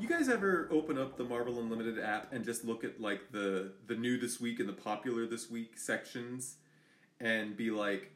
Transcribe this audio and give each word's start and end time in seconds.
You 0.00 0.08
guys 0.08 0.30
ever 0.30 0.66
open 0.72 0.96
up 0.96 1.18
the 1.18 1.24
Marvel 1.24 1.60
Unlimited 1.60 1.98
app 1.98 2.32
and 2.32 2.42
just 2.42 2.64
look 2.64 2.84
at 2.84 3.02
like 3.02 3.32
the 3.32 3.72
the 3.86 3.94
new 3.94 4.18
this 4.18 4.40
week 4.40 4.58
and 4.58 4.66
the 4.66 4.72
popular 4.72 5.26
this 5.26 5.50
week 5.50 5.78
sections 5.78 6.56
and 7.20 7.54
be 7.54 7.70
like, 7.70 8.10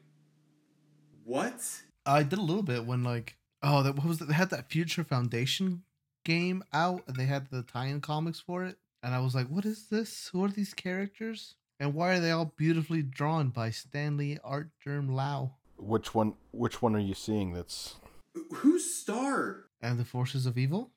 what? 1.23 1.61
I 2.07 2.23
did 2.23 2.39
a 2.39 2.41
little 2.41 2.63
bit 2.63 2.85
when 2.87 3.03
like 3.03 3.37
oh 3.61 3.83
that 3.83 3.95
what 3.95 4.07
was 4.07 4.19
it? 4.19 4.27
They 4.27 4.33
had 4.33 4.49
that 4.49 4.71
Future 4.71 5.03
Foundation 5.03 5.83
game 6.23 6.63
out 6.73 7.03
and 7.07 7.15
they 7.17 7.25
had 7.25 7.51
the 7.51 7.61
tie-in 7.61 8.01
comics 8.01 8.39
for 8.39 8.65
it, 8.65 8.77
and 9.03 9.13
I 9.13 9.19
was 9.19 9.35
like, 9.35 9.47
what 9.47 9.63
is 9.63 9.87
this? 9.89 10.29
Who 10.33 10.43
are 10.43 10.49
these 10.49 10.73
characters? 10.73 11.53
And 11.79 11.93
why 11.93 12.15
are 12.15 12.19
they 12.19 12.31
all 12.31 12.53
beautifully 12.57 13.03
drawn 13.03 13.49
by 13.49 13.69
Stanley 13.69 14.39
Art 14.43 14.69
Germ 14.83 15.13
Lau 15.13 15.51
Which 15.77 16.15
one? 16.15 16.33
Which 16.51 16.81
one 16.81 16.95
are 16.95 16.99
you 16.99 17.13
seeing? 17.13 17.53
That's 17.53 17.97
Who's 18.53 18.91
Star? 18.91 19.65
and 19.81 19.99
the 19.99 20.05
Forces 20.05 20.47
of 20.47 20.57
Evil? 20.57 20.89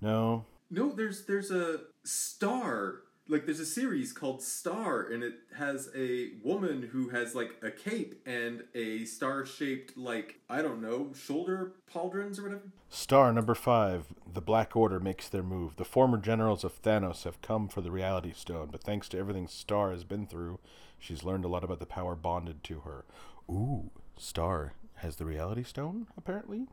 No. 0.00 0.44
No, 0.70 0.92
there's 0.92 1.26
there's 1.26 1.50
a 1.50 1.80
Star. 2.04 3.02
Like 3.28 3.46
there's 3.46 3.60
a 3.60 3.66
series 3.66 4.12
called 4.12 4.42
Star, 4.42 5.02
and 5.02 5.22
it 5.22 5.34
has 5.56 5.88
a 5.94 6.30
woman 6.42 6.88
who 6.92 7.10
has 7.10 7.32
like 7.32 7.50
a 7.62 7.70
cape 7.70 8.20
and 8.26 8.64
a 8.74 9.04
star-shaped 9.04 9.96
like 9.96 10.40
I 10.48 10.62
don't 10.62 10.82
know 10.82 11.12
shoulder 11.14 11.74
pauldrons 11.92 12.40
or 12.40 12.42
whatever. 12.42 12.72
Star 12.88 13.32
number 13.32 13.54
five. 13.54 14.06
The 14.32 14.40
Black 14.40 14.74
Order 14.74 14.98
makes 14.98 15.28
their 15.28 15.44
move. 15.44 15.76
The 15.76 15.84
former 15.84 16.18
generals 16.18 16.64
of 16.64 16.82
Thanos 16.82 17.22
have 17.22 17.40
come 17.40 17.68
for 17.68 17.80
the 17.80 17.92
Reality 17.92 18.32
Stone, 18.34 18.70
but 18.72 18.82
thanks 18.82 19.08
to 19.10 19.18
everything 19.18 19.46
Star 19.46 19.92
has 19.92 20.02
been 20.02 20.26
through, 20.26 20.58
she's 20.98 21.22
learned 21.22 21.44
a 21.44 21.48
lot 21.48 21.62
about 21.62 21.78
the 21.78 21.86
power 21.86 22.16
bonded 22.16 22.64
to 22.64 22.80
her. 22.80 23.04
Ooh, 23.48 23.90
Star 24.16 24.74
has 24.96 25.16
the 25.16 25.24
Reality 25.24 25.62
Stone. 25.62 26.08
Apparently, 26.16 26.66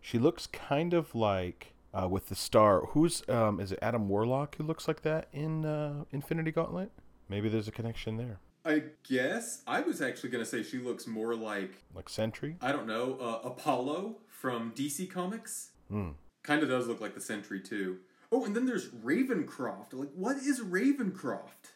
she 0.00 0.18
looks 0.18 0.48
kind 0.48 0.92
of 0.92 1.14
like 1.14 1.73
uh, 1.94 2.08
with 2.08 2.28
the 2.28 2.34
Star. 2.34 2.86
Who's 2.88 3.22
um? 3.28 3.60
Is 3.60 3.72
it 3.72 3.78
Adam 3.80 4.08
Warlock 4.08 4.56
who 4.56 4.64
looks 4.64 4.88
like 4.88 5.02
that 5.02 5.28
in 5.32 5.64
uh, 5.64 6.04
Infinity 6.10 6.50
Gauntlet? 6.52 6.90
Maybe 7.28 7.48
there's 7.48 7.68
a 7.68 7.72
connection 7.72 8.16
there. 8.16 8.38
I 8.66 8.82
guess 9.08 9.62
I 9.66 9.80
was 9.80 10.00
actually 10.00 10.30
gonna 10.30 10.44
say 10.46 10.62
she 10.62 10.78
looks 10.78 11.06
more 11.06 11.34
like 11.34 11.84
Like 11.94 12.08
Sentry. 12.08 12.56
I 12.60 12.72
don't 12.72 12.86
know 12.86 13.18
uh, 13.20 13.46
Apollo 13.48 14.16
from 14.28 14.72
DC 14.72 15.10
Comics. 15.10 15.70
Hmm. 15.88 16.10
Kind 16.42 16.62
of 16.62 16.68
does 16.68 16.86
look 16.86 17.00
like 17.00 17.14
the 17.14 17.20
Sentry 17.20 17.60
too. 17.60 17.98
Oh, 18.32 18.44
and 18.44 18.56
then 18.56 18.66
there's 18.66 18.88
Ravencroft. 18.88 19.92
Like, 19.92 20.10
what 20.14 20.36
is 20.38 20.60
Ravencroft? 20.60 21.72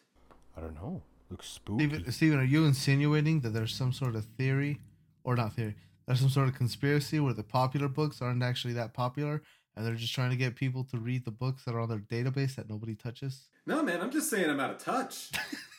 I 0.57 0.61
don't 0.61 0.75
know. 0.75 1.01
Looks 1.29 1.47
spooky. 1.47 1.85
Steven, 1.85 2.11
Steven, 2.11 2.39
are 2.39 2.43
you 2.43 2.65
insinuating 2.65 3.41
that 3.41 3.49
there's 3.49 3.73
some 3.73 3.93
sort 3.93 4.15
of 4.15 4.25
theory, 4.25 4.81
or 5.23 5.35
not 5.35 5.53
theory? 5.53 5.75
There's 6.05 6.19
some 6.19 6.29
sort 6.29 6.47
of 6.47 6.55
conspiracy 6.55 7.19
where 7.19 7.33
the 7.33 7.43
popular 7.43 7.87
books 7.87 8.19
aren't 8.21 8.41
actually 8.41 8.73
that 8.73 8.93
popular, 8.93 9.43
and 9.75 9.85
they're 9.85 9.95
just 9.95 10.13
trying 10.13 10.31
to 10.31 10.35
get 10.35 10.55
people 10.55 10.83
to 10.85 10.97
read 10.97 11.25
the 11.25 11.31
books 11.31 11.63
that 11.65 11.73
are 11.73 11.79
on 11.79 11.89
their 11.89 11.99
database 11.99 12.55
that 12.55 12.69
nobody 12.69 12.95
touches. 12.95 13.47
No, 13.65 13.83
man, 13.83 14.01
I'm 14.01 14.11
just 14.11 14.29
saying 14.29 14.49
I'm 14.49 14.59
out 14.59 14.71
of 14.71 14.77
touch. 14.77 15.31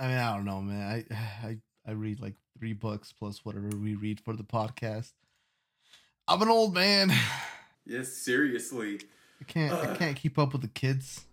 I 0.00 0.06
mean, 0.06 0.16
I 0.16 0.34
don't 0.34 0.44
know, 0.44 0.60
man. 0.60 1.04
I 1.10 1.14
I 1.46 1.56
I 1.86 1.92
read 1.92 2.20
like 2.20 2.34
three 2.58 2.72
books 2.72 3.12
plus 3.12 3.44
whatever 3.44 3.68
we 3.68 3.94
read 3.94 4.20
for 4.20 4.34
the 4.34 4.44
podcast. 4.44 5.12
I'm 6.26 6.42
an 6.42 6.48
old 6.48 6.74
man. 6.74 7.12
yes, 7.86 8.12
seriously. 8.12 9.00
I 9.40 9.44
can't 9.44 9.72
I 9.72 9.96
can't 9.96 10.16
keep 10.16 10.38
up 10.38 10.52
with 10.52 10.62
the 10.62 10.68
kids. 10.68 11.24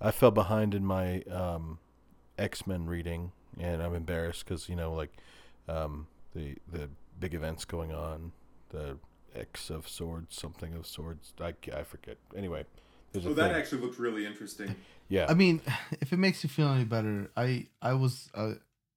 I 0.00 0.10
fell 0.10 0.30
behind 0.30 0.74
in 0.74 0.84
my 0.84 1.22
um, 1.22 1.78
X 2.38 2.66
Men 2.66 2.86
reading, 2.86 3.32
and 3.58 3.82
I'm 3.82 3.94
embarrassed 3.94 4.44
because 4.44 4.68
you 4.68 4.76
know, 4.76 4.92
like 4.94 5.12
um, 5.68 6.06
the 6.34 6.56
the 6.70 6.88
big 7.20 7.34
events 7.34 7.64
going 7.64 7.92
on, 7.92 8.32
the 8.70 8.98
X 9.34 9.70
of 9.70 9.88
Swords, 9.88 10.36
something 10.36 10.74
of 10.74 10.86
Swords. 10.86 11.32
I, 11.40 11.54
I 11.74 11.82
forget. 11.82 12.18
Anyway, 12.36 12.64
there's 13.12 13.24
a 13.24 13.28
Well, 13.28 13.36
that 13.36 13.48
thing. 13.52 13.60
actually 13.60 13.82
looked 13.82 13.98
really 13.98 14.26
interesting. 14.26 14.74
yeah, 15.08 15.26
I 15.28 15.34
mean, 15.34 15.60
if 16.00 16.12
it 16.12 16.18
makes 16.18 16.42
you 16.44 16.48
feel 16.50 16.68
any 16.68 16.84
better, 16.84 17.30
I 17.36 17.68
I 17.80 17.94
was 17.94 18.28
uh, 18.34 18.54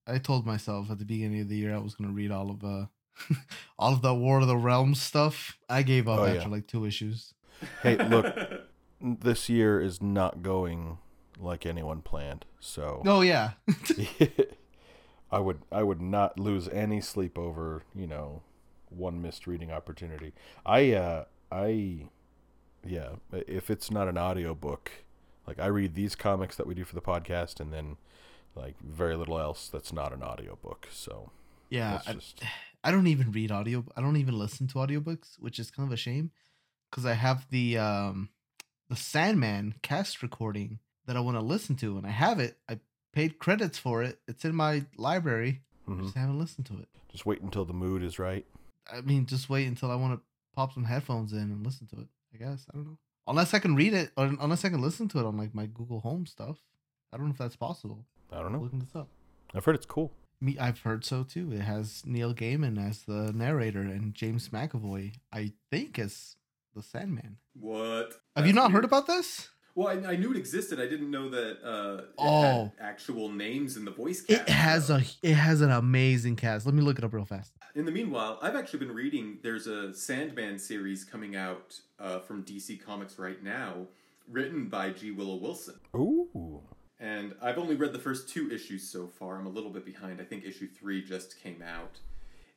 I 0.08 0.18
told 0.20 0.46
myself 0.46 0.90
at 0.92 1.00
the 1.00 1.06
beginning 1.06 1.42
of 1.42 1.50
the 1.50 1.58
year 1.58 1.74
I 1.74 1.80
was 1.80 1.96
gonna 1.96 2.14
read 2.14 2.32
all 2.32 2.50
of 2.52 2.64
uh 2.64 2.86
all 3.80 3.94
of 3.94 4.02
the 4.02 4.14
War 4.14 4.42
of 4.42 4.48
the 4.48 4.58
Realms 4.58 5.02
stuff. 5.02 5.58
I 5.70 5.84
gave 5.84 6.08
up 6.08 6.20
Oh, 6.20 6.26
after 6.26 6.50
yeah. 6.50 6.56
like 6.56 6.68
two 6.68 6.86
issues. 6.86 7.34
hey, 7.82 7.96
look, 8.10 8.36
this 9.02 9.48
year 9.50 9.80
is 9.80 10.02
not 10.02 10.42
going 10.44 10.98
like 11.40 11.66
anyone 11.66 12.02
planned. 12.02 12.46
So 12.60 13.02
Oh 13.06 13.22
yeah, 13.22 13.52
I 15.32 15.40
would 15.40 15.62
I 15.72 15.84
would 15.84 16.02
not 16.02 16.40
lose 16.40 16.68
any 16.70 17.02
sleep 17.02 17.38
over 17.38 17.84
you 17.96 18.08
know 18.08 18.42
one 18.90 19.22
missed 19.22 19.48
reading 19.48 19.72
opportunity. 19.72 20.34
I 20.66 20.94
uh 20.94 21.26
I 21.52 22.08
yeah 22.86 23.10
if 23.32 23.70
it's 23.70 23.90
not 23.90 24.08
an 24.08 24.18
audiobook 24.18 24.92
like 25.48 25.60
I 25.60 25.68
read 25.68 25.96
these 25.96 26.16
comics 26.16 26.56
that 26.56 26.68
we 26.68 26.74
do 26.74 26.84
for 26.84 26.96
the 26.96 27.02
podcast 27.02 27.60
and 27.60 27.72
then 27.72 27.98
like 28.56 28.76
very 28.80 29.16
little 29.16 29.40
else 29.40 29.68
that's 29.68 29.94
not 29.94 30.14
an 30.14 30.24
audiobook. 30.24 30.88
So 30.92 31.32
yeah. 31.70 32.02
I, 32.08 32.14
just 32.14 32.42
I 32.84 32.92
don't 32.92 33.08
even 33.08 33.32
read 33.32 33.52
audio. 33.52 33.84
I 33.96 34.02
don't 34.02 34.18
even 34.18 34.38
listen 34.38 34.68
to 34.68 34.76
audiobooks, 34.76 35.40
which 35.40 35.60
is 35.60 35.72
kind 35.72 35.88
of 35.88 35.94
a 35.94 35.98
shame 35.98 36.32
because 36.90 37.06
I 37.06 37.14
have 37.14 37.48
the 37.50 37.78
um 37.78 38.30
the 38.90 38.96
Sandman 38.96 39.76
cast 39.82 40.22
recording 40.22 40.80
that 41.08 41.18
I 41.18 41.20
want 41.20 41.38
to 41.38 41.42
listen 41.42 41.76
to, 41.78 41.98
and 41.98 42.06
I 42.06 42.12
have 42.12 42.40
it. 42.40 42.58
I 42.70 42.80
paid 43.12 43.40
credits 43.40 43.78
for 43.78 44.04
it. 44.04 44.20
It's 44.28 44.46
in 44.46 44.56
my 44.56 44.86
library. 44.98 45.62
I 45.88 45.92
mhm. 45.92 46.04
just 46.04 46.16
haven't 46.16 46.40
listened 46.40 46.68
to 46.68 46.74
it. 46.80 46.88
just 47.12 47.26
wait 47.26 47.42
until 47.42 47.66
the 47.66 47.74
mood 47.74 48.04
is 48.04 48.20
right. 48.20 48.46
I 48.92 49.02
mean, 49.02 49.26
just 49.26 49.50
wait 49.50 49.68
until 49.68 49.92
I 49.92 49.96
want 49.96 50.14
to 50.20 50.22
pop 50.56 50.74
some 50.74 50.86
headphones 50.86 51.34
in 51.34 51.40
and 51.40 51.66
listen 51.66 51.88
to 51.88 51.96
it. 51.98 52.08
I 52.34 52.38
guess 52.38 52.66
I 52.72 52.76
don't 52.78 52.86
know. 52.86 52.98
Unless 53.28 53.54
I 53.54 53.60
can 53.60 53.76
read 53.76 53.94
it, 53.94 54.12
or 54.18 54.26
unless 54.40 54.64
I 54.66 54.70
can 54.70 54.82
listen 54.82 55.08
to 55.10 55.20
it 55.20 55.26
on 55.26 55.38
like 55.38 55.56
my 55.56 55.66
Google 55.66 56.00
Home 56.02 56.26
stuff. 56.26 56.58
I 57.12 57.18
don't 57.18 57.28
know 57.28 57.32
if 57.32 57.38
that's 57.38 57.56
possible. 57.56 58.06
I 58.32 58.40
don't 58.40 58.52
know. 58.52 58.60
Looking 58.60 58.80
this 58.80 58.96
up. 58.96 59.08
I've 59.54 59.66
heard 59.66 59.76
it's 59.76 59.86
cool. 59.86 60.12
Me, 60.42 60.58
I've 60.60 60.80
heard 60.80 61.06
so 61.06 61.24
too. 61.24 61.52
It 61.54 61.62
has 61.62 62.04
Neil 62.06 62.34
Gaiman 62.34 62.78
as 62.78 63.04
the 63.04 63.32
narrator 63.34 63.82
and 63.82 64.14
James 64.14 64.50
McAvoy, 64.50 65.14
I 65.32 65.54
think, 65.72 65.98
as 65.98 66.36
the 66.76 66.84
Sandman. 66.84 67.38
what? 67.54 68.16
Have 68.36 68.46
you 68.46 68.52
That's 68.54 68.64
not 68.66 68.72
heard 68.72 68.84
about 68.84 69.08
this? 69.08 69.50
Well, 69.76 69.90
I, 69.90 70.14
I 70.14 70.16
knew 70.16 70.32
it 70.32 70.38
existed. 70.38 70.80
I 70.80 70.88
didn't 70.88 71.12
know 71.12 71.30
that 71.30 71.58
uh, 71.64 71.98
it 72.04 72.10
Oh. 72.18 72.42
had 72.42 72.72
actual 72.80 73.30
names 73.30 73.76
in 73.76 73.84
the 73.86 73.92
voice 73.92 74.22
cast. 74.22 74.42
It 74.42 74.50
has 74.50 74.88
though. 74.88 74.96
a 74.96 75.04
it 75.22 75.34
has 75.34 75.60
an 75.62 75.70
amazing 75.72 76.38
cast. 76.38 76.66
Let 76.66 76.74
me 76.76 76.82
look 76.82 76.98
it 76.98 77.04
up 77.04 77.14
real 77.14 77.26
fast. 77.26 77.52
In 77.76 77.84
the 77.86 77.92
meanwhile, 77.92 78.40
I've 78.42 78.56
actually 78.56 78.80
been 78.80 78.94
reading. 78.96 79.40
There's 79.44 79.68
a 79.68 79.94
Sandman 79.94 80.60
series 80.60 81.04
coming 81.04 81.36
out 81.36 81.78
uh, 82.00 82.20
from 82.20 82.44
DC 82.46 82.82
Comics 82.86 83.20
right 83.20 83.44
now, 83.44 83.88
written 84.32 84.70
by 84.70 84.92
G. 84.92 85.12
Willow 85.12 85.36
Wilson. 85.36 85.76
Ooh. 85.94 86.62
And 86.98 87.36
I've 87.42 87.58
only 87.58 87.76
read 87.76 87.92
the 87.92 88.00
first 88.00 88.30
two 88.30 88.50
issues 88.50 88.90
so 88.90 89.08
far. 89.08 89.38
I'm 89.38 89.46
a 89.46 89.50
little 89.50 89.70
bit 89.72 89.84
behind. 89.86 90.22
I 90.22 90.24
think 90.24 90.46
issue 90.46 90.70
three 90.70 91.04
just 91.04 91.38
came 91.44 91.62
out. 91.62 92.00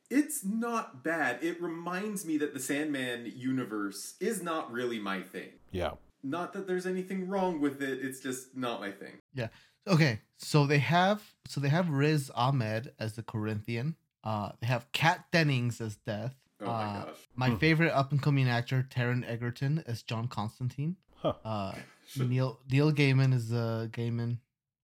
It's 0.08 0.44
not 0.44 1.02
bad. 1.02 1.40
It 1.42 1.60
reminds 1.60 2.24
me 2.24 2.38
that 2.38 2.54
the 2.54 2.60
Sandman 2.60 3.32
universe 3.34 4.14
is 4.20 4.40
not 4.40 4.70
really 4.72 5.00
my 5.00 5.20
thing. 5.22 5.48
Yeah. 5.72 5.94
Not 6.22 6.52
that 6.52 6.66
there's 6.66 6.86
anything 6.86 7.28
wrong 7.28 7.60
with 7.60 7.80
it, 7.82 8.00
it's 8.02 8.20
just 8.20 8.56
not 8.56 8.80
my 8.80 8.90
thing. 8.90 9.18
Yeah. 9.34 9.48
Okay, 9.86 10.20
so 10.36 10.66
they 10.66 10.78
have 10.78 11.22
so 11.46 11.60
they 11.60 11.68
have 11.68 11.88
Riz 11.88 12.30
Ahmed 12.34 12.92
as 12.98 13.14
the 13.14 13.22
Corinthian. 13.22 13.96
Uh, 14.24 14.50
they 14.60 14.66
have 14.66 14.90
Kat 14.92 15.24
Dennings 15.32 15.80
as 15.80 15.96
Death. 15.96 16.34
Oh 16.60 16.66
my 16.66 16.70
Uh, 16.72 17.04
gosh. 17.04 17.16
My 17.36 17.50
Hmm. 17.50 17.56
favorite 17.56 17.92
up 17.92 18.10
and 18.12 18.20
coming 18.22 18.48
actor, 18.48 18.86
Taron 18.90 19.24
Egerton 19.26 19.82
as 19.86 20.02
John 20.02 20.26
Constantine. 20.28 20.96
Huh. 21.16 21.34
Uh, 21.44 21.74
Neil 22.16 22.60
Neil 22.70 22.92
Gaiman 22.92 23.32
is 23.32 23.52
uh 23.52 23.86
Gaiman. 23.90 24.38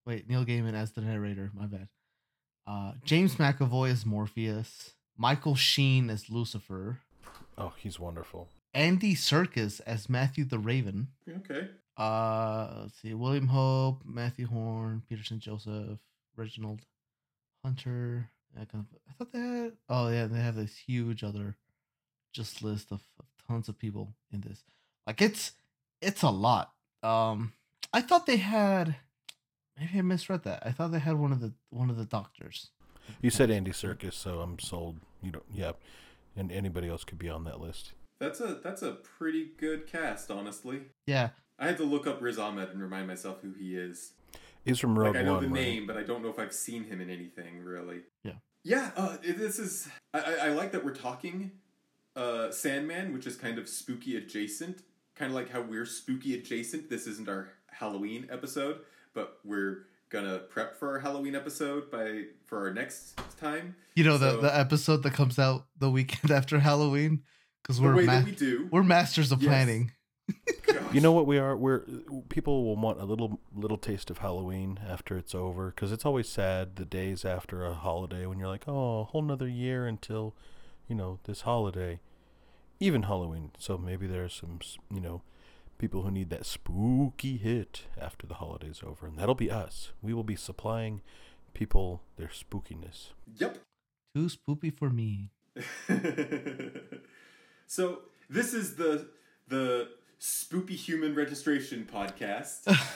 Wait, 0.06 0.28
Neil 0.28 0.44
Gaiman 0.44 0.74
as 0.74 0.92
the 0.92 1.00
narrator. 1.00 1.50
My 1.54 1.66
bad. 1.66 1.88
Uh, 2.66 2.92
James 3.04 3.34
McAvoy 3.36 3.90
as 3.90 4.06
Morpheus. 4.06 4.94
Michael 5.16 5.54
Sheen 5.54 6.08
as 6.10 6.30
Lucifer. 6.30 7.00
Oh, 7.58 7.72
he's 7.76 7.98
wonderful. 8.00 8.48
Andy 8.74 9.14
Serkis 9.14 9.80
as 9.86 10.08
Matthew 10.08 10.44
the 10.44 10.58
Raven. 10.58 11.08
Okay. 11.28 11.68
Uh, 11.96 12.80
let's 12.82 13.00
see, 13.00 13.14
William 13.14 13.46
Hope, 13.46 14.02
Matthew 14.04 14.48
Horne, 14.48 15.02
Paterson 15.08 15.38
Joseph, 15.38 15.98
Reginald 16.36 16.80
Hunter. 17.64 18.30
I, 18.56 18.64
kind 18.64 18.84
of, 18.84 18.98
I 19.08 19.12
thought 19.12 19.32
they 19.32 19.38
had. 19.38 19.72
Oh 19.88 20.08
yeah, 20.08 20.26
they 20.26 20.40
have 20.40 20.56
this 20.56 20.76
huge 20.76 21.22
other 21.22 21.56
just 22.32 22.62
list 22.62 22.90
of, 22.90 23.00
of 23.18 23.26
tons 23.46 23.68
of 23.68 23.78
people 23.78 24.14
in 24.32 24.40
this. 24.40 24.64
Like 25.06 25.22
it's 25.22 25.52
it's 26.00 26.22
a 26.22 26.30
lot. 26.30 26.72
Um, 27.02 27.52
I 27.92 28.00
thought 28.00 28.26
they 28.26 28.38
had. 28.38 28.96
Maybe 29.78 29.98
I 29.98 30.02
misread 30.02 30.44
that. 30.44 30.62
I 30.64 30.70
thought 30.70 30.92
they 30.92 31.00
had 31.00 31.16
one 31.16 31.32
of 31.32 31.40
the 31.40 31.52
one 31.70 31.90
of 31.90 31.96
the 31.96 32.04
doctors. 32.04 32.70
You 33.20 33.30
said 33.30 33.50
Andy 33.50 33.72
Serkis, 33.72 34.14
so 34.14 34.40
I'm 34.40 34.58
sold. 34.58 34.98
You 35.22 35.32
don't. 35.32 35.44
Yeah, 35.52 35.72
and 36.36 36.50
anybody 36.50 36.88
else 36.88 37.04
could 37.04 37.18
be 37.18 37.28
on 37.28 37.44
that 37.44 37.60
list. 37.60 37.92
That's 38.24 38.40
a 38.40 38.58
that's 38.62 38.82
a 38.82 38.92
pretty 38.92 39.48
good 39.58 39.86
cast, 39.86 40.30
honestly. 40.30 40.82
Yeah, 41.06 41.30
I 41.58 41.66
had 41.66 41.76
to 41.78 41.84
look 41.84 42.06
up 42.06 42.20
Riz 42.22 42.38
Ahmed 42.38 42.70
and 42.70 42.80
remind 42.82 43.06
myself 43.06 43.38
who 43.42 43.52
he 43.52 43.76
is. 43.76 44.12
He's 44.64 44.78
from 44.78 44.98
Rogue 44.98 45.14
like 45.14 45.22
I 45.22 45.26
know 45.26 45.34
One, 45.34 45.42
the 45.42 45.48
right? 45.50 45.60
name, 45.62 45.86
but 45.86 45.96
I 45.96 46.02
don't 46.02 46.22
know 46.22 46.30
if 46.30 46.38
I've 46.38 46.52
seen 46.54 46.84
him 46.84 47.00
in 47.00 47.10
anything 47.10 47.62
really. 47.62 48.00
Yeah. 48.22 48.32
Yeah. 48.62 48.90
Uh, 48.96 49.16
this 49.22 49.58
is. 49.58 49.88
I, 50.14 50.20
I, 50.20 50.32
I 50.34 50.48
like 50.48 50.72
that 50.72 50.84
we're 50.84 50.94
talking 50.94 51.52
uh, 52.16 52.50
Sandman, 52.50 53.12
which 53.12 53.26
is 53.26 53.36
kind 53.36 53.58
of 53.58 53.68
spooky 53.68 54.16
adjacent 54.16 54.82
kind 55.14 55.30
of 55.30 55.36
like 55.36 55.48
how 55.50 55.60
we're 55.60 55.86
spooky 55.86 56.34
adjacent. 56.34 56.90
This 56.90 57.06
isn't 57.06 57.28
our 57.28 57.50
Halloween 57.70 58.26
episode, 58.32 58.80
but 59.14 59.38
we're 59.44 59.86
gonna 60.10 60.38
prep 60.38 60.76
for 60.76 60.88
our 60.90 60.98
Halloween 60.98 61.34
episode 61.36 61.88
by 61.90 62.22
for 62.46 62.58
our 62.66 62.72
next 62.74 63.16
time. 63.38 63.76
You 63.94 64.02
know 64.04 64.18
So- 64.18 64.36
the 64.36 64.42
the 64.48 64.58
episode 64.58 65.02
that 65.04 65.12
comes 65.12 65.38
out 65.38 65.66
the 65.78 65.90
weekend 65.90 66.30
after 66.38 66.58
Halloween 66.58 67.22
because 67.64 67.80
we're 67.80 67.96
way 67.96 68.04
ma- 68.04 68.12
that 68.20 68.24
we 68.26 68.32
do. 68.32 68.68
we're 68.70 68.84
masters 68.84 69.32
of 69.32 69.42
Yes. 69.42 69.48
planning. 69.48 69.90
You 70.92 71.00
know 71.00 71.10
what 71.12 71.26
we 71.26 71.38
are? 71.38 71.56
We're 71.56 71.80
people 72.28 72.64
will 72.64 72.76
want 72.76 73.00
a 73.00 73.04
little 73.04 73.40
little 73.52 73.76
taste 73.76 74.10
of 74.10 74.18
Halloween 74.18 74.78
after 74.88 75.18
it's 75.18 75.34
over 75.34 75.66
because 75.70 75.90
it's 75.90 76.06
always 76.06 76.28
sad 76.28 76.76
the 76.76 76.84
days 76.84 77.24
after 77.24 77.64
a 77.66 77.74
holiday 77.74 78.24
when 78.26 78.38
you're 78.38 78.46
like, 78.48 78.64
oh, 78.68 79.00
a 79.00 79.04
whole 79.04 79.22
nother 79.22 79.48
year 79.48 79.86
until, 79.88 80.36
you 80.88 80.94
know, 80.94 81.18
this 81.24 81.40
holiday, 81.40 81.98
even 82.78 83.02
Halloween. 83.02 83.50
So 83.58 83.76
maybe 83.76 84.06
there's 84.06 84.32
some, 84.34 84.60
you 84.88 85.00
know, 85.00 85.22
people 85.78 86.02
who 86.02 86.12
need 86.12 86.30
that 86.30 86.46
spooky 86.46 87.38
hit 87.38 87.82
after 88.00 88.24
the 88.26 88.34
holiday's 88.34 88.80
over, 88.86 89.06
and 89.08 89.18
that'll 89.18 89.34
be 89.34 89.50
us. 89.50 89.90
We 90.00 90.14
will 90.14 90.22
be 90.24 90.36
supplying 90.36 91.02
people 91.54 92.02
their 92.16 92.28
spookiness. 92.28 93.08
Yep. 93.36 93.58
Too 94.14 94.28
spooky 94.28 94.70
for 94.70 94.90
me. 94.90 95.32
so 97.66 98.00
this 98.30 98.54
is 98.54 98.76
the 98.76 99.08
the 99.48 99.88
spoopy 100.20 100.70
human 100.70 101.14
registration 101.14 101.86
podcast. 101.92 102.74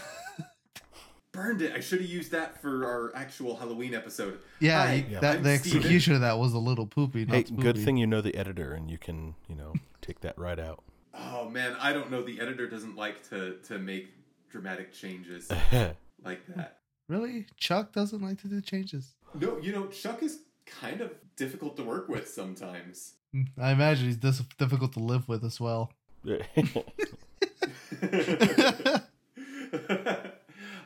Burned 1.31 1.61
it. 1.63 1.73
I 1.75 1.81
should 1.81 2.01
have 2.01 2.09
used 2.11 2.33
that 2.33 2.61
for 2.61 2.87
our 2.87 3.13
actual 3.15 3.57
Halloween 3.57 3.95
episode. 3.95 4.39
Yeah, 4.61 4.87
Hi, 4.87 4.95
you- 5.09 5.21
that 5.21 5.37
I'm 5.37 5.43
the 5.43 5.59
Steven. 5.59 5.79
execution 5.79 6.15
of 6.15 6.23
that 6.23 6.39
was 6.39 6.55
a 6.55 6.59
little 6.59 6.87
poopy. 6.87 7.27
Not 7.27 7.35
hey, 7.37 7.45
spoopy. 7.45 7.61
good 7.61 7.79
thing 7.79 7.97
you 7.99 8.07
know 8.07 8.21
the 8.23 8.35
editor, 8.35 8.73
and 8.73 8.91
you 8.91 8.97
can, 8.99 9.35
you 9.47 9.55
know, 9.55 9.75
take 10.01 10.21
that 10.23 10.37
right 10.39 10.59
out. 10.59 10.83
Oh 11.15 11.49
man, 11.49 11.77
I 11.81 11.93
don't 11.93 12.11
know. 12.11 12.23
The 12.23 12.41
editor 12.41 12.67
doesn't 12.69 12.97
like 12.97 13.29
to 13.29 13.57
to 13.65 13.79
make 13.79 14.09
dramatic 14.51 14.93
changes 14.93 15.51
like 16.25 16.47
that. 16.57 16.79
Really, 17.09 17.47
Chuck 17.57 17.93
doesn't 17.93 18.23
like 18.23 18.41
to 18.43 18.49
do 18.49 18.61
changes. 18.63 19.15
No, 19.39 19.59
you 19.59 19.73
know, 19.73 19.87
Chuck 19.89 20.23
is 20.23 20.41
kind 20.81 21.01
of 21.01 21.13
difficult 21.37 21.77
to 21.77 21.83
work 21.83 22.09
with 22.09 22.29
sometimes. 22.29 23.15
Mm, 23.35 23.49
I 23.59 23.73
imagine 23.73 24.07
he's 24.07 24.17
dis- 24.17 24.43
difficult 24.59 24.93
to 24.95 25.01
live 25.01 25.29
with 25.29 25.45
as 25.45 25.61
well. 25.61 25.93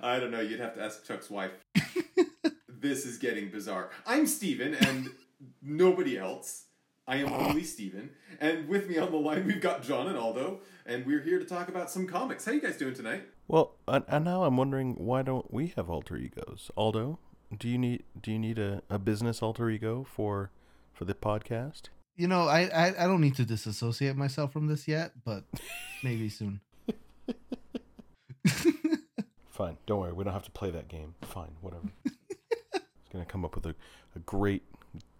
I 0.02 0.19
don't 0.19 0.31
know. 0.31 0.40
You'd 0.40 0.61
have 0.61 0.75
to 0.75 0.82
ask 0.82 1.06
Chuck's 1.06 1.31
wife. 1.31 1.52
this 2.69 3.06
is 3.06 3.19
getting 3.19 3.50
bizarre. 3.50 3.90
I'm 4.06 4.26
Steven 4.26 4.75
and 4.75 5.11
nobody 5.62 6.19
else. 6.19 6.64
I 7.06 7.17
am 7.17 7.32
only 7.32 7.64
Steven. 7.64 8.11
And 8.40 8.69
with 8.69 8.88
me 8.88 8.99
on 8.99 9.11
the 9.11 9.17
line, 9.17 9.46
we've 9.46 9.61
got 9.61 9.82
John 9.82 10.08
and 10.08 10.17
Aldo. 10.17 10.61
And 10.87 11.06
we're 11.06 11.20
here 11.20 11.38
to 11.38 11.44
talk 11.44 11.69
about 11.69 11.90
some 11.90 12.06
comics. 12.06 12.44
How 12.44 12.52
you 12.52 12.61
guys 12.61 12.76
doing 12.76 12.94
tonight? 12.94 13.23
Well, 13.49 13.76
and, 13.87 14.05
and 14.08 14.25
now 14.25 14.44
I'm 14.44 14.56
wondering 14.56 14.94
why 14.94 15.23
don't 15.23 15.52
we 15.52 15.73
have 15.76 15.88
alter 15.90 16.17
egos? 16.17 16.70
Aldo, 16.76 17.19
do 17.58 17.69
you 17.69 17.78
need 17.78 18.04
do 18.20 18.32
you 18.32 18.38
need 18.38 18.58
a, 18.58 18.82
a 18.88 18.99
business 18.99 19.43
alter 19.43 19.69
ego 19.70 20.06
for 20.08 20.50
for 20.93 21.04
the 21.04 21.14
podcast? 21.14 21.82
You 22.16 22.28
know, 22.28 22.49
I, 22.49 22.62
I 22.69 23.04
I 23.04 23.06
don't 23.06 23.20
need 23.20 23.37
to 23.37 23.44
disassociate 23.44 24.16
myself 24.16 24.52
from 24.52 24.66
this 24.66 24.88
yet, 24.88 25.12
but 25.25 25.44
maybe 26.02 26.28
soon. 26.28 26.60
Fine, 29.50 29.76
don't 29.87 30.00
worry, 30.00 30.12
we 30.12 30.25
don't 30.25 30.32
have 30.32 30.44
to 30.44 30.50
play 30.50 30.70
that 30.70 30.88
game. 30.88 31.14
Fine, 31.22 31.56
whatever. 31.60 31.88
it's 32.04 33.08
gonna 33.12 33.26
come 33.26 33.44
up 33.44 33.55
with 33.55 33.66
a, 33.66 33.75
a 34.16 34.19
great 34.20 34.62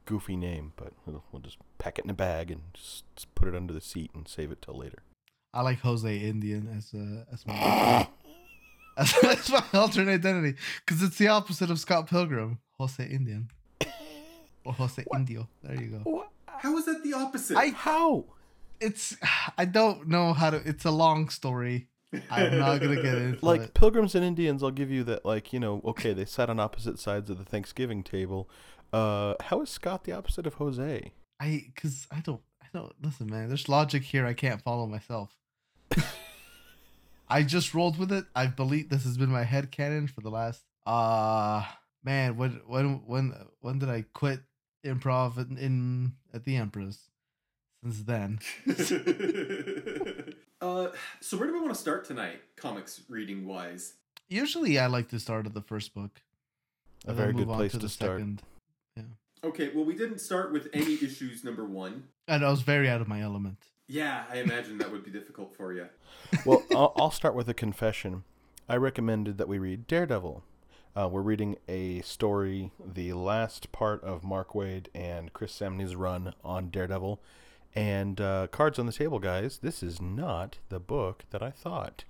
goofy 0.07 0.37
name, 0.37 0.73
but 0.77 0.93
we'll, 1.07 1.23
we'll 1.31 1.43
just 1.43 1.59
pack 1.79 1.99
it 1.99 2.05
in 2.05 2.11
a 2.11 2.15
bag 2.15 2.51
and 2.51 2.63
just, 2.75 3.05
just 3.15 3.35
put 3.35 3.47
it 3.47 3.55
under 3.55 3.73
the 3.73 3.81
seat 3.81 4.11
and 4.15 4.27
save 4.27 4.51
it 4.51 4.63
till 4.63 4.77
later. 4.77 5.03
I 5.55 5.61
like 5.61 5.81
Jose 5.81 6.17
Indian 6.17 6.69
as 6.77 6.95
uh, 6.95 7.25
as 7.33 7.47
my 7.47 8.09
as, 8.97 9.15
as 9.25 9.51
my 9.51 9.63
alternate 9.75 10.13
identity 10.15 10.59
because 10.85 11.03
it's 11.03 11.19
the 11.19 11.29
opposite 11.29 11.71
of 11.71 11.79
Scott 11.79 12.09
Pilgrim, 12.09 12.59
Jose 12.79 13.05
Indian 13.05 13.51
or 14.65 14.73
Jose 14.75 15.05
Indio. 15.15 15.49
There 15.63 15.81
you 15.81 15.89
go. 16.05 16.27
How 16.47 16.77
is 16.77 16.85
that 16.87 17.03
the 17.03 17.15
opposite? 17.15 17.57
I 17.57 17.71
how? 17.71 18.27
It's 18.81 19.17
I 19.57 19.65
don't 19.65 20.09
know 20.09 20.33
how 20.33 20.51
to. 20.51 20.57
It's 20.69 20.85
a 20.85 20.91
long 20.91 21.29
story. 21.29 21.89
I'm 22.31 22.59
not 22.59 22.81
gonna 22.81 22.97
get 23.01 23.15
into 23.15 23.39
Like 23.45 23.61
it. 23.63 23.75
pilgrims 23.75 24.15
and 24.15 24.25
Indians, 24.25 24.63
I'll 24.63 24.71
give 24.71 24.91
you 24.91 25.03
that. 25.05 25.25
Like 25.25 25.53
you 25.53 25.61
know, 25.61 25.81
okay, 25.85 26.13
they 26.13 26.25
sat 26.25 26.51
on 26.51 26.61
opposite 26.61 26.99
sides 26.99 27.31
of 27.31 27.39
the 27.39 27.45
Thanksgiving 27.45 28.03
table. 28.03 28.49
Uh, 28.93 29.35
how 29.45 29.63
is 29.63 29.71
Scott 29.71 30.05
the 30.05 30.13
opposite 30.13 30.47
of 30.47 30.55
Jose? 30.55 31.13
I 31.41 31.65
because 31.75 32.07
I 32.11 32.21
don't 32.21 32.43
I 32.63 32.67
don't 32.75 32.93
listen, 33.03 33.29
man. 33.29 33.49
There's 33.49 33.69
logic 33.69 34.03
here. 34.03 34.27
I 34.27 34.35
can't 34.35 34.61
follow 34.63 34.87
myself. 34.87 35.31
I 37.29 37.43
just 37.43 37.75
rolled 37.75 37.99
with 37.99 38.13
it. 38.13 38.25
I 38.35 38.47
believe 38.47 38.89
this 38.89 39.05
has 39.05 39.17
been 39.17 39.31
my 39.31 39.45
head 39.45 39.71
canon 39.71 40.07
for 40.07 40.21
the 40.21 40.31
last 40.31 40.63
uh 40.87 41.65
man. 42.05 42.37
When 42.37 42.61
when 42.67 43.03
when 43.07 43.35
when 43.61 43.79
did 43.79 43.89
I 43.89 44.05
quit 44.13 44.41
improv 44.85 45.39
in, 45.39 45.57
in 45.59 46.13
at 46.35 46.45
the 46.45 46.57
Empress? 46.57 47.09
Since 47.83 48.03
then, 48.05 48.39
uh, 50.61 50.89
so 51.21 51.37
where 51.37 51.49
do 51.49 51.53
we 51.53 51.59
want 51.59 51.75
to 51.75 51.81
start 51.81 52.05
tonight, 52.05 52.41
comics 52.55 53.01
reading 53.09 53.45
wise? 53.45 53.95
usually 54.33 54.79
I 54.79 54.87
like 54.87 55.09
to 55.09 55.21
start 55.21 55.47
at 55.47 55.55
the 55.55 55.61
first 55.61 55.95
book. 55.95 56.23
A 57.07 57.13
very 57.13 57.33
good 57.33 57.49
place 57.49 57.73
to 57.73 57.79
to 57.79 57.85
the 57.85 57.89
start. 57.89 58.21
second. 58.21 58.43
Okay, 59.45 59.71
well, 59.75 59.85
we 59.85 59.95
didn't 59.95 60.21
start 60.21 60.53
with 60.53 60.69
any 60.73 60.95
issues 60.95 61.43
number 61.43 61.65
one. 61.65 62.05
And 62.29 62.45
I 62.45 62.51
was 62.51 62.63
very 62.63 62.89
out 62.89 63.01
of 63.01 63.09
my 63.09 63.21
element. 63.21 63.59
Yeah, 63.89 64.25
I 64.31 64.39
imagine 64.39 64.79
that 64.79 64.91
would 64.93 65.05
be 65.05 65.11
difficult 65.11 65.55
for 65.57 65.73
you. 65.73 65.87
well, 66.47 66.63
I'll, 66.73 66.93
I'll 66.97 67.11
start 67.11 67.35
with 67.35 67.49
a 67.49 67.55
confession. 67.55 68.25
I 68.69 68.77
recommended 68.77 69.39
that 69.39 69.49
we 69.49 69.59
read 69.59 69.87
Daredevil. 69.87 70.43
Uh, 70.95 71.09
we're 71.11 71.23
reading 71.23 71.57
a 71.69 72.01
story, 72.03 72.71
the 72.85 73.13
last 73.15 73.73
part 73.73 74.03
of 74.05 74.25
Mark 74.25 74.53
Waid 74.53 74.87
and 74.95 75.33
Chris 75.33 75.59
Samnee's 75.59 75.97
run 75.97 76.35
on 76.45 76.69
Daredevil. 76.71 77.21
And 77.75 78.21
uh, 78.21 78.49
cards 78.49 78.79
on 78.79 78.85
the 78.87 78.93
table, 78.93 79.19
guys. 79.19 79.59
This 79.63 79.83
is 79.83 80.01
not 80.01 80.59
the 80.69 80.79
book 80.79 81.25
that 81.31 81.43
I 81.43 81.51
thought. 81.51 82.05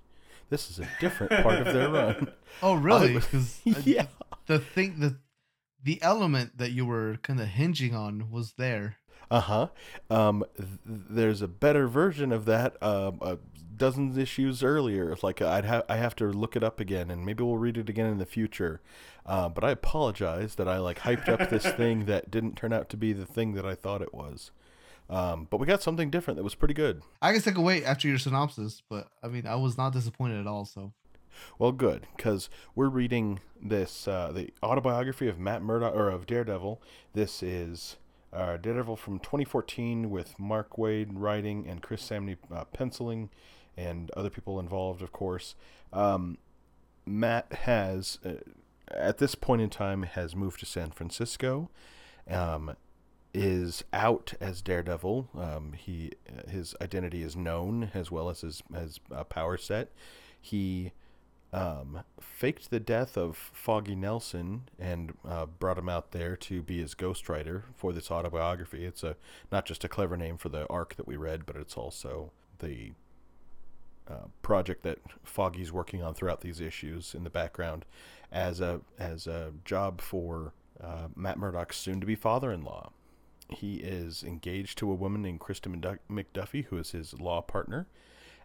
This 0.50 0.68
is 0.68 0.78
a 0.80 0.88
different 1.00 1.32
part 1.42 1.66
of 1.66 1.72
their 1.72 1.88
run. 1.88 2.32
Oh, 2.62 2.74
really? 2.74 3.14
was- 3.14 3.60
Because 3.64 3.86
yeah. 3.86 4.06
the 4.46 4.58
thing 4.58 5.00
the 5.00 5.16
the 5.84 6.00
element 6.02 6.58
that 6.58 6.70
you 6.72 6.84
were 6.86 7.16
kind 7.22 7.40
of 7.40 7.48
hinging 7.48 7.94
on 7.94 8.30
was 8.30 8.52
there. 8.58 8.96
Uh 9.32 9.40
huh. 9.40 9.68
Um, 10.10 10.44
th- 10.58 10.68
there's 10.84 11.40
a 11.40 11.48
better 11.48 11.88
version 11.88 12.32
of 12.32 12.44
that. 12.44 12.80
Um, 12.82 13.18
uh, 13.22 13.36
dozens 13.74 14.18
issues 14.18 14.62
earlier. 14.62 15.16
Like 15.22 15.40
I'd 15.40 15.64
have 15.64 15.84
I 15.88 15.96
have 15.96 16.14
to 16.16 16.26
look 16.26 16.54
it 16.54 16.62
up 16.62 16.80
again, 16.80 17.10
and 17.10 17.24
maybe 17.24 17.42
we'll 17.42 17.56
read 17.56 17.78
it 17.78 17.88
again 17.88 18.06
in 18.06 18.18
the 18.18 18.26
future. 18.26 18.82
Uh, 19.24 19.48
but 19.48 19.64
I 19.64 19.70
apologize 19.70 20.56
that 20.56 20.68
I 20.68 20.76
like 20.76 20.98
hyped 21.00 21.30
up 21.30 21.48
this 21.48 21.64
thing 21.78 22.04
that 22.04 22.30
didn't 22.30 22.56
turn 22.56 22.74
out 22.74 22.90
to 22.90 22.98
be 22.98 23.14
the 23.14 23.24
thing 23.24 23.54
that 23.54 23.64
I 23.64 23.74
thought 23.74 24.02
it 24.02 24.12
was. 24.12 24.50
Um, 25.08 25.48
but 25.48 25.56
we 25.56 25.66
got 25.66 25.82
something 25.82 26.10
different 26.10 26.36
that 26.36 26.44
was 26.44 26.54
pretty 26.54 26.74
good. 26.74 27.00
I 27.22 27.32
guess 27.32 27.46
I 27.46 27.52
could 27.52 27.64
wait 27.64 27.84
after 27.84 28.06
your 28.06 28.18
synopsis, 28.18 28.82
but 28.86 29.08
I 29.22 29.28
mean, 29.28 29.46
I 29.46 29.54
was 29.54 29.78
not 29.78 29.94
disappointed 29.94 30.40
at 30.40 30.46
all. 30.46 30.66
So 30.66 30.92
Well, 31.58 31.72
good 31.72 32.06
because 32.16 32.50
we're 32.74 32.90
reading 32.90 33.40
this 33.62 34.06
uh, 34.06 34.30
the 34.30 34.50
autobiography 34.62 35.26
of 35.26 35.38
Matt 35.38 35.62
Murdock 35.62 35.94
or 35.94 36.10
of 36.10 36.26
Daredevil. 36.26 36.82
This 37.14 37.42
is 37.42 37.96
uh, 38.32 38.56
Daredevil 38.56 38.96
from 38.96 39.18
2014 39.18 40.10
with 40.10 40.38
Mark 40.38 40.76
Waid 40.76 41.10
writing 41.12 41.66
and 41.68 41.82
Chris 41.82 42.08
Samnee 42.08 42.36
uh, 42.52 42.64
penciling, 42.64 43.30
and 43.76 44.10
other 44.12 44.30
people 44.30 44.58
involved, 44.58 45.02
of 45.02 45.12
course. 45.12 45.54
Um, 45.92 46.38
Matt 47.04 47.52
has, 47.52 48.18
uh, 48.24 48.34
at 48.90 49.18
this 49.18 49.34
point 49.34 49.62
in 49.62 49.70
time, 49.70 50.02
has 50.04 50.36
moved 50.36 50.60
to 50.60 50.66
San 50.66 50.90
Francisco. 50.90 51.70
Um, 52.30 52.76
is 53.34 53.82
out 53.92 54.34
as 54.40 54.60
Daredevil. 54.60 55.28
Um, 55.38 55.72
he 55.72 56.12
his 56.48 56.74
identity 56.80 57.22
is 57.22 57.34
known 57.34 57.90
as 57.94 58.10
well 58.10 58.28
as 58.28 58.42
his 58.42 58.62
his 58.74 59.00
uh, 59.10 59.24
power 59.24 59.56
set. 59.56 59.90
He 60.40 60.92
um, 61.52 62.02
faked 62.18 62.70
the 62.70 62.80
death 62.80 63.16
of 63.16 63.36
Foggy 63.36 63.94
Nelson 63.94 64.62
and 64.78 65.12
uh, 65.28 65.46
brought 65.46 65.78
him 65.78 65.88
out 65.88 66.12
there 66.12 66.34
to 66.36 66.62
be 66.62 66.80
his 66.80 66.94
ghostwriter 66.94 67.64
for 67.74 67.92
this 67.92 68.10
autobiography. 68.10 68.86
It's 68.86 69.02
a 69.02 69.16
not 69.50 69.66
just 69.66 69.84
a 69.84 69.88
clever 69.88 70.16
name 70.16 70.38
for 70.38 70.48
the 70.48 70.66
arc 70.68 70.96
that 70.96 71.06
we 71.06 71.16
read, 71.16 71.44
but 71.44 71.56
it's 71.56 71.76
also 71.76 72.32
the 72.60 72.92
uh, 74.08 74.28
project 74.40 74.82
that 74.82 74.98
Foggy's 75.22 75.72
working 75.72 76.02
on 76.02 76.14
throughout 76.14 76.40
these 76.40 76.60
issues 76.60 77.14
in 77.14 77.22
the 77.22 77.30
background 77.30 77.84
as 78.30 78.60
a 78.60 78.80
as 78.98 79.26
a 79.26 79.52
job 79.64 80.00
for 80.00 80.54
uh, 80.82 81.08
Matt 81.14 81.38
Murdock's 81.38 81.76
soon-to-be 81.76 82.16
father-in-law. 82.16 82.90
He 83.50 83.76
is 83.76 84.22
engaged 84.22 84.78
to 84.78 84.90
a 84.90 84.94
woman 84.94 85.20
named 85.20 85.40
Kirsten 85.40 85.82
McDuffie, 86.10 86.64
who 86.64 86.78
is 86.78 86.92
his 86.92 87.20
law 87.20 87.42
partner. 87.42 87.86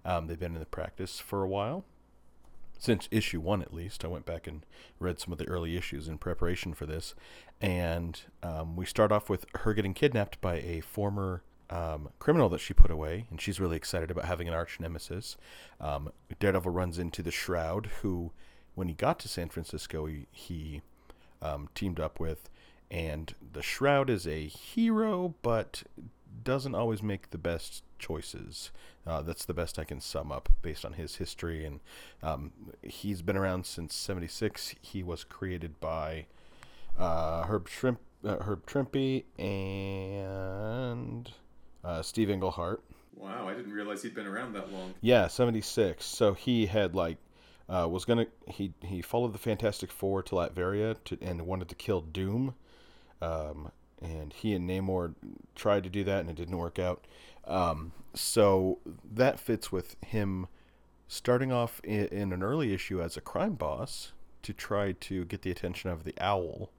Um, 0.03 0.27
they've 0.27 0.37
been 0.37 0.53
in 0.53 0.59
the 0.59 0.65
practice 0.65 1.19
for 1.19 1.41
a 1.41 1.47
while 1.47 1.85
since 2.77 3.07
issue 3.11 3.39
one 3.39 3.61
at 3.61 3.73
least. 3.73 4.03
I 4.05 4.07
went 4.07 4.25
back 4.25 4.47
and 4.47 4.65
read 4.99 5.19
some 5.19 5.31
of 5.31 5.37
the 5.37 5.47
early 5.47 5.77
issues 5.77 6.07
in 6.07 6.17
preparation 6.17 6.73
for 6.73 6.85
this, 6.85 7.15
and 7.61 8.19
um, 8.43 8.75
we 8.75 8.85
start 8.85 9.11
off 9.11 9.29
with 9.29 9.45
her 9.55 9.73
getting 9.73 9.93
kidnapped 9.93 10.39
by 10.41 10.55
a 10.55 10.81
former 10.81 11.43
um, 11.69 12.09
criminal 12.19 12.49
that 12.49 12.61
she 12.61 12.73
put 12.73 12.91
away, 12.91 13.27
and 13.29 13.41
she's 13.41 13.59
really 13.59 13.77
excited 13.77 14.11
about 14.11 14.25
having 14.25 14.47
an 14.47 14.53
arch 14.53 14.79
nemesis. 14.79 15.37
Um, 15.81 16.11
Daredevil 16.39 16.71
runs 16.71 16.97
into 16.97 17.21
the 17.21 17.31
Shroud, 17.31 17.87
who, 18.01 18.31
when 18.75 18.87
he 18.87 18.93
got 18.93 19.19
to 19.19 19.27
San 19.27 19.49
Francisco, 19.49 20.05
he, 20.05 20.27
he 20.31 20.81
um, 21.41 21.69
teamed 21.75 21.99
up 21.99 22.19
with, 22.19 22.49
and 22.89 23.33
the 23.53 23.61
Shroud 23.61 24.09
is 24.09 24.25
a 24.25 24.47
hero, 24.47 25.35
but 25.41 25.83
doesn't 26.43 26.75
always 26.75 27.03
make 27.03 27.31
the 27.31 27.37
best 27.37 27.83
choices. 27.97 28.71
Uh, 29.05 29.21
that's 29.21 29.45
the 29.45 29.53
best 29.53 29.79
I 29.79 29.83
can 29.83 30.01
sum 30.01 30.31
up 30.31 30.49
based 30.61 30.85
on 30.85 30.93
his 30.93 31.15
history. 31.15 31.65
And 31.65 31.79
um, 32.21 32.51
he's 32.81 33.21
been 33.21 33.37
around 33.37 33.65
since 33.65 33.95
'76. 33.95 34.75
He 34.81 35.03
was 35.03 35.23
created 35.23 35.79
by 35.79 36.27
uh, 36.97 37.43
Herb 37.43 37.67
Shrimp, 37.67 37.99
uh, 38.23 38.37
Herb 38.37 38.65
Trimpe, 38.65 39.25
and 39.37 41.31
uh, 41.83 42.01
Steve 42.01 42.29
Englehart. 42.29 42.83
Wow, 43.15 43.47
I 43.47 43.53
didn't 43.53 43.73
realize 43.73 44.03
he'd 44.03 44.13
been 44.13 44.27
around 44.27 44.53
that 44.53 44.71
long. 44.71 44.93
Yeah, 45.01 45.27
'76. 45.27 46.05
So 46.05 46.33
he 46.33 46.65
had 46.67 46.95
like 46.95 47.17
uh, 47.69 47.87
was 47.89 48.05
gonna 48.05 48.27
he 48.47 48.73
he 48.81 49.01
followed 49.01 49.33
the 49.33 49.39
Fantastic 49.39 49.91
Four 49.91 50.23
to 50.23 50.35
Latveria 50.35 50.95
to, 51.05 51.17
and 51.21 51.41
wanted 51.41 51.69
to 51.69 51.75
kill 51.75 52.01
Doom. 52.01 52.55
Um, 53.21 53.71
and 54.01 54.31
he 54.31 54.53
and 54.53 54.69
Namor 54.69 55.15
tried 55.55 55.83
to 55.83 55.89
do 55.89 56.03
that 56.03 56.21
and 56.21 56.29
it 56.29 56.35
didn't 56.35 56.57
work 56.57 56.79
out. 56.79 57.05
Um, 57.47 57.93
so 58.13 58.79
that 59.13 59.39
fits 59.39 59.71
with 59.71 59.95
him 60.03 60.47
starting 61.07 61.51
off 61.51 61.79
in, 61.83 62.05
in, 62.07 62.33
an 62.33 62.43
early 62.43 62.73
issue 62.73 63.01
as 63.01 63.15
a 63.15 63.21
crime 63.21 63.53
boss 63.53 64.11
to 64.43 64.53
try 64.53 64.91
to 64.91 65.25
get 65.25 65.41
the 65.41 65.51
attention 65.51 65.89
of 65.89 66.03
the 66.03 66.13
Owl, 66.19 66.69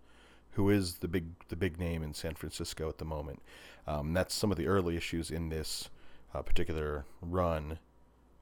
who 0.53 0.69
is 0.69 0.97
the 0.97 1.09
big 1.09 1.27
the 1.49 1.57
big 1.57 1.79
name 1.79 2.03
in 2.03 2.13
San 2.13 2.35
Francisco 2.35 2.89
at 2.89 2.99
the 2.99 3.05
moment. 3.05 3.41
Um, 3.87 4.13
that's 4.13 4.35
some 4.35 4.51
of 4.51 4.59
the 4.59 4.67
early 4.67 4.97
issues 4.97 5.31
in 5.31 5.49
this 5.49 5.89
uh, 6.35 6.43
particular 6.43 7.07
run 7.23 7.79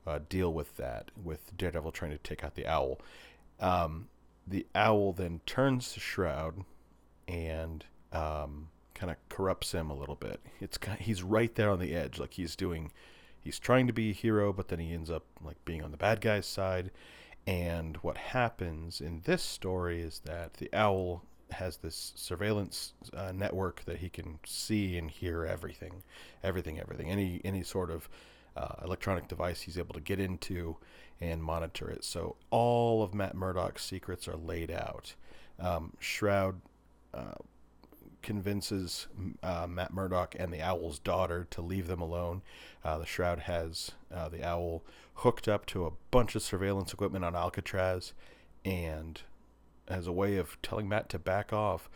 uh, 0.06 0.20
deal 0.28 0.52
with 0.52 0.76
that, 0.76 1.10
with 1.22 1.56
Daredevil 1.56 1.92
trying 1.92 2.10
to 2.12 2.18
take 2.18 2.42
out 2.42 2.54
the 2.54 2.66
Owl. 2.66 2.98
Um, 3.60 4.08
the 4.46 4.66
Owl 4.74 5.12
then 5.12 5.40
turns 5.46 5.92
to 5.92 6.00
Shroud 6.00 6.64
and 7.26 7.84
um, 8.12 8.68
kind 8.96 9.10
of 9.10 9.16
corrupts 9.28 9.72
him 9.72 9.90
a 9.90 9.94
little 9.94 10.16
bit. 10.16 10.40
It's 10.60 10.78
he's 10.98 11.22
right 11.22 11.54
there 11.54 11.70
on 11.70 11.78
the 11.78 11.94
edge, 11.94 12.18
like 12.18 12.34
he's 12.34 12.56
doing, 12.56 12.90
he's 13.40 13.58
trying 13.58 13.86
to 13.86 13.92
be 13.92 14.10
a 14.10 14.14
hero, 14.14 14.52
but 14.52 14.68
then 14.68 14.78
he 14.80 14.92
ends 14.92 15.10
up 15.10 15.24
like 15.44 15.62
being 15.64 15.82
on 15.82 15.90
the 15.90 15.96
bad 15.96 16.20
guy's 16.20 16.46
side. 16.46 16.90
And 17.46 17.96
what 17.98 18.16
happens 18.16 19.00
in 19.00 19.22
this 19.24 19.42
story 19.42 20.00
is 20.00 20.20
that 20.24 20.54
the 20.54 20.68
owl 20.72 21.22
has 21.52 21.76
this 21.76 22.12
surveillance 22.16 22.94
uh, 23.14 23.30
network 23.32 23.84
that 23.84 23.98
he 23.98 24.08
can 24.08 24.40
see 24.44 24.98
and 24.98 25.10
hear 25.10 25.44
everything, 25.44 26.02
everything, 26.42 26.80
everything, 26.80 27.08
any 27.08 27.40
any 27.44 27.62
sort 27.62 27.90
of 27.90 28.08
uh, 28.56 28.74
electronic 28.82 29.28
device 29.28 29.60
he's 29.60 29.78
able 29.78 29.94
to 29.94 30.00
get 30.00 30.18
into 30.18 30.76
and 31.20 31.42
monitor 31.42 31.88
it. 31.90 32.02
So 32.02 32.36
all 32.50 33.02
of 33.02 33.14
Matt 33.14 33.34
Murdock's 33.34 33.84
secrets 33.84 34.26
are 34.26 34.36
laid 34.36 34.70
out. 34.70 35.14
Um, 35.60 35.92
Shroud 36.00 36.60
uh, 37.14 37.34
convinces 38.26 39.06
uh, 39.42 39.66
Matt 39.66 39.94
Murdock 39.94 40.34
and 40.38 40.52
the 40.52 40.60
Owl's 40.60 40.98
daughter 40.98 41.46
to 41.52 41.62
leave 41.62 41.86
them 41.86 42.00
alone. 42.00 42.42
Uh, 42.84 42.98
the 42.98 43.06
Shroud 43.06 43.40
has 43.40 43.92
uh, 44.12 44.28
the 44.28 44.44
Owl 44.46 44.82
hooked 45.14 45.48
up 45.48 45.64
to 45.66 45.86
a 45.86 45.92
bunch 46.10 46.34
of 46.34 46.42
surveillance 46.42 46.92
equipment 46.92 47.24
on 47.24 47.34
Alcatraz, 47.34 48.12
and 48.64 49.22
as 49.88 50.06
a 50.06 50.12
way 50.12 50.36
of 50.36 50.60
telling 50.60 50.88
Matt 50.88 51.08
to 51.10 51.18
back 51.18 51.52
off, 51.52 51.88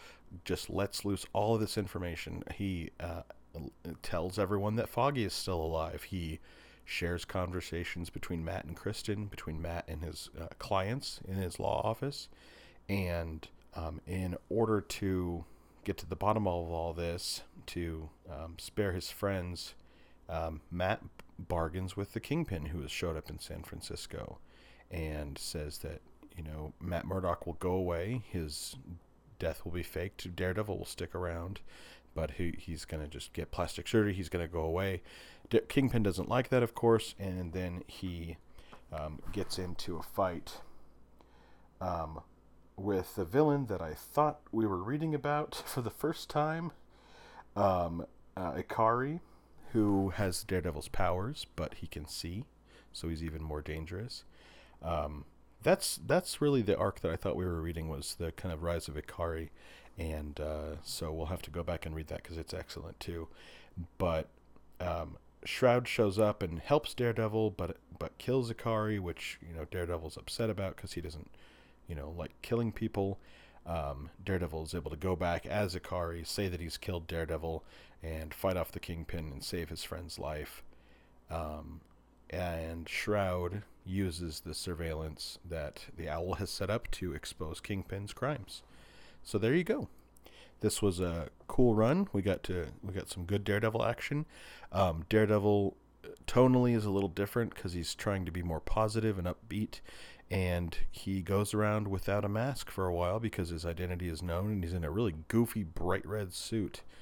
just 0.45 0.71
lets 0.71 1.05
loose 1.05 1.27
all 1.33 1.57
of 1.57 1.61
this 1.61 1.77
information. 1.77 2.45
He 2.55 2.91
uh, 3.01 3.23
tells 4.03 4.39
everyone 4.39 4.77
that 4.77 4.89
Foggy 4.89 5.25
is 5.25 5.35
still 5.35 5.61
alive. 5.61 6.05
He 6.05 6.39
shares 6.85 7.25
conversations 7.25 8.09
between 8.09 8.45
Matt 8.45 8.65
and 8.65 8.77
Kristen, 8.77 9.27
between 9.27 9.61
Matt 9.61 9.85
and 9.89 10.03
his 10.03 10.31
uh, 10.41 10.47
clients 10.61 11.21
in 11.27 11.35
his 11.35 11.59
law 11.59 11.83
office, 11.85 12.29
and 12.89 13.49
um, 13.75 14.01
in 14.07 14.37
order 14.49 14.81
to 14.81 15.45
get 15.85 15.97
to 15.99 16.07
the 16.07 16.17
bottom 16.17 16.47
of 16.47 16.71
all 16.71 16.93
this 16.93 17.43
to 17.67 18.11
um, 18.31 18.57
spare 18.59 18.93
his 18.93 19.11
friends. 19.11 19.75
Um, 20.29 20.61
Matt 20.71 21.03
bargains 21.39 21.97
with 21.97 22.13
the 22.13 22.21
kingpin 22.21 22.67
who 22.67 22.83
has 22.83 22.91
showed 22.91 23.17
up 23.17 23.31
in 23.31 23.39
San 23.39 23.63
Francisco 23.63 24.39
and 24.91 25.39
says 25.39 25.79
that, 25.79 26.01
you 26.37 26.43
know, 26.43 26.73
Matt 26.81 27.07
Murdock 27.07 27.47
will 27.47 27.55
go 27.55 27.73
away. 27.73 28.23
His 28.31 28.77
death 29.39 29.65
will 29.65 29.73
be 29.73 29.83
faked. 29.83 30.37
Daredevil 30.37 30.79
will 30.79 30.85
stick 30.85 31.15
around, 31.15 31.61
but 32.15 32.33
he, 32.33 32.55
he's 32.59 32.85
going 32.85 33.03
to 33.03 33.09
just 33.09 33.33
get 33.33 33.51
plastic 33.51 33.89
surgery. 33.89 34.15
He's 34.15 34.29
going 34.29 34.47
to 34.47 34.53
go 34.53 34.63
away. 34.63 35.03
Kingpin 35.69 36.05
doesn't 36.05 36.29
like 36.29 36.49
that, 36.51 36.63
of 36.63 36.75
course, 36.75 37.17
and 37.19 37.53
then 37.53 37.83
he 37.89 38.37
um, 38.93 39.21
gets 39.33 39.59
into 39.59 39.97
a 39.97 40.03
fight 40.03 40.61
um, 41.81 42.21
with 42.81 43.15
the 43.15 43.25
villain 43.25 43.67
that 43.67 43.83
I 43.83 43.95
thought 43.95 44.41
we 44.51 44.67
were 44.67 44.83
reading 44.83 45.15
about 45.15 45.55
for 45.67 45.83
the 45.83 45.91
first 45.91 46.31
time, 46.31 46.73
um, 47.55 48.07
uh, 48.37 48.53
Ikari, 48.53 49.21
who 49.73 50.11
has 50.11 50.43
Daredevil's 50.45 50.89
powers, 50.89 51.47
but 51.57 51.75
he 51.75 51.87
can 51.87 52.07
see, 52.07 52.45
so 52.93 53.09
he's 53.09 53.23
even 53.23 53.43
more 53.43 53.61
dangerous. 53.61 54.25
Um, 54.83 55.27
that's 55.63 56.01
that's 56.07 56.41
really 56.41 56.63
the 56.63 56.77
arc 56.77 57.01
that 57.01 57.11
I 57.11 57.17
thought 57.17 57.37
we 57.37 57.45
were 57.45 57.61
reading 57.61 57.89
was 57.89 58.17
the 58.19 58.33
kind 58.33 58.53
of 58.53 58.63
rise 58.63 58.89
of 58.89 58.95
Ikari, 58.95 59.51
and 59.99 60.41
uh, 60.41 60.77
so 60.83 61.13
we'll 61.13 61.27
have 61.27 61.43
to 61.43 61.51
go 61.51 61.63
back 61.63 61.85
and 61.85 61.95
read 61.95 62.09
that 62.09 62.23
because 62.23 62.39
it's 62.39 62.55
excellent 62.55 62.99
too. 62.99 63.29
But 63.99 64.29
um, 64.81 65.19
Shroud 65.45 65.87
shows 65.87 66.19
up 66.19 66.43
and 66.43 66.61
helps 66.61 66.95
Daredevil, 66.95 67.51
but 67.51 67.77
but 67.99 68.17
kills 68.17 68.51
Ikari, 68.51 68.99
which 68.99 69.39
you 69.47 69.55
know 69.55 69.67
Daredevil's 69.71 70.17
upset 70.17 70.49
about 70.49 70.77
because 70.77 70.95
he 70.95 71.03
doesn't 71.03 71.31
you 71.91 71.97
know, 71.97 72.15
like 72.17 72.31
killing 72.41 72.71
people. 72.71 73.19
Um, 73.67 74.11
Daredevil 74.25 74.63
is 74.63 74.75
able 74.75 74.91
to 74.93 74.97
go 74.97 75.17
back 75.17 75.45
as 75.45 75.75
Ikari, 75.75 76.27
say 76.27 76.49
that 76.49 76.61
he's 76.61 76.79
killed 76.79 77.09
Daredevil, 77.09 77.65
and 78.03 78.33
fight 78.33 78.57
off 78.57 78.73
the 78.73 78.81
Kingpin 78.81 79.31
and 79.31 79.45
save 79.45 79.69
his 79.69 79.83
friend's 79.83 80.19
life. 80.19 80.63
Um, 81.31 81.81
and 82.31 82.89
Shroud 82.89 83.65
uses 83.85 84.41
the 84.41 84.55
surveillance 84.55 85.39
that 85.47 85.87
the 85.97 86.09
Owl 86.09 86.35
has 86.35 86.49
set 86.49 86.71
up 86.71 86.89
to 86.93 87.13
expose 87.13 87.61
Kingpin's 87.61 88.13
crimes. 88.13 88.63
So 89.23 89.37
there 89.37 89.55
you 89.55 89.65
go. 89.65 89.89
This 90.61 90.81
was 90.81 91.01
a 91.01 91.29
cool 91.49 91.75
run. 91.75 92.09
We 92.13 92.23
got 92.23 92.43
to 92.45 92.69
we 92.83 92.93
got 92.93 93.09
some 93.09 93.25
good 93.25 93.45
Daredevil 93.45 93.85
action. 93.85 94.27
Um, 94.71 95.05
Daredevil 95.09 95.77
tonally 96.27 96.77
is 96.77 96.85
a 96.85 96.91
little 96.91 97.09
different 97.09 97.55
because 97.55 97.73
he's 97.73 97.95
trying 97.95 98.25
to 98.27 98.33
be 98.33 98.43
more 98.43 98.61
positive 98.61 99.19
and 99.19 99.27
upbeat 99.27 99.81
and 100.31 100.77
he 100.91 101.23
goes 101.23 101.55
around 101.55 101.89
without 101.89 102.25
a 102.25 102.29
mask 102.29 102.71
for 102.71 102.87
a 102.87 102.95
while 102.95 103.19
because 103.19 103.49
his 103.49 103.67
identity 103.67 104.09
is 104.09 104.23
known 104.23 104.53
and 104.53 104.65
he's 104.65 104.73
in 104.73 104.85
a 104.85 104.91
really 104.91 105.15
goofy 105.29 105.63
bright 105.65 106.07
red 106.07 106.33
suit. 106.33 106.83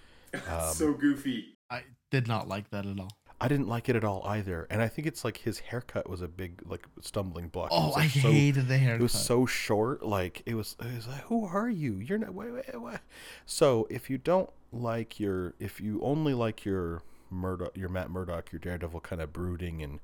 Um, 0.47 0.75
so 0.75 0.93
goofy. 0.93 1.57
I 1.71 1.85
did 2.11 2.29
not 2.29 2.49
like 2.49 2.69
that 2.69 2.85
at 2.85 3.01
all. 3.01 3.09
I 3.41 3.49
didn't 3.49 3.67
like 3.67 3.89
it 3.89 3.97
at 3.97 4.05
all 4.05 4.23
either 4.27 4.67
and 4.69 4.83
i 4.83 4.89
think 4.89 5.07
it's 5.07 5.25
like 5.25 5.39
his 5.39 5.61
haircut 5.61 6.11
was 6.11 6.21
a 6.21 6.29
big 6.29 6.61
like 6.67 6.87
stumbling 7.01 7.49
block. 7.49 7.69
Oh 7.71 7.91
like 7.91 8.05
i 8.05 8.09
so, 8.09 8.31
hated 8.31 8.69
the 8.69 8.77
haircut 8.77 9.01
it 9.01 9.03
was 9.03 9.13
so 9.13 9.47
short 9.47 10.03
like 10.03 10.43
it 10.45 10.55
was 10.55 10.77
it 10.81 10.95
was 10.95 11.07
like 11.07 11.23
who 11.23 11.47
are 11.47 11.71
you? 11.71 11.95
You're 11.95 12.19
not 12.19 12.35
wait, 12.35 12.53
wait, 12.53 12.65
wait. 12.75 12.99
so 13.47 13.87
if 13.89 14.11
you 14.11 14.19
don't 14.19 14.51
like 14.71 15.19
your 15.19 15.55
if 15.59 15.81
you 15.81 15.99
only 16.03 16.35
like 16.35 16.67
your 16.67 17.03
Murdock, 17.31 17.77
your 17.77 17.89
Matt 17.89 18.11
Murdock, 18.11 18.53
your 18.53 18.59
Daredevil 18.59 19.01
kind 19.01 19.21
of 19.21 19.33
brooding 19.33 19.83
and 19.83 20.01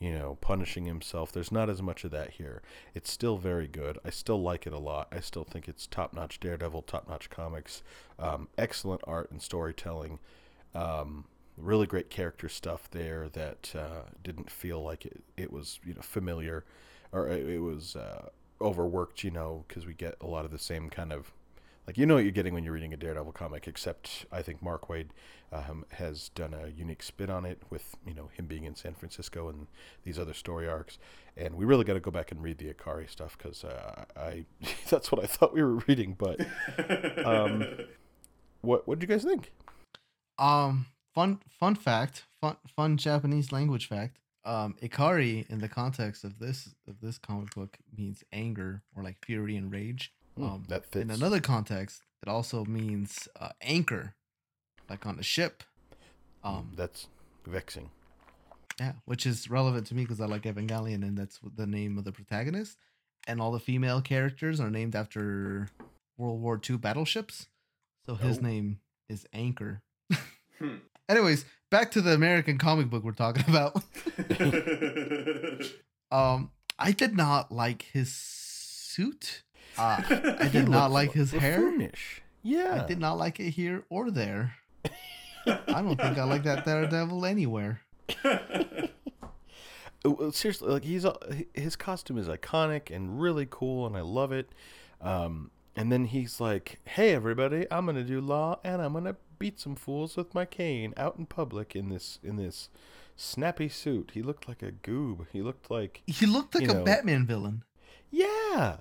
you 0.00 0.12
know, 0.16 0.38
punishing 0.40 0.86
himself. 0.86 1.32
There's 1.32 1.50
not 1.50 1.68
as 1.68 1.82
much 1.82 2.04
of 2.04 2.10
that 2.12 2.32
here. 2.32 2.62
It's 2.94 3.10
still 3.10 3.36
very 3.36 3.66
good. 3.66 3.98
I 4.04 4.10
still 4.10 4.40
like 4.40 4.66
it 4.66 4.72
a 4.72 4.78
lot. 4.78 5.08
I 5.10 5.20
still 5.20 5.44
think 5.44 5.68
it's 5.68 5.86
top 5.86 6.12
notch 6.14 6.38
Daredevil, 6.38 6.82
top 6.82 7.08
notch 7.08 7.30
comics, 7.30 7.82
um, 8.18 8.48
excellent 8.56 9.00
art 9.06 9.30
and 9.30 9.42
storytelling. 9.42 10.18
Um, 10.74 11.24
really 11.56 11.86
great 11.86 12.10
character 12.10 12.48
stuff 12.48 12.88
there 12.90 13.28
that 13.30 13.74
uh, 13.74 14.10
didn't 14.22 14.50
feel 14.50 14.82
like 14.82 15.04
it, 15.04 15.22
it 15.36 15.52
was 15.52 15.80
you 15.84 15.94
know 15.94 16.02
familiar 16.02 16.64
or 17.10 17.28
it, 17.28 17.48
it 17.48 17.58
was 17.58 17.96
uh, 17.96 18.28
overworked. 18.60 19.24
You 19.24 19.32
know, 19.32 19.64
because 19.66 19.86
we 19.86 19.94
get 19.94 20.16
a 20.20 20.26
lot 20.26 20.44
of 20.44 20.52
the 20.52 20.58
same 20.58 20.90
kind 20.90 21.12
of 21.12 21.32
like 21.88 21.96
you 21.96 22.04
know 22.04 22.16
what 22.16 22.24
you're 22.24 22.32
getting 22.32 22.52
when 22.52 22.64
you're 22.64 22.74
reading 22.74 22.92
a 22.92 22.98
Daredevil 22.98 23.32
comic. 23.32 23.66
Except 23.66 24.26
I 24.30 24.42
think 24.42 24.60
Mark 24.62 24.88
Waid 24.88 25.06
um, 25.50 25.86
has 25.92 26.28
done 26.28 26.52
a 26.52 26.68
unique 26.68 27.02
spin 27.02 27.30
on 27.30 27.46
it 27.46 27.62
with 27.70 27.96
you 28.06 28.12
know 28.12 28.28
him 28.30 28.44
being 28.44 28.64
in 28.64 28.74
San 28.74 28.92
Francisco 28.92 29.48
and 29.48 29.68
these 30.04 30.18
other 30.18 30.34
story 30.34 30.68
arcs. 30.68 30.98
And 31.34 31.54
we 31.54 31.64
really 31.64 31.84
got 31.84 31.94
to 31.94 32.00
go 32.00 32.10
back 32.10 32.30
and 32.30 32.42
read 32.42 32.58
the 32.58 32.66
Ikari 32.66 33.08
stuff 33.08 33.38
because 33.38 33.64
uh, 33.64 34.04
I 34.14 34.44
that's 34.90 35.10
what 35.10 35.24
I 35.24 35.26
thought 35.26 35.54
we 35.54 35.62
were 35.62 35.76
reading. 35.88 36.14
But 36.18 36.40
um, 37.24 37.64
what 38.60 38.86
what 38.86 38.98
did 38.98 39.08
you 39.08 39.14
guys 39.14 39.24
think? 39.24 39.50
Um, 40.38 40.88
fun 41.14 41.40
fun 41.48 41.74
fact, 41.74 42.26
fun 42.38 42.58
fun 42.76 42.98
Japanese 42.98 43.50
language 43.50 43.88
fact. 43.88 44.18
Um, 44.44 44.76
Ikari 44.82 45.48
in 45.48 45.60
the 45.60 45.70
context 45.70 46.22
of 46.22 46.38
this 46.38 46.74
of 46.86 47.00
this 47.00 47.16
comic 47.16 47.54
book 47.54 47.78
means 47.96 48.24
anger 48.30 48.82
or 48.94 49.02
like 49.02 49.24
fury 49.24 49.56
and 49.56 49.72
rage. 49.72 50.12
Hmm, 50.38 50.44
um, 50.44 50.64
that 50.68 50.86
fits. 50.86 51.02
In 51.02 51.10
another 51.10 51.40
context, 51.40 52.02
it 52.22 52.28
also 52.28 52.64
means 52.64 53.28
uh, 53.40 53.50
anchor, 53.60 54.14
like 54.88 55.04
on 55.06 55.18
a 55.18 55.22
ship. 55.22 55.62
Um, 56.44 56.72
That's 56.76 57.08
vexing. 57.46 57.90
yeah, 58.78 58.92
which 59.04 59.26
is 59.26 59.50
relevant 59.50 59.86
to 59.88 59.94
me 59.94 60.02
because 60.02 60.20
I 60.20 60.26
like 60.26 60.42
Evangelion, 60.42 61.02
and 61.02 61.18
that's 61.18 61.40
the 61.56 61.66
name 61.66 61.98
of 61.98 62.04
the 62.04 62.12
protagonist. 62.12 62.76
And 63.26 63.40
all 63.40 63.50
the 63.52 63.58
female 63.60 64.00
characters 64.00 64.60
are 64.60 64.70
named 64.70 64.94
after 64.94 65.68
World 66.16 66.40
War 66.40 66.60
II 66.68 66.76
battleships. 66.78 67.48
So 68.06 68.14
his 68.14 68.38
Oh. 68.38 68.42
name 68.42 68.80
is 69.08 69.26
Anchor. 69.32 69.82
Hmm. 70.58 70.76
Anyways, 71.08 71.44
back 71.70 71.90
to 71.92 72.00
the 72.00 72.12
American 72.14 72.56
comic 72.58 72.88
book 72.90 73.02
we're 73.02 73.12
talking 73.12 73.44
about. 73.48 73.82
Um, 76.10 76.52
I 76.78 76.92
did 76.92 77.14
not 77.14 77.52
like 77.52 77.82
his 77.92 78.10
suit. 78.14 79.42
Uh, 79.78 80.02
I 80.40 80.48
did 80.48 80.68
not 80.68 80.90
like 80.90 81.12
his 81.12 81.30
hair. 81.32 81.72
Yeah. 82.42 82.82
I 82.82 82.86
did 82.86 82.98
not 82.98 83.14
like 83.18 83.40
it 83.40 83.50
here 83.50 83.84
or 83.90 84.10
there. 84.10 84.54
I 85.46 85.80
don't 85.82 85.96
think 86.00 86.18
I 86.18 86.24
like 86.24 86.42
that 86.44 86.64
Daredevil 86.64 87.24
anywhere. 87.26 87.80
Uh, 90.04 90.30
seriously 90.30 90.70
like 90.70 90.84
he's 90.84 91.04
his 91.54 91.74
costume 91.74 92.18
is 92.18 92.28
iconic 92.28 92.88
and 92.94 93.20
really 93.20 93.48
cool 93.50 93.84
and 93.84 93.96
i 93.96 94.00
love 94.00 94.30
it 94.30 94.48
um 95.00 95.50
and 95.74 95.90
then 95.90 96.04
he's 96.04 96.40
like 96.40 96.78
hey 96.84 97.12
everybody 97.12 97.66
i'm 97.72 97.84
gonna 97.84 98.04
do 98.04 98.20
law 98.20 98.60
and 98.62 98.80
i'm 98.80 98.92
gonna 98.92 99.16
beat 99.40 99.58
some 99.58 99.74
fools 99.74 100.16
with 100.16 100.32
my 100.36 100.44
cane 100.44 100.94
out 100.96 101.16
in 101.18 101.26
public 101.26 101.74
in 101.74 101.88
this 101.88 102.20
in 102.22 102.36
this 102.36 102.68
snappy 103.16 103.68
suit 103.68 104.12
he 104.14 104.22
looked 104.22 104.46
like 104.46 104.62
a 104.62 104.70
goob 104.70 105.26
he 105.32 105.42
looked 105.42 105.68
like 105.68 106.00
He 106.06 106.26
looked 106.26 106.54
like 106.54 106.68
a 106.68 106.74
know. 106.74 106.84
Batman 106.84 107.26
villain. 107.26 107.64
yeah 108.08 108.76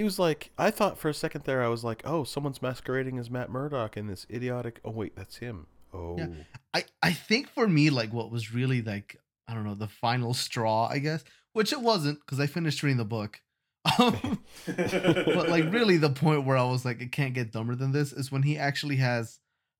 he 0.00 0.04
was 0.04 0.18
like 0.18 0.50
i 0.58 0.70
thought 0.70 0.98
for 0.98 1.08
a 1.08 1.14
second 1.14 1.44
there 1.44 1.62
i 1.62 1.68
was 1.68 1.84
like 1.84 2.00
oh 2.04 2.24
someone's 2.24 2.62
masquerading 2.62 3.18
as 3.18 3.30
matt 3.30 3.50
murdock 3.50 3.96
in 3.96 4.06
this 4.06 4.26
idiotic 4.30 4.80
oh 4.84 4.90
wait 4.90 5.14
that's 5.14 5.36
him 5.36 5.66
oh 5.92 6.18
I 6.74 6.84
I 7.02 7.12
think 7.12 7.48
for 7.48 7.66
me, 7.66 7.90
like 7.90 8.12
what 8.12 8.30
was 8.30 8.52
really 8.52 8.82
like 8.82 9.20
I 9.48 9.54
don't 9.54 9.64
know 9.64 9.74
the 9.74 9.88
final 9.88 10.34
straw, 10.34 10.88
I 10.88 10.98
guess, 10.98 11.24
which 11.52 11.72
it 11.72 11.80
wasn't 11.80 12.20
because 12.20 12.38
I 12.38 12.46
finished 12.46 12.82
reading 12.82 12.98
the 12.98 13.04
book. 13.04 13.40
Um, 13.98 14.42
but 14.66 15.48
like 15.48 15.72
really, 15.72 15.96
the 15.96 16.10
point 16.10 16.44
where 16.44 16.58
I 16.58 16.64
was 16.64 16.84
like, 16.84 17.00
it 17.00 17.12
can't 17.12 17.32
get 17.32 17.50
dumber 17.50 17.74
than 17.74 17.92
this 17.92 18.12
is 18.12 18.30
when 18.30 18.42
he 18.42 18.58
actually 18.58 18.96
has 18.96 19.38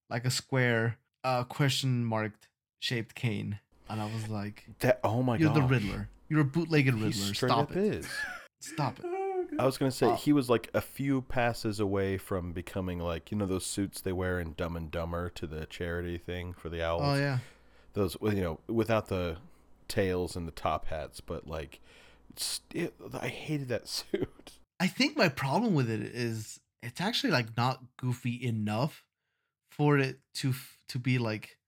like 0.09 0.25
a 0.25 0.31
square 0.31 0.97
uh 1.23 1.45
question 1.45 2.07
marked 2.07 2.49
shaped 2.79 3.15
cane, 3.15 3.61
and 3.91 4.00
I 4.00 4.07
was 4.07 4.29
like, 4.29 4.65
that 4.81 5.00
oh 5.05 5.23
my 5.23 5.37
god, 5.37 5.41
"You're 5.41 5.49
god 5.50 5.57
the 5.57 5.75
Riddler. 5.75 6.09
You're 6.31 6.41
a 6.41 6.45
bootlegged 6.45 6.95
Riddler. 6.95 7.35
Stop 7.35 7.77
it. 7.77 7.77
is 7.77 8.09
Stop 8.61 9.00
it." 9.00 9.20
Oh. 9.61 9.64
I 9.64 9.67
was 9.67 9.79
gonna 9.79 9.90
say 9.90 10.07
Uh, 10.11 10.17
he 10.17 10.33
was 10.33 10.49
like 10.49 10.71
a 10.75 10.81
few 10.81 11.23
passes 11.23 11.81
away 11.81 12.17
from 12.19 12.52
becoming 12.52 12.99
like 12.99 13.31
you 13.31 13.37
know 13.37 13.47
those 13.47 13.67
suits 13.67 14.00
they 14.00 14.12
wear 14.12 14.40
in 14.40 14.55
Dumb 14.55 14.76
and 14.76 14.90
Dumber 14.90 15.29
to 15.31 15.47
the 15.47 15.67
charity 15.67 16.19
thing 16.19 16.52
for 16.52 16.69
the 16.69 16.83
owls. 16.83 17.02
Oh 17.05 17.14
yeah. 17.14 17.38
Those 17.93 18.17
you 18.23 18.40
know 18.43 18.61
without 18.69 19.09
the 19.09 19.38
tails 19.88 20.37
and 20.37 20.47
the 20.47 20.52
top 20.52 20.87
hats, 20.87 21.21
but 21.21 21.47
like 21.47 21.81
it, 22.75 22.95
I 23.20 23.29
hated 23.29 23.68
that 23.68 23.88
suit. 23.96 24.53
I 24.79 24.87
think 24.87 25.16
my 25.16 25.29
problem 25.29 25.75
with 25.75 25.90
it 25.90 26.01
is 26.01 26.61
it's 26.83 27.01
actually 27.01 27.33
like 27.33 27.57
not 27.57 27.83
goofy 27.99 28.42
enough 28.42 29.05
for 29.70 29.99
it 29.99 30.20
to 30.35 30.55
to 30.88 30.99
be 30.99 31.18
like 31.18 31.59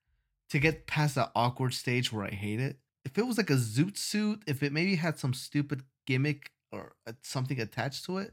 to 0.51 0.59
get 0.59 0.87
past 0.87 1.15
that 1.17 1.31
awkward 1.35 1.75
stage 1.75 2.13
where 2.13 2.25
I 2.25 2.31
hate 2.31 2.61
it. 2.61 2.79
If 3.05 3.19
it 3.19 3.27
was 3.27 3.37
like 3.37 3.51
a 3.51 3.55
zoot 3.55 3.97
suit, 3.99 4.43
if 4.47 4.63
it 4.63 4.73
maybe 4.73 4.95
had 4.95 5.19
some 5.19 5.35
stupid 5.35 5.83
gimmick 6.07 6.53
or 6.73 6.95
something 7.23 7.61
attached 7.61 8.05
to 8.07 8.19
it, 8.19 8.33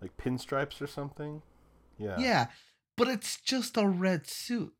Like 0.00 0.16
pinstripes 0.16 0.80
or 0.80 0.86
something. 0.86 1.42
Yeah. 1.98 2.16
yeah. 2.18 2.46
But 2.96 3.08
it's 3.08 3.40
just 3.40 3.76
a 3.76 3.86
red 3.86 4.26
suit, 4.26 4.72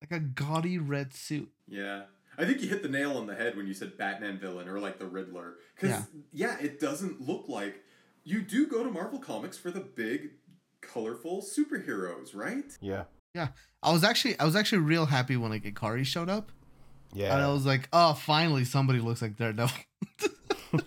like 0.00 0.10
a 0.10 0.22
gaudy 0.22 0.78
red 0.78 1.12
suit. 1.14 1.50
Yeah. 1.68 2.02
I 2.38 2.44
think 2.44 2.60
you 2.60 2.68
hit 2.68 2.82
the 2.82 2.88
nail 2.88 3.16
on 3.16 3.26
the 3.26 3.34
head 3.34 3.56
when 3.56 3.66
you 3.66 3.72
said 3.74 3.96
Batman 3.96 4.38
villain 4.38 4.68
or 4.68 4.78
like 4.78 4.98
the 4.98 5.06
Riddler. 5.06 5.54
Because, 5.74 6.06
Yeah. 6.32 6.56
yeah. 6.60 6.64
it 6.64 6.80
doesn't 6.80 7.20
look 7.20 7.48
like. 7.48 7.82
You 8.24 8.42
do 8.42 8.66
go 8.66 8.82
to 8.82 8.90
Marvel 8.90 9.20
Comics 9.20 9.56
for 9.56 9.70
the 9.70 9.80
big, 9.80 10.30
colorful 10.82 11.42
superheroes, 11.42 12.34
right? 12.34 12.76
Yeah. 12.80 13.04
Yeah. 13.34 13.48
I 13.82 13.92
was 13.92 14.02
actually 14.02 14.38
I 14.40 14.44
was 14.44 14.56
actually 14.56 14.78
real 14.78 15.06
happy 15.06 15.36
when 15.36 15.50
like 15.50 15.62
Ikari 15.64 16.04
showed 16.04 16.28
up, 16.28 16.50
Yeah. 17.14 17.32
and 17.34 17.42
I 17.42 17.52
was 17.52 17.64
like, 17.64 17.88
oh, 17.92 18.14
finally 18.14 18.64
somebody 18.64 18.98
looks 18.98 19.22
like 19.22 19.36
Daredevil. 19.36 19.76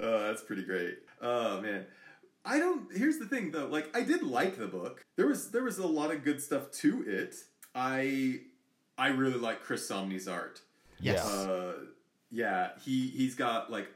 oh, 0.00 0.26
that's 0.26 0.42
pretty 0.42 0.64
great. 0.64 0.98
Oh 1.20 1.60
man. 1.60 1.86
I 2.44 2.58
don't 2.58 2.92
here's 2.96 3.18
the 3.18 3.26
thing 3.26 3.50
though, 3.52 3.66
like 3.66 3.94
I 3.96 4.02
did 4.02 4.22
like 4.22 4.58
the 4.58 4.66
book. 4.66 5.02
There 5.16 5.26
was 5.28 5.50
there 5.50 5.62
was 5.62 5.78
a 5.78 5.86
lot 5.86 6.10
of 6.10 6.24
good 6.24 6.40
stuff 6.42 6.70
to 6.82 7.04
it. 7.06 7.36
I 7.74 8.40
I 8.98 9.08
really 9.08 9.38
like 9.38 9.60
Chris 9.62 9.88
Samnee's 9.88 10.26
art. 10.28 10.60
Yes. 11.00 11.24
Uh 11.24 11.74
yeah, 12.30 12.70
he 12.84 13.08
he's 13.08 13.34
got 13.34 13.70
like 13.70 13.88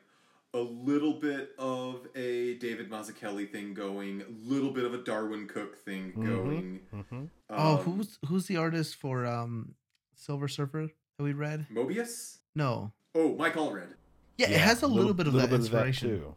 a 0.55 0.59
little 0.61 1.15
bit 1.15 1.51
of 1.59 2.07
a 2.15 2.55
David 2.55 2.89
Mazzucchelli 2.91 3.51
thing 3.51 3.75
going, 3.75 4.23
a 4.23 4.49
little 4.49 4.71
bit 4.71 4.85
of 4.85 4.95
a 4.95 4.99
Darwyn 4.99 5.49
Cooke 5.49 5.77
thing 5.85 6.13
Mhm. 6.17 6.25
going. 6.25 6.81
hmm 6.91 7.25
oh, 7.51 7.77
Um, 7.79 7.85
who's 7.85 8.19
who's 8.27 8.47
the 8.47 8.57
artist 8.57 8.95
for 8.97 9.27
um 9.27 9.75
Silver 10.15 10.47
Surfer 10.49 10.89
that 11.19 11.25
we 11.25 11.33
read? 11.33 11.67
Moebius? 11.73 12.39
No. 12.55 12.93
Oh, 13.15 13.35
Mike 13.37 13.55
Allred. 13.55 13.89
Yeah, 14.37 14.51
it 14.51 14.61
has 14.61 14.83
a 14.83 14.87
little, 14.87 15.15
bit 15.15 15.27
of 15.27 15.33
that 15.35 15.51
little 15.51 15.57
inspiration. 15.57 16.09
too. 16.09 16.35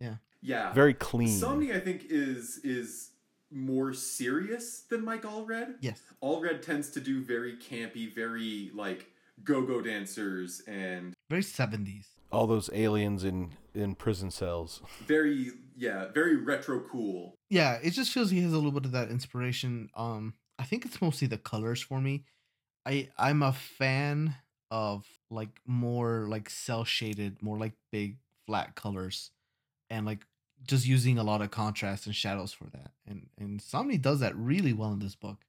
Yeah. 0.00 0.16
Yeah. 0.42 0.72
Very 0.72 0.92
clean. 0.94 1.28
Somni, 1.28 1.74
I 1.74 1.80
think, 1.80 2.06
is 2.10 2.60
is 2.62 3.10
more 3.50 3.94
serious 3.94 4.80
than 4.90 5.04
Mike 5.04 5.22
Allred. 5.22 5.76
Yes. 5.80 6.02
Allred 6.22 6.60
tends 6.60 6.90
to 6.90 7.00
do 7.00 7.24
very 7.24 7.56
campy, 7.56 8.14
very 8.14 8.70
like 8.74 9.06
go-go 9.44 9.80
dancers 9.80 10.60
and 10.66 11.14
Very 11.30 11.42
70s. 11.42 12.06
All 12.30 12.46
those 12.46 12.68
aliens 12.74 13.24
in 13.24 13.52
in 13.74 13.94
prison 13.94 14.30
cells. 14.30 14.82
very 15.06 15.52
yeah, 15.74 16.08
very 16.12 16.36
retro 16.36 16.80
cool. 16.80 17.34
Yeah, 17.48 17.78
it 17.82 17.90
just 17.90 18.12
feels 18.12 18.30
he 18.30 18.42
has 18.42 18.52
a 18.52 18.56
little 18.56 18.72
bit 18.72 18.84
of 18.84 18.92
that 18.92 19.10
inspiration. 19.10 19.88
Um, 19.96 20.34
I 20.58 20.64
think 20.64 20.84
it's 20.84 21.00
mostly 21.00 21.26
the 21.28 21.38
colors 21.38 21.80
for 21.80 22.00
me. 22.00 22.24
I 22.86 23.08
I'm 23.16 23.42
a 23.42 23.52
fan 23.52 24.36
of 24.70 25.06
like 25.30 25.60
more 25.66 26.26
like 26.28 26.50
cell 26.50 26.84
shaded, 26.84 27.42
more 27.42 27.58
like 27.58 27.72
big 27.92 28.16
flat 28.46 28.74
colors, 28.74 29.30
and 29.90 30.06
like 30.06 30.26
just 30.66 30.86
using 30.86 31.18
a 31.18 31.22
lot 31.22 31.40
of 31.42 31.50
contrast 31.50 32.06
and 32.06 32.14
shadows 32.14 32.52
for 32.52 32.64
that. 32.70 32.92
And 33.06 33.28
and 33.38 33.60
Somni 33.60 34.00
does 34.00 34.20
that 34.20 34.36
really 34.36 34.72
well 34.72 34.92
in 34.92 34.98
this 34.98 35.14
book, 35.14 35.44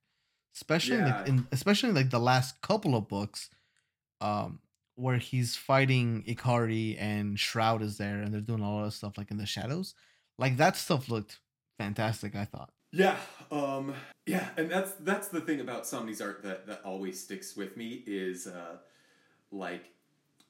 especially 0.56 0.98
in, 0.98 1.06
Yeah. 1.06 1.26
in 1.26 1.48
especially 1.52 1.92
like 1.92 2.10
the 2.10 2.20
last 2.20 2.62
couple 2.62 2.96
of 2.96 3.08
books, 3.08 3.50
um, 4.22 4.60
where 4.96 5.18
he's 5.18 5.56
fighting 5.56 6.24
Ikari 6.28 7.00
and 7.00 7.40
Shroud 7.40 7.82
is 7.82 7.98
there, 7.98 8.22
and 8.22 8.34
they're 8.34 8.42
doing 8.42 8.62
a 8.62 8.72
lot 8.72 8.86
of 8.86 8.94
stuff 8.94 9.18
like 9.18 9.32
in 9.32 9.38
the 9.38 9.46
shadows. 9.46 9.96
Like 10.38 10.58
that 10.58 10.76
stuff 10.78 11.10
looked 11.10 11.40
fantastic. 11.78 12.36
I 12.36 12.46
thought. 12.46 12.72
Yeah, 12.92 13.18
um, 13.52 13.94
yeah, 14.26 14.50
and 14.58 14.70
that's 14.70 14.92
that's 14.94 15.28
the 15.28 15.42
thing 15.42 15.60
about 15.62 15.86
Somni's 15.86 16.22
art 16.22 16.42
that 16.44 16.66
that 16.68 16.82
always 16.84 17.22
sticks 17.24 17.56
with 17.56 17.78
me 17.78 18.04
is 18.08 18.48
uh, 18.48 18.78
like 19.52 19.92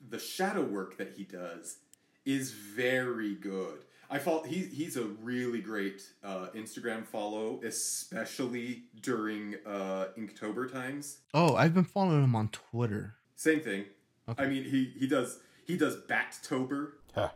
the 0.10 0.20
shadow 0.20 0.64
work 0.64 0.98
that 0.98 1.14
he 1.18 1.24
does 1.24 1.78
is 2.26 2.52
very 2.52 3.36
good. 3.36 3.80
I 4.10 4.18
thought 4.20 4.48
he 4.48 4.60
he's 4.60 4.96
a 4.98 5.04
really 5.04 5.60
great 5.62 6.02
uh, 6.24 6.48
Instagram 6.56 7.06
follow, 7.06 7.60
especially 7.64 8.84
during 9.02 9.56
uh, 9.66 10.06
Inktober 10.18 10.72
times. 10.72 11.20
Oh, 11.34 11.56
I've 11.56 11.74
been 11.74 11.84
following 11.84 12.24
him 12.24 12.36
on 12.36 12.48
Twitter. 12.50 13.16
Same 13.36 13.60
thing. 13.60 13.86
Okay. 14.30 14.44
I 14.44 14.48
mean, 14.48 14.64
he 14.64 14.94
he 14.98 15.08
does 15.08 15.40
he 15.66 15.78
does 15.78 15.98
Battober, 16.08 16.92
Huh. 17.14 17.30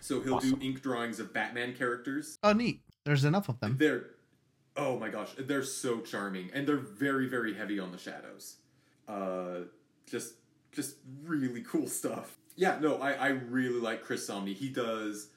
so 0.00 0.20
he'll 0.20 0.34
Awesome. 0.34 0.58
do 0.58 0.66
ink 0.66 0.82
drawings 0.82 1.20
of 1.20 1.32
Batman 1.32 1.74
characters. 1.74 2.36
Oh, 2.42 2.52
neat. 2.52 2.82
There's 3.04 3.24
enough 3.24 3.48
of 3.48 3.58
them. 3.60 3.76
They're 3.78 4.10
oh 4.80 4.98
my 4.98 5.10
gosh, 5.10 5.28
they're 5.38 5.62
so 5.62 6.00
charming, 6.00 6.50
and 6.54 6.66
they're 6.66 6.76
very 6.76 7.28
very 7.28 7.54
heavy 7.54 7.78
on 7.78 7.92
the 7.92 7.98
shadows. 7.98 8.56
Uh, 9.06 9.66
just 10.10 10.34
just 10.72 10.96
really 11.24 11.62
cool 11.62 11.86
stuff. 11.86 12.38
Yeah, 12.56 12.78
no, 12.80 12.96
I 12.96 13.12
I 13.12 13.28
really 13.28 13.80
like 13.80 14.02
Chris 14.02 14.28
Samnee. 14.28 14.54
He 14.54 14.70
does 14.70 15.28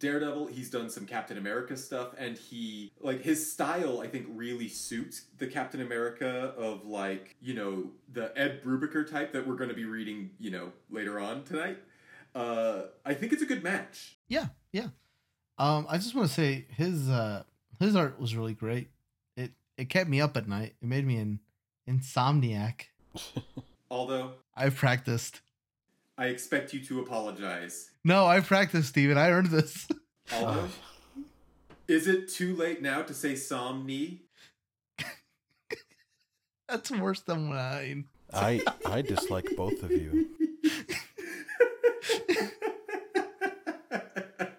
Daredevil. 0.00 0.48
He's 0.48 0.68
done 0.68 0.90
some 0.90 1.06
Captain 1.06 1.38
America 1.38 1.76
stuff, 1.76 2.08
and 2.18 2.36
he 2.36 2.90
like 3.00 3.22
his 3.22 3.50
style. 3.50 4.00
I 4.00 4.08
think 4.08 4.26
really 4.30 4.68
suits 4.68 5.22
the 5.38 5.46
Captain 5.46 5.80
America 5.80 6.52
of 6.56 6.84
like 6.84 7.36
you 7.40 7.54
know 7.54 7.90
the 8.12 8.36
Ed 8.36 8.62
Brubaker 8.64 9.08
type 9.08 9.32
that 9.32 9.46
we're 9.46 9.56
going 9.56 9.70
to 9.70 9.76
be 9.76 9.84
reading 9.84 10.30
you 10.38 10.50
know 10.50 10.72
later 10.90 11.20
on 11.20 11.44
tonight. 11.44 11.78
Uh, 12.34 12.82
I 13.06 13.14
think 13.14 13.32
it's 13.32 13.42
a 13.42 13.46
good 13.46 13.62
match. 13.62 14.18
Yeah, 14.28 14.46
yeah. 14.72 14.88
Um, 15.56 15.86
I 15.88 15.96
just 15.96 16.14
want 16.14 16.28
to 16.28 16.34
say 16.34 16.66
his 16.76 17.08
uh 17.08 17.42
his 17.80 17.96
art 17.96 18.18
was 18.20 18.34
really 18.36 18.54
great. 18.54 18.88
It 19.36 19.52
it 19.76 19.88
kept 19.88 20.08
me 20.10 20.20
up 20.20 20.36
at 20.36 20.48
night. 20.48 20.74
It 20.82 20.86
made 20.86 21.06
me 21.06 21.16
an 21.16 21.40
insomniac. 21.88 22.82
Although 23.90 24.32
I 24.54 24.68
practiced. 24.70 25.40
I 26.16 26.26
expect 26.26 26.72
you 26.74 26.80
to 26.86 27.00
apologize. 27.00 27.90
No, 28.04 28.26
I 28.26 28.40
practiced, 28.40 28.88
Steven. 28.88 29.16
I 29.16 29.30
earned 29.30 29.48
this. 29.50 29.86
Although, 30.32 30.60
Uh, 30.62 30.68
is 31.86 32.06
it 32.08 32.28
too 32.28 32.54
late 32.56 32.82
now 32.82 33.02
to 33.02 33.14
say 33.14 33.32
Somni? 33.34 34.18
That's 36.68 36.90
worse 36.90 37.20
than 37.20 37.46
mine. 37.48 38.06
I 38.32 38.60
I 38.84 39.00
dislike 39.02 39.46
both 39.56 39.82
of 39.82 39.90
you. 39.90 40.26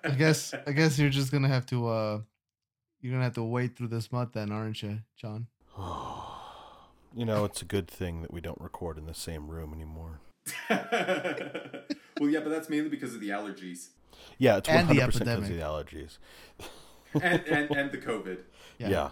I 0.03 0.11
guess 0.17 0.53
I 0.65 0.71
guess 0.71 0.97
you're 0.97 1.09
just 1.09 1.31
gonna 1.31 1.47
have 1.47 1.65
to 1.67 1.87
uh 1.87 2.19
you're 3.01 3.13
gonna 3.13 3.23
have 3.23 3.35
to 3.35 3.43
wait 3.43 3.75
through 3.75 3.87
this 3.87 4.11
month 4.11 4.33
then, 4.33 4.51
aren't 4.51 4.81
you, 4.81 4.99
John? 5.15 5.47
you 7.15 7.25
know, 7.25 7.45
it's 7.45 7.61
a 7.61 7.65
good 7.65 7.87
thing 7.87 8.21
that 8.21 8.33
we 8.33 8.41
don't 8.41 8.59
record 8.59 8.97
in 8.97 9.05
the 9.05 9.13
same 9.13 9.47
room 9.49 9.73
anymore. 9.73 10.19
well, 10.69 12.29
yeah, 12.29 12.39
but 12.39 12.49
that's 12.49 12.69
mainly 12.69 12.89
because 12.89 13.13
of 13.13 13.21
the 13.21 13.29
allergies 13.29 13.89
Yeah, 14.37 14.57
it's 14.57 14.69
And 14.69 14.87
the 14.87 14.95
hundred 14.95 15.05
percent 15.11 15.41
because 15.41 15.49
of 15.49 15.57
the 15.57 15.61
allergies. 15.61 16.17
and, 17.13 17.43
and 17.47 17.71
and 17.71 17.91
the 17.91 17.97
COVID. 17.97 18.39
Yeah. 18.77 18.89
Yeah. 18.89 19.09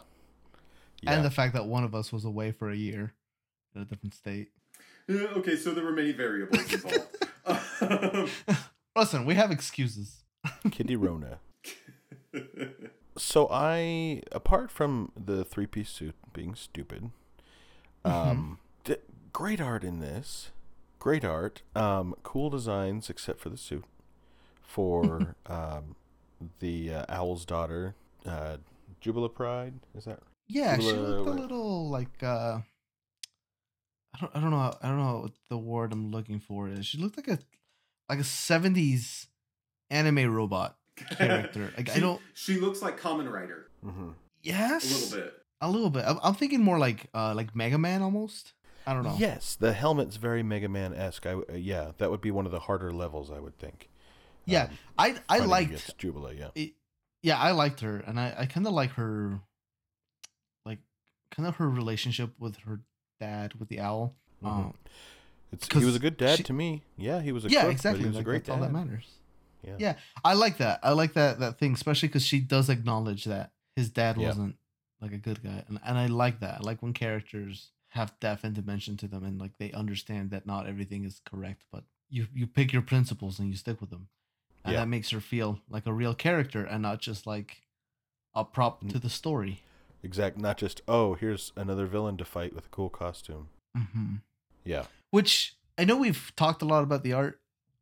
And 1.06 1.24
the 1.24 1.30
fact 1.30 1.54
that 1.54 1.68
one 1.68 1.84
of 1.84 1.94
us 1.94 2.12
was 2.12 2.26
away 2.26 2.52
for 2.52 2.72
a 2.72 2.76
year 2.76 3.14
in 3.76 3.82
a 3.82 3.86
different 3.86 4.16
state. 4.16 4.50
Yeah, 5.08 5.28
okay, 5.38 5.56
so 5.56 5.74
there 5.74 5.84
were 5.84 5.92
many 5.92 6.12
variables 6.12 6.74
involved. 6.74 8.32
Listen, 8.96 9.26
we 9.26 9.36
have 9.36 9.52
excuses. 9.52 10.24
Kitty 10.72 10.96
Rona. 10.96 11.40
So 13.18 13.48
I, 13.52 14.22
apart 14.32 14.72
from 14.72 15.12
the 15.16 15.44
three-piece 15.44 15.90
suit 15.90 16.16
being 16.34 16.56
stupid, 16.56 17.12
um, 18.06 18.60
d- 18.84 18.98
great 19.34 19.60
art 19.60 19.84
in 19.84 20.00
this. 20.00 20.52
Great 21.00 21.24
art. 21.26 21.62
Um, 21.76 22.16
cool 22.24 22.50
designs 22.50 23.10
except 23.10 23.40
for 23.40 23.50
the 23.50 23.58
suit. 23.58 23.86
For 24.62 25.36
um, 25.48 25.96
the 26.60 26.94
uh, 26.94 27.06
owl's 27.10 27.46
daughter, 27.46 27.96
uh, 28.26 28.58
Jubila 29.02 29.34
Pride. 29.34 29.74
Is 29.96 30.06
that 30.06 30.20
Yeah, 30.48 30.78
she 30.78 30.86
Little, 30.86 31.04
looked 31.04 31.28
a 31.28 31.42
little 31.42 31.90
like 31.90 32.22
uh 32.24 32.60
I 34.16 34.20
don't 34.20 34.36
I 34.36 34.40
don't 34.42 34.52
know 34.52 34.58
how, 34.60 34.78
I 34.82 34.88
don't 34.88 34.98
know 34.98 35.20
what 35.22 35.32
the 35.50 35.58
word 35.58 35.94
I'm 35.94 36.12
looking 36.12 36.40
for 36.40 36.68
is. 36.68 36.86
She 36.86 36.98
looked 36.98 37.18
like 37.18 37.28
a 37.28 37.40
like 38.10 38.20
a 38.20 38.24
70s 38.24 39.28
anime 39.90 40.34
robot 40.34 40.78
character. 41.06 41.72
Like 41.78 41.90
I 41.90 41.94
she, 41.96 42.00
don't 42.00 42.22
She 42.34 42.60
looks 42.60 42.82
like 42.82 43.00
Kamen 43.00 43.32
Rider 43.32 43.70
mm-hmm. 43.86 44.10
Yes, 44.44 44.84
a 44.92 44.94
little 44.94 45.20
bit. 45.26 45.34
A 45.62 45.70
little 45.70 45.90
bit. 45.90 46.04
I'm, 46.08 46.20
I'm 46.24 46.34
thinking 46.36 46.62
more 46.64 46.78
like 46.80 47.08
uh 47.14 47.34
like 47.36 47.56
Mega 47.56 47.78
Man 47.78 48.02
almost. 48.02 48.54
I 48.86 48.94
don't 48.94 49.04
know. 49.04 49.16
Yes, 49.18 49.56
the 49.60 49.74
helmet's 49.74 50.16
very 50.16 50.44
Mega 50.44 50.70
Man 50.70 50.94
esque. 50.94 51.26
I 51.26 51.34
uh, 51.34 51.42
yeah, 51.54 51.92
that 51.98 52.10
would 52.10 52.22
be 52.22 52.32
one 52.32 52.46
of 52.46 52.52
the 52.52 52.60
harder 52.60 52.92
levels, 52.94 53.30
I 53.32 53.40
would 53.40 53.58
think. 53.58 53.90
Yeah, 54.46 54.64
Um, 54.64 54.70
I 54.98 55.06
I 55.08 55.14
fighting 55.28 55.48
liked 55.50 55.68
against 55.72 55.98
Jubila. 55.98 56.38
Yeah. 56.40 56.50
it, 56.56 56.74
yeah, 57.22 57.38
I 57.38 57.52
liked 57.52 57.82
her, 57.82 57.98
and 57.98 58.18
I, 58.18 58.34
I 58.38 58.46
kind 58.46 58.66
of 58.66 58.72
like 58.72 58.92
her, 58.92 59.42
like 60.66 60.80
kind 61.32 61.48
of 61.48 61.58
her 61.58 61.68
relationship 61.70 62.30
with 62.40 62.56
her 62.58 62.80
dad, 63.20 63.56
with 63.60 63.68
the 63.68 63.82
owl. 63.82 64.16
Mhm. 64.42 64.48
Um, 64.48 64.74
It's, 65.52 65.68
he 65.74 65.84
was 65.84 65.96
a 65.96 66.00
good 66.00 66.16
dad 66.16 66.38
she- 66.38 66.44
to 66.44 66.54
me. 66.54 66.84
Yeah, 66.96 67.22
he 67.22 67.32
was 67.34 67.44
a 67.44 67.50
yeah, 67.50 67.62
crook, 67.64 67.72
exactly. 67.74 68.00
But 68.00 68.04
he 68.04 68.08
was 68.08 68.16
like, 68.16 68.22
a 68.22 68.24
great 68.24 68.46
that's 68.46 68.50
all 68.56 68.62
that 68.62 68.72
matters. 68.72 69.17
Yeah. 69.64 69.76
Yeah, 69.80 69.94
I 70.24 70.34
like 70.34 70.58
that. 70.58 70.80
I 70.84 70.92
like 70.92 71.14
that 71.14 71.40
that 71.40 71.58
thing, 71.60 71.74
especially 71.74 72.10
because 72.10 72.26
she 72.26 72.40
does 72.40 72.70
acknowledge 72.70 73.26
that 73.26 73.52
his 73.76 73.90
dad 73.90 74.18
Yeah. 74.18 74.28
wasn't 74.28 74.56
like 75.02 75.12
a 75.14 75.18
good 75.18 75.44
guy, 75.44 75.64
and 75.68 75.80
and 75.84 75.98
I 75.98 76.08
like 76.08 76.40
that. 76.40 76.56
I 76.62 76.64
like 76.64 76.82
when 76.82 76.94
characters 76.94 77.72
have 77.90 78.20
depth 78.20 78.44
and 78.44 78.54
dimension 78.56 78.98
to 78.98 79.08
them, 79.08 79.24
and 79.24 79.40
like 79.40 79.58
they 79.58 79.72
understand 79.72 80.32
that 80.32 80.46
not 80.46 80.68
everything 80.68 81.04
is 81.06 81.22
correct, 81.26 81.64
but 81.72 81.84
you 82.10 82.28
you 82.34 82.48
pick 82.48 82.72
your 82.74 82.82
principles 82.82 83.40
and 83.40 83.50
you 83.50 83.56
stick 83.56 83.80
with 83.82 83.90
them, 83.90 84.08
and 84.64 84.74
Yeah. 84.74 84.82
that 84.82 84.88
makes 84.88 85.10
her 85.12 85.20
feel 85.22 85.60
like 85.70 85.86
a 85.86 85.94
real 85.94 86.14
character 86.16 86.64
and 86.64 86.82
not 86.82 87.00
just 87.02 87.26
like 87.28 87.64
a 88.34 88.44
prop 88.46 88.88
to 88.90 89.00
the 89.00 89.10
story. 89.10 89.64
Exact. 90.04 90.38
Not 90.38 90.58
just 90.58 90.82
oh, 90.88 91.16
here's 91.16 91.52
another 91.56 91.88
villain 91.88 92.18
to 92.18 92.26
fight 92.26 92.54
with 92.54 92.68
a 92.68 92.70
cool 92.70 92.90
costume. 92.90 93.50
hmm 93.76 94.16
Yeah. 94.64 94.86
Which 95.10 95.56
I 95.78 95.86
know 95.86 95.98
we've 95.98 96.32
talked 96.36 96.62
a 96.62 96.66
lot 96.66 96.84
about 96.84 97.04
the 97.04 97.14
art, 97.14 97.42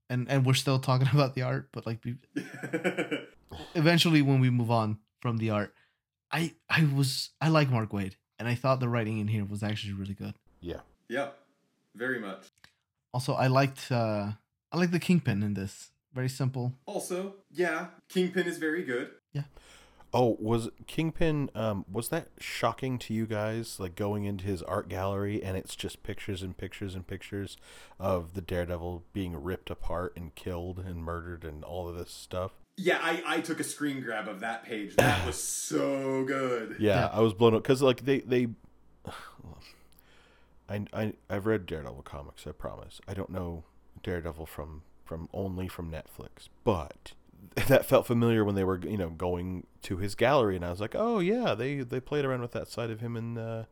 and 0.09 0.29
and 0.29 0.45
we're 0.45 0.53
still 0.53 0.79
talking 0.79 1.07
about 1.13 1.35
the 1.35 1.41
art, 1.41 1.69
but 1.71 1.85
like 1.85 1.99
we, 2.03 2.15
eventually 3.75 4.21
when 4.21 4.39
we 4.39 4.49
move 4.49 4.71
on 4.71 4.99
from 5.21 5.37
the 5.37 5.49
art, 5.49 5.73
I 6.31 6.53
I 6.69 6.87
was 6.95 7.31
I 7.41 7.49
like 7.49 7.69
Mark 7.69 7.91
Waid, 7.91 8.15
and 8.39 8.47
I 8.47 8.55
thought 8.55 8.79
the 8.79 8.89
writing 8.89 9.19
in 9.19 9.27
here 9.27 9.45
was 9.45 9.63
actually 9.63 9.93
really 9.93 10.13
good. 10.13 10.35
Yeah. 10.61 10.81
yeah, 11.07 11.29
very 11.93 12.19
much. 12.19 12.45
Also, 13.13 13.33
I 13.33 13.47
liked 13.47 13.91
uh 13.91 14.31
I 14.71 14.77
like 14.77 14.91
the 14.91 14.99
kingpin 14.99 15.43
in 15.43 15.53
this. 15.53 15.91
Very 16.13 16.29
simple. 16.29 16.71
Also, 16.85 17.35
yeah, 17.51 17.87
Kingpin 18.07 18.47
is 18.47 18.57
very 18.57 18.83
good. 18.83 19.11
Oh, 20.17 20.37
was 20.39 20.69
Kingpin? 20.87 21.49
Um, 21.53 21.83
was 21.91 22.07
that 22.07 22.29
shocking 22.39 22.97
to 22.99 23.13
you 23.13 23.25
guys? 23.25 23.81
Like 23.81 23.95
going 23.95 24.23
into 24.23 24.45
his 24.45 24.63
art 24.63 24.87
gallery 24.87 25.43
and 25.43 25.57
it's 25.57 25.75
just 25.75 26.03
pictures 26.03 26.41
and 26.41 26.57
pictures 26.57 26.95
and 26.95 27.05
pictures 27.05 27.57
of 27.99 28.33
the 28.33 28.39
Daredevil 28.39 29.03
being 29.11 29.35
ripped 29.43 29.69
apart 29.69 30.13
and 30.15 30.33
killed 30.33 30.79
and 30.79 31.03
murdered 31.03 31.43
and 31.43 31.65
all 31.65 31.89
of 31.89 31.97
this 31.97 32.11
stuff. 32.11 32.53
Yeah, 32.77 32.99
I, 33.01 33.23
I 33.27 33.41
took 33.41 33.59
a 33.59 33.63
screen 33.65 33.99
grab 34.01 34.29
of 34.29 34.39
that 34.39 34.63
page. 34.63 34.95
That 34.95 35.25
was 35.27 35.41
so 35.41 36.23
good. 36.23 36.77
Yeah, 36.79 37.01
Yeah. 37.01 37.09
I 37.11 37.19
was 37.19 37.33
blown 37.33 37.53
up 37.53 37.63
because 37.63 37.81
like 37.81 38.05
they 38.05 38.19
they. 38.21 38.47
I 40.69 40.85
I 40.93 41.13
I've 41.29 41.45
read 41.45 41.65
Daredevil 41.65 42.03
comics. 42.03 42.47
I 42.47 42.51
promise. 42.53 43.01
I 43.05 43.13
don't 43.13 43.29
know 43.29 43.65
Daredevil 44.01 44.45
from 44.45 44.83
from 45.03 45.27
only 45.33 45.67
from 45.67 45.91
Netflix, 45.91 46.47
but 46.63 47.11
that 47.67 47.85
felt 47.85 48.05
familiar 48.07 48.43
when 48.43 48.55
they 48.55 48.63
were 48.63 48.79
you 48.79 48.97
know 48.97 49.09
going 49.09 49.65
to 49.83 49.97
his 49.97 50.15
gallery, 50.15 50.55
and 50.55 50.65
I 50.65 50.69
was 50.71 50.79
like, 50.81 50.95
oh 50.95 51.19
yeah, 51.19 51.53
they 51.55 51.77
they 51.81 51.99
played 51.99 52.25
around 52.25 52.41
with 52.41 52.51
that 52.51 52.67
side 52.67 52.89
of 52.89 52.99
him 53.01 53.15
in 53.17 53.37
uh, 53.37 53.65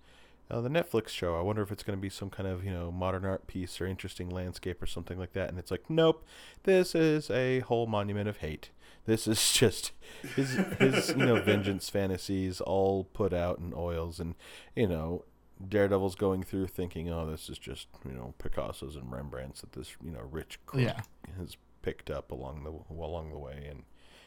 uh, 0.51 0.61
the 0.61 0.69
Netflix 0.69 1.09
show. 1.09 1.35
I 1.37 1.41
wonder 1.41 1.61
if 1.61 1.71
it's 1.71 1.83
going 1.83 1.97
to 1.97 2.01
be 2.01 2.09
some 2.09 2.29
kind 2.29 2.47
of 2.47 2.63
you 2.63 2.71
know 2.71 2.91
modern 2.91 3.25
art 3.25 3.47
piece 3.47 3.79
or 3.81 3.85
interesting 3.87 4.29
landscape 4.29 4.81
or 4.81 4.85
something 4.85 5.17
like 5.17 5.33
that. 5.33 5.49
And 5.49 5.57
it's 5.59 5.71
like, 5.71 5.89
nope, 5.89 6.25
this 6.63 6.93
is 6.95 7.29
a 7.29 7.59
whole 7.61 7.87
monument 7.87 8.27
of 8.29 8.37
hate. 8.37 8.69
This 9.05 9.27
is 9.27 9.51
just 9.53 9.91
his 10.35 10.51
his 10.79 11.09
you 11.09 11.25
know 11.25 11.41
vengeance 11.41 11.89
fantasies 11.89 12.61
all 12.61 13.05
put 13.05 13.33
out 13.33 13.59
in 13.59 13.73
oils, 13.75 14.19
and 14.19 14.35
you 14.75 14.87
know 14.87 15.25
Daredevil's 15.65 16.15
going 16.15 16.43
through 16.43 16.67
thinking, 16.67 17.09
oh, 17.09 17.29
this 17.29 17.49
is 17.49 17.57
just 17.57 17.87
you 18.05 18.13
know 18.13 18.33
Picasso's 18.37 18.95
and 18.95 19.11
Rembrandts 19.11 19.61
that 19.61 19.73
this 19.73 19.95
you 20.03 20.11
know 20.11 20.21
rich 20.31 20.59
Yeah. 20.73 21.01
has 21.37 21.57
picked 21.83 22.09
up 22.09 22.31
along 22.31 22.63
the 22.63 22.95
along 22.95 23.29
the 23.29 23.37
way, 23.37 23.67
and 23.69 23.83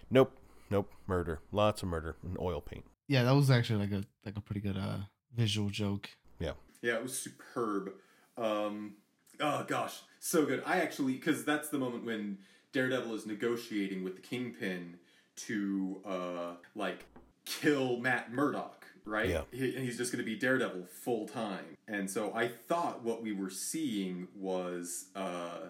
nope, 0.09 0.37
nope, 0.71 0.93
murder, 1.09 1.41
lots 1.51 1.83
of 1.83 1.89
murder 1.89 2.15
and 2.23 2.39
oil 2.39 2.61
paint. 2.61 2.85
Yeah, 3.09 3.25
that 3.25 3.35
was 3.35 3.51
actually 3.51 3.81
like 3.81 3.93
a 3.93 4.05
like 4.25 4.37
a 4.37 4.41
pretty 4.41 4.61
good 4.61 4.77
uh 4.77 4.99
visual 5.35 5.71
joke. 5.71 6.11
Yeah, 6.39 6.53
yeah, 6.83 6.95
it 6.95 7.03
was 7.03 7.19
superb. 7.19 7.93
Um, 8.39 8.95
oh 9.41 9.65
gosh, 9.67 10.01
so 10.21 10.47
good. 10.47 10.63
I 10.65 10.79
actually, 10.79 11.15
because 11.15 11.45
that's 11.45 11.69
the 11.71 11.79
moment 11.79 12.05
when 12.05 12.39
Daredevil 12.73 13.15
is 13.15 13.27
negotiating 13.27 14.05
with 14.05 14.17
the 14.17 14.23
Kingpin 14.23 14.99
to 15.37 16.01
uh, 16.05 16.53
like 16.75 17.07
kill 17.45 17.99
Matt 17.99 18.33
Murdock, 18.33 18.85
right? 19.05 19.29
Yeah. 19.29 19.43
He, 19.51 19.75
and 19.75 19.85
he's 19.85 19.97
just 19.97 20.13
going 20.13 20.25
to 20.25 20.31
be 20.31 20.37
Daredevil 20.37 20.87
full 20.87 21.27
time. 21.27 21.77
And 21.89 22.11
so 22.11 22.33
I 22.35 22.49
thought 22.49 23.03
what 23.03 23.23
we 23.23 23.33
were 23.33 23.51
seeing 23.51 24.29
was 24.35 25.07
uh, 25.15 25.69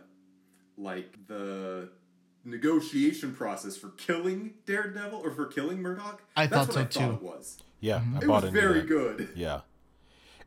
like 0.79 1.27
the 1.27 1.91
negotiation 2.45 3.35
process 3.35 3.77
for 3.77 3.89
killing 3.91 4.55
Daredevil 4.67 5.21
or 5.23 5.33
for 5.33 5.47
killing 5.47 5.83
Murdock. 5.83 6.23
I 6.37 6.47
That's 6.47 6.67
thought 6.67 6.77
what 6.77 6.93
so, 6.93 7.01
I 7.01 7.07
too. 7.07 7.13
thought 7.13 7.15
it 7.17 7.23
was. 7.23 7.59
Yeah, 7.81 8.01
Mhm. 8.01 8.15
I 8.15 8.19
It 8.19 8.27
bought 8.27 8.43
was 8.45 8.53
very 8.53 8.81
that. 8.81 8.87
good. 8.89 9.29
Yeah. 9.37 9.61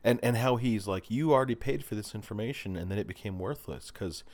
And 0.02 0.18
and 0.22 0.38
how 0.38 0.56
he's 0.56 0.86
like, 0.86 1.10
you 1.10 1.32
already 1.32 1.54
paid 1.54 1.84
for 1.84 1.94
this 1.94 2.14
information, 2.14 2.74
and 2.74 2.90
then 2.90 2.96
it 2.98 3.06
became 3.06 3.38
worthless 3.38 3.90
because, 3.90 4.24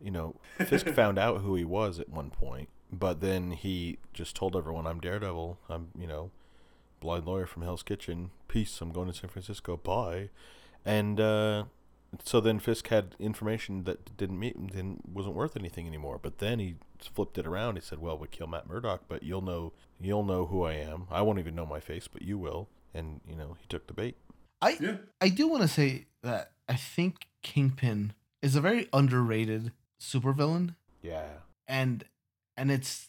you 0.00 0.10
know, 0.10 0.36
Fisk 0.56 0.86
found 0.94 1.18
out 1.18 1.42
who 1.42 1.54
he 1.56 1.64
was 1.64 2.00
at 2.00 2.08
one 2.08 2.30
point, 2.30 2.70
but 2.90 3.20
then 3.20 3.50
he 3.50 3.98
just 4.14 4.34
told 4.34 4.56
everyone, 4.56 4.86
"I'm 4.86 4.98
Daredevil. 4.98 5.58
I'm 5.68 5.88
you 5.98 6.06
know, 6.06 6.30
blind 7.00 7.26
lawyer 7.26 7.44
from 7.46 7.64
Hell's 7.64 7.82
Kitchen. 7.82 8.30
Peace. 8.48 8.80
I'm 8.80 8.92
going 8.92 9.08
to 9.08 9.12
San 9.14 9.28
Francisco. 9.28 9.76
Bye." 9.76 10.30
And 10.86 11.20
uh, 11.20 11.64
so 12.24 12.40
then 12.40 12.58
Fisk 12.58 12.88
had 12.88 13.14
information 13.18 13.84
that 13.84 14.16
didn't 14.16 14.38
meet 14.38 14.54
didn't 14.68 15.08
wasn't 15.08 15.34
worth 15.34 15.56
anything 15.56 15.86
anymore. 15.86 16.18
But 16.20 16.38
then 16.38 16.58
he 16.58 16.76
flipped 16.98 17.38
it 17.38 17.46
around. 17.46 17.76
He 17.76 17.80
said, 17.82 17.98
"Well, 17.98 18.18
we 18.18 18.26
kill 18.28 18.46
Matt 18.46 18.68
Murdock, 18.68 19.02
but 19.08 19.22
you'll 19.22 19.42
know 19.42 19.72
you'll 20.00 20.24
know 20.24 20.46
who 20.46 20.62
I 20.64 20.72
am. 20.74 21.06
I 21.10 21.22
won't 21.22 21.38
even 21.38 21.54
know 21.54 21.66
my 21.66 21.80
face, 21.80 22.08
but 22.08 22.22
you 22.22 22.38
will." 22.38 22.68
And 22.92 23.20
you 23.28 23.36
know, 23.36 23.56
he 23.60 23.66
took 23.68 23.86
the 23.86 23.92
bait. 23.94 24.16
I 24.60 24.76
Yeah. 24.80 24.96
I 25.20 25.28
do 25.28 25.46
want 25.48 25.62
to 25.62 25.68
say 25.68 26.06
that 26.22 26.52
I 26.68 26.74
think 26.76 27.28
Kingpin 27.42 28.12
is 28.42 28.56
a 28.56 28.60
very 28.60 28.88
underrated 28.92 29.72
supervillain. 30.00 30.74
Yeah. 31.02 31.28
and 31.68 32.04
and 32.56 32.70
it's 32.70 33.08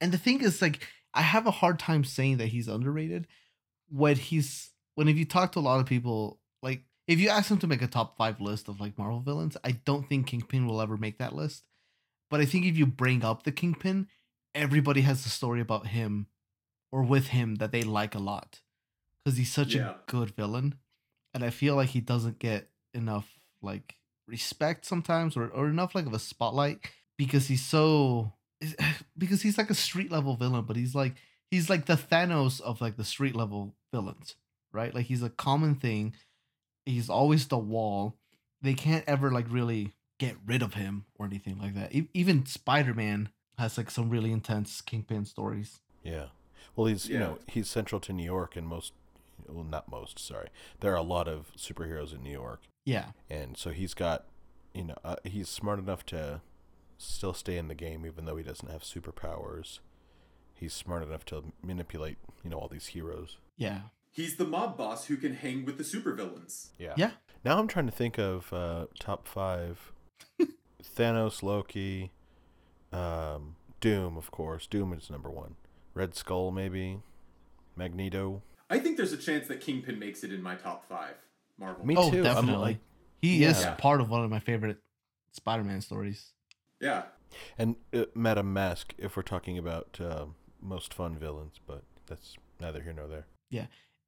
and 0.00 0.12
the 0.12 0.18
thing 0.18 0.40
is 0.42 0.60
like 0.62 0.86
i 1.14 1.22
have 1.22 1.46
a 1.46 1.50
hard 1.50 1.78
time 1.78 2.04
saying 2.04 2.36
that 2.36 2.48
he's 2.48 2.68
underrated 2.68 3.26
when 3.88 4.16
he's 4.16 4.70
when 4.94 5.08
if 5.08 5.16
you 5.16 5.24
talk 5.24 5.52
to 5.52 5.58
a 5.58 5.60
lot 5.60 5.80
of 5.80 5.86
people 5.86 6.38
like 6.62 6.82
if 7.06 7.18
you 7.20 7.28
ask 7.28 7.48
them 7.48 7.58
to 7.58 7.66
make 7.66 7.82
a 7.82 7.86
top 7.86 8.16
five 8.16 8.40
list 8.40 8.68
of 8.68 8.80
like 8.80 8.96
marvel 8.98 9.20
villains 9.20 9.56
i 9.64 9.70
don't 9.72 10.08
think 10.08 10.26
kingpin 10.26 10.66
will 10.66 10.80
ever 10.80 10.96
make 10.96 11.18
that 11.18 11.34
list 11.34 11.64
but 12.30 12.40
i 12.40 12.44
think 12.44 12.64
if 12.64 12.76
you 12.76 12.86
bring 12.86 13.24
up 13.24 13.42
the 13.42 13.52
kingpin 13.52 14.06
everybody 14.54 15.00
has 15.02 15.24
a 15.26 15.28
story 15.28 15.60
about 15.60 15.88
him 15.88 16.26
or 16.92 17.02
with 17.02 17.28
him 17.28 17.56
that 17.56 17.72
they 17.72 17.82
like 17.82 18.14
a 18.14 18.18
lot 18.20 18.60
because 19.24 19.36
he's 19.36 19.52
such 19.52 19.74
Yeah. 19.74 19.90
a 19.90 19.94
good 20.06 20.30
villain 20.30 20.76
and 21.32 21.42
I 21.42 21.50
feel 21.50 21.74
like 21.74 21.88
he 21.88 22.00
doesn't 22.00 22.38
get 22.38 22.70
enough 22.92 23.28
like 23.60 23.96
respect 24.28 24.84
sometimes 24.84 25.36
or, 25.36 25.48
or 25.48 25.66
enough 25.66 25.94
like 25.96 26.06
of 26.06 26.12
a 26.14 26.18
spotlight 26.20 26.78
because 27.18 27.48
he's 27.48 27.64
so 27.64 28.32
because 29.18 29.42
he's 29.42 29.58
like 29.58 29.70
a 29.70 29.74
street 29.74 30.12
level 30.12 30.36
villain, 30.36 30.64
but 30.64 30.76
he's 30.76 30.94
like 30.94 31.14
he's 31.50 31.68
like 31.68 31.86
the 31.86 31.96
Thanos 31.96 32.60
of 32.60 32.80
like 32.80 32.96
the 32.96 33.04
street 33.04 33.34
level 33.34 33.74
villains, 33.92 34.36
right? 34.72 34.94
Like 34.94 35.06
he's 35.06 35.22
a 35.24 35.30
common 35.30 35.74
thing. 35.74 36.14
He's 36.86 37.08
always 37.08 37.46
the 37.48 37.58
wall. 37.58 38.16
They 38.62 38.74
can't 38.74 39.04
ever 39.06 39.30
like 39.30 39.46
really 39.50 39.94
get 40.18 40.36
rid 40.46 40.62
of 40.62 40.74
him 40.74 41.06
or 41.18 41.26
anything 41.26 41.58
like 41.58 41.74
that. 41.74 41.94
E- 41.94 42.08
even 42.14 42.46
Spider 42.46 42.94
Man 42.94 43.30
has 43.58 43.76
like 43.78 43.90
some 43.90 44.10
really 44.10 44.32
intense 44.32 44.80
Kingpin 44.80 45.24
stories. 45.24 45.80
Yeah. 46.02 46.26
Well, 46.76 46.86
he's 46.86 47.08
you 47.08 47.18
know 47.18 47.38
he's 47.46 47.68
central 47.68 48.00
to 48.02 48.12
New 48.12 48.24
York, 48.24 48.56
and 48.56 48.66
most 48.66 48.92
well 49.48 49.64
not 49.64 49.88
most 49.90 50.18
sorry 50.18 50.48
there 50.80 50.92
are 50.92 50.96
a 50.96 51.02
lot 51.02 51.28
of 51.28 51.52
superheroes 51.56 52.14
in 52.14 52.22
New 52.22 52.30
York, 52.32 52.62
Yeah, 52.84 53.06
and 53.28 53.56
so 53.56 53.70
he's 53.70 53.94
got 53.94 54.24
you 54.72 54.84
know 54.84 54.96
uh, 55.04 55.16
he's 55.24 55.48
smart 55.48 55.78
enough 55.78 56.04
to 56.06 56.40
still 56.98 57.34
stay 57.34 57.56
in 57.58 57.68
the 57.68 57.74
game 57.74 58.06
even 58.06 58.24
though 58.24 58.36
he 58.36 58.42
doesn't 58.42 58.70
have 58.70 58.82
superpowers. 58.82 59.80
He's 60.54 60.72
smart 60.72 61.02
enough 61.02 61.24
to 61.26 61.44
manipulate 61.62 62.16
you 62.42 62.50
know 62.50 62.58
all 62.58 62.68
these 62.68 62.88
heroes. 62.88 63.36
yeah, 63.56 63.80
He's 64.14 64.36
the 64.36 64.44
mob 64.44 64.76
boss 64.78 65.06
who 65.06 65.16
can 65.16 65.34
hang 65.34 65.64
with 65.64 65.76
the 65.76 65.82
supervillains. 65.82 66.68
Yeah. 66.78 66.94
yeah. 66.96 67.10
Now 67.44 67.58
I'm 67.58 67.66
trying 67.66 67.86
to 67.86 67.92
think 67.92 68.16
of 68.16 68.52
uh, 68.52 68.86
top 69.00 69.26
five. 69.26 69.92
Thanos, 70.96 71.42
Loki, 71.42 72.12
um, 72.92 73.56
Doom, 73.80 74.16
of 74.16 74.30
course. 74.30 74.68
Doom 74.68 74.92
is 74.92 75.10
number 75.10 75.30
one. 75.30 75.56
Red 75.94 76.14
Skull, 76.14 76.52
maybe. 76.52 77.00
Magneto. 77.74 78.42
I 78.70 78.78
think 78.78 78.96
there's 78.96 79.12
a 79.12 79.16
chance 79.16 79.48
that 79.48 79.60
Kingpin 79.60 79.98
makes 79.98 80.22
it 80.22 80.32
in 80.32 80.40
my 80.40 80.54
top 80.54 80.88
five. 80.88 81.16
Marvel. 81.58 81.84
Me 81.84 81.96
oh, 81.98 82.08
too. 82.08 82.22
Definitely. 82.22 82.54
like- 82.54 82.80
he 83.20 83.42
is 83.42 83.62
Yeah. 83.62 83.74
part 83.74 84.00
of 84.00 84.10
one 84.10 84.22
of 84.22 84.30
my 84.30 84.38
favorite 84.38 84.78
Spider-Man 85.32 85.80
stories. 85.80 86.34
Yeah. 86.80 87.04
And 87.58 87.74
uh, 87.92 88.04
Madame 88.14 88.52
Masque, 88.52 88.94
if 88.96 89.16
we're 89.16 89.22
talking 89.22 89.58
about 89.58 89.98
uh, 90.00 90.26
most 90.62 90.94
fun 90.94 91.18
villains, 91.18 91.58
but 91.66 91.82
that's 92.06 92.36
neither 92.60 92.80
here 92.80 92.92
nor 92.92 93.08
there. 93.08 93.26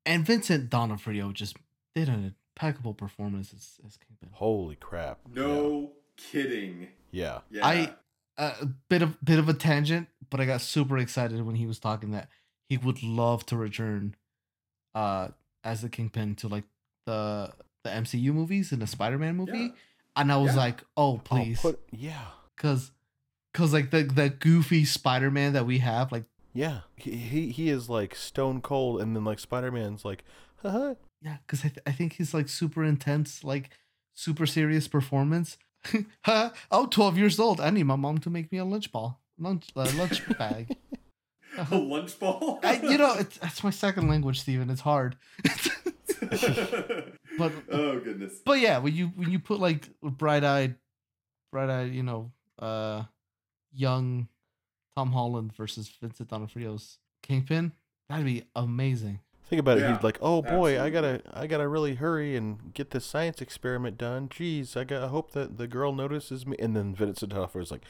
And 0.06 0.24
Vincent 0.24 0.70
D'Onofrio 0.70 1.32
just 1.32 1.56
did 1.94 2.08
an 2.08 2.34
impeccable 2.54 2.94
performance 2.94 3.52
as, 3.52 3.78
as 3.86 3.96
Kingpin. 3.98 4.30
Holy 4.32 4.76
crap. 4.76 5.18
No 5.34 5.92
kidding. 6.16 6.88
Yeah. 7.10 7.40
Yeah. 7.50 7.66
I- 7.66 7.94
a 8.38 8.66
bit 8.90 9.00
of 9.00 9.16
bit 9.24 9.38
of 9.38 9.48
a 9.48 9.54
tangent, 9.54 10.08
but 10.28 10.40
I 10.40 10.44
got 10.44 10.60
super 10.60 10.98
excited 10.98 11.40
when 11.46 11.54
he 11.56 11.64
was 11.66 11.78
talking 11.78 12.10
that 12.10 12.28
he 12.68 12.76
would 12.76 13.02
love 13.02 13.46
to 13.46 13.56
return 13.56 14.14
uh 14.94 15.28
as 15.64 15.80
the 15.80 15.88
Kingpin 15.88 16.34
to 16.36 16.48
like 16.48 16.64
the 17.06 17.50
the 17.82 17.88
MCU 17.90 18.34
movies 18.34 18.72
and 18.72 18.82
the 18.82 18.86
Spider-Man 18.86 19.36
movie. 19.36 19.58
Yeah. 19.58 19.68
And 20.16 20.30
I 20.30 20.36
was 20.36 20.52
Yeah. 20.54 20.60
like, 20.60 20.82
"Oh, 20.98 21.14
Oh, 21.14 21.18
please." 21.24 21.60
put, 21.62 21.80
yeah. 21.90 22.26
Cuz 22.58 22.90
cuz 23.54 23.72
like 23.72 23.90
the 23.90 24.02
the 24.02 24.28
goofy 24.28 24.84
Spider-Man 24.84 25.54
that 25.54 25.64
we 25.64 25.78
have 25.78 26.12
like 26.12 26.24
Yeah. 26.56 26.80
He, 26.96 27.12
he, 27.16 27.48
he 27.50 27.68
is 27.70 27.88
like 27.88 28.14
stone 28.14 28.60
cold, 28.60 29.00
and 29.00 29.14
then 29.14 29.24
like 29.24 29.38
Spider 29.38 29.70
Man's 29.70 30.04
like, 30.04 30.24
haha. 30.62 30.94
yeah, 31.20 31.36
cuz 31.46 31.60
I, 31.64 31.68
th- 31.68 31.78
I 31.86 31.92
think 31.92 32.14
he's 32.14 32.32
like 32.32 32.48
super 32.48 32.82
intense 32.82 33.44
like 33.44 33.70
super 34.14 34.46
serious 34.46 34.88
performance. 34.88 35.58
huh? 36.24 36.50
Oh, 36.70 36.86
12 36.86 37.18
years 37.18 37.38
old. 37.38 37.60
I 37.60 37.70
need 37.70 37.84
my 37.84 37.96
mom 37.96 38.18
to 38.18 38.30
make 38.30 38.50
me 38.50 38.58
a 38.58 38.64
lunch 38.64 38.90
ball. 38.90 39.20
Lunch 39.38 39.68
uh, 39.76 39.90
lunch 39.96 40.22
bag. 40.38 40.74
a 41.70 41.76
lunch 41.76 42.18
ball. 42.18 42.58
I, 42.62 42.80
you 42.80 42.96
know, 42.98 43.14
it's, 43.14 43.38
it's 43.42 43.62
my 43.62 43.70
second 43.70 44.08
language, 44.08 44.40
Steven. 44.40 44.70
It's 44.70 44.80
hard. 44.80 45.16
But- 47.38 47.52
oh 47.70 48.00
goodness. 48.00 48.40
but 48.46 48.60
yeah, 48.60 48.78
when 48.78 48.94
you 48.94 49.08
when 49.08 49.30
you 49.30 49.38
put 49.38 49.60
like 49.60 49.90
bright 50.02 50.42
eyed, 50.42 50.76
bright 51.52 51.68
eyed, 51.68 51.92
you 51.92 52.02
know, 52.02 52.32
uh, 52.58 53.02
young 53.74 54.28
Tom 54.96 55.12
Holland 55.12 55.52
versus 55.54 55.88
Vincent 56.00 56.30
D'Onofrio's 56.30 56.98
Kingpin, 57.22 57.72
that'd 58.08 58.24
be 58.24 58.44
amazing. 58.56 59.20
Think 59.48 59.60
about 59.60 59.78
it. 59.78 59.82
Yeah, 59.82 59.94
He's 59.94 60.02
like, 60.02 60.18
"Oh 60.20 60.42
boy, 60.42 60.82
I 60.82 60.90
gotta. 60.90 61.22
I 61.32 61.46
gotta 61.46 61.68
really 61.68 61.94
hurry 61.96 62.34
and 62.34 62.74
get 62.74 62.90
this 62.90 63.04
science 63.04 63.40
experiment 63.40 63.96
done. 63.96 64.28
Jeez, 64.28 64.76
I 64.76 64.82
got. 64.82 65.04
I 65.04 65.08
hope 65.08 65.30
that 65.32 65.56
the 65.56 65.68
girl 65.68 65.92
notices 65.92 66.44
me." 66.46 66.56
And 66.58 66.74
then 66.74 66.94
Vincent 66.96 67.32
D'Onofrio's 67.32 67.70
like, 67.70 67.84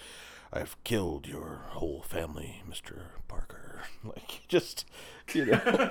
"I've 0.52 0.76
killed 0.84 1.26
your 1.26 1.62
whole 1.68 2.02
family, 2.02 2.62
Mister 2.68 3.12
Parker." 3.28 3.62
Like, 4.04 4.42
just 4.48 4.84
you 5.32 5.46
know, 5.46 5.60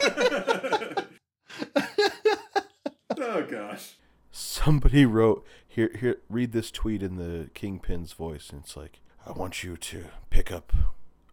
oh 3.17 3.45
gosh. 3.49 3.95
somebody 4.32 5.06
wrote 5.06 5.45
here. 5.67 5.91
Here, 5.99 6.17
read 6.30 6.51
this 6.51 6.71
tweet 6.71 7.01
in 7.01 7.15
the 7.15 7.49
Kingpin's 7.54 8.13
voice, 8.13 8.49
and 8.51 8.62
it's 8.62 8.78
like, 8.78 9.01
"I 9.25 9.32
want 9.32 9.63
you 9.63 9.75
to 9.78 10.06
pick 10.30 10.51
up 10.51 10.71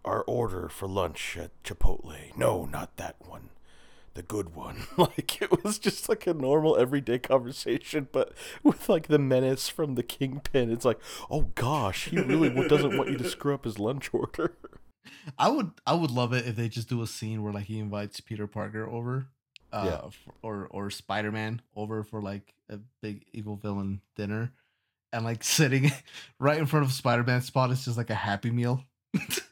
our 0.05 0.23
order 0.23 0.69
for 0.69 0.87
lunch 0.89 1.37
at 1.39 1.51
Chipotle. 1.63 2.37
No, 2.37 2.65
not 2.67 2.97
that 2.97 3.17
one." 3.27 3.51
the 4.15 4.23
good 4.23 4.55
one. 4.55 4.77
Like 4.99 5.41
it 5.41 5.65
was 5.65 5.79
just 5.79 6.07
like 6.07 6.27
a 6.27 6.35
normal 6.35 6.77
everyday 6.77 7.19
conversation, 7.19 8.09
but 8.13 8.35
with 8.63 8.87
like 8.91 9.07
the 9.07 9.19
menace 9.19 9.71
from 9.71 9.95
the 9.95 10.03
kingpin. 10.03 10.71
It's 10.71 10.85
like, 10.85 10.99
oh 11.31 11.51
gosh, 11.55 12.09
he 12.11 12.19
really 12.21 12.51
doesn't 12.69 12.99
want 12.99 13.09
you 13.11 13.17
to 13.17 13.25
screw 13.31 13.55
up 13.55 13.65
his 13.65 13.79
lunch 13.79 14.11
order. 14.13 14.55
I 15.39 15.49
would 15.49 15.71
I 15.87 15.95
would 15.95 16.11
love 16.11 16.35
it 16.35 16.47
if 16.47 16.57
they 16.57 16.69
just 16.69 16.91
do 16.91 17.01
a 17.01 17.07
scene 17.07 17.43
where 17.43 17.55
like 17.55 17.65
he 17.65 17.79
invites 17.79 18.21
Peter 18.21 18.47
Parker 18.47 18.87
over, 18.87 19.29
uh, 19.73 19.85
Yeah. 19.87 20.07
f- 20.09 20.29
or 20.43 20.67
or 20.71 20.91
Spider 20.91 21.33
Man 21.33 21.63
over 21.75 22.03
for 22.05 22.21
like 22.21 22.53
a 22.69 22.81
big 23.01 23.25
evil 23.33 23.57
villain 23.57 24.03
dinner, 24.15 24.53
and 25.11 25.25
like 25.25 25.43
sitting 25.59 25.91
right 26.39 26.59
in 26.59 26.67
front 26.67 26.85
of 26.85 26.93
Spider 26.93 27.25
Man's 27.25 27.47
spot 27.47 27.71
is 27.71 27.83
just 27.87 27.97
like 27.97 28.11
a 28.11 28.15
Happy 28.15 28.51
Meal, 28.51 28.85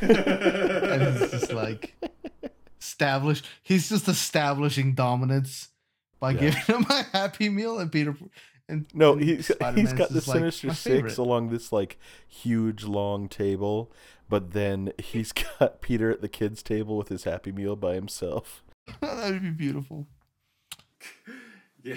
and 0.00 1.02
he's 1.18 1.30
just 1.30 1.52
like 1.52 1.94
establish. 2.80 3.42
He's 3.62 3.88
just 3.88 4.08
establishing 4.08 4.94
dominance 4.94 5.68
by 6.20 6.32
Yeah. 6.32 6.40
giving 6.40 6.62
him 6.62 6.86
a 6.90 7.02
Happy 7.12 7.48
Meal, 7.48 7.78
and 7.78 7.90
Peter 7.92 8.16
and 8.68 8.86
No, 8.94 9.12
and 9.12 9.22
he's 9.22 9.46
he's 9.46 9.56
Spider-Man's 9.56 9.92
got 9.92 10.08
the 10.08 10.14
just 10.16 10.28
like, 10.28 10.38
Sinister 10.38 10.74
Six 10.74 11.16
along 11.16 11.50
this 11.50 11.72
like 11.72 11.98
huge 12.28 12.84
long 12.84 13.28
table, 13.28 13.92
but 14.28 14.52
then 14.52 14.92
he's 14.98 15.32
got 15.58 15.80
Peter 15.80 16.10
at 16.10 16.20
the 16.20 16.28
kids' 16.28 16.62
table 16.62 16.96
with 16.96 17.08
his 17.08 17.24
Happy 17.24 17.52
Meal 17.52 17.76
by 17.76 17.94
himself. 17.94 18.62
That'd 19.00 19.42
be 19.42 19.50
beautiful. 19.50 20.06
Yeah. 21.82 21.96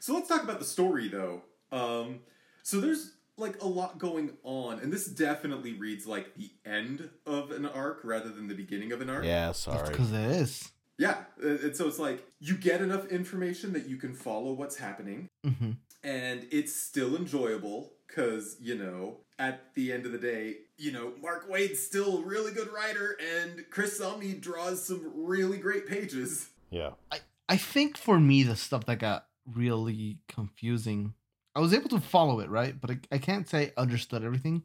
so 0.00 0.14
let's 0.14 0.28
talk 0.28 0.42
about 0.44 0.58
the 0.58 0.64
story 0.64 1.08
though. 1.08 1.42
Um, 1.72 2.20
so 2.62 2.80
there's 2.80 3.12
like 3.38 3.60
a 3.62 3.66
lot 3.66 3.98
going 3.98 4.32
on, 4.44 4.78
and 4.80 4.92
this 4.92 5.06
definitely 5.06 5.72
reads 5.74 6.06
like 6.06 6.34
the 6.34 6.50
end 6.64 7.08
of 7.26 7.50
an 7.50 7.66
arc 7.66 8.00
rather 8.04 8.28
than 8.28 8.48
the 8.48 8.54
beginning 8.54 8.92
of 8.92 9.00
an 9.00 9.10
arc. 9.10 9.24
Yeah, 9.24 9.52
sorry. 9.52 9.88
because 9.90 10.12
it 10.12 10.30
is. 10.30 10.70
Yeah. 10.98 11.16
uh, 11.42 11.48
And 11.62 11.76
so 11.76 11.88
it's 11.88 11.98
like 11.98 12.24
you 12.40 12.56
get 12.56 12.80
enough 12.82 13.06
information 13.08 13.72
that 13.72 13.86
you 13.88 13.96
can 13.96 14.14
follow 14.14 14.52
what's 14.52 14.76
happening, 14.76 15.28
hmm 15.44 15.72
and 16.04 16.48
it's 16.50 16.74
still 16.74 17.14
enjoyable 17.14 17.92
because 18.08 18.56
you 18.60 18.74
know 18.76 19.18
at 19.38 19.72
the 19.76 19.92
end 19.92 20.04
of 20.04 20.10
the 20.10 20.18
day 20.18 20.56
you 20.76 20.90
know 20.90 21.12
mark 21.22 21.46
waid's 21.48 21.78
still 21.80 22.18
a 22.18 22.22
really 22.22 22.50
good 22.50 22.68
writer 22.72 23.16
and 23.40 23.64
chris 23.70 24.00
Samnee 24.00 24.40
draws 24.40 24.84
some 24.84 25.12
really 25.14 25.58
great 25.58 25.86
pages 25.86 26.48
Yeah. 26.70 26.90
I 27.12 27.20
I 27.48 27.56
think 27.56 27.96
for 27.96 28.18
me, 28.18 28.42
the 28.44 28.56
stuff 28.56 28.86
that 28.86 28.98
got 28.98 29.26
really 29.54 30.18
confusing, 30.26 31.12
I 31.54 31.60
was 31.60 31.74
able 31.74 31.88
to 31.90 32.00
follow 32.00 32.40
it, 32.40 32.48
right? 32.50 32.78
But 32.80 32.90
I, 32.92 32.98
I 33.12 33.18
can't 33.18 33.48
say 33.48 33.72
understood 33.76 34.24
everything. 34.24 34.62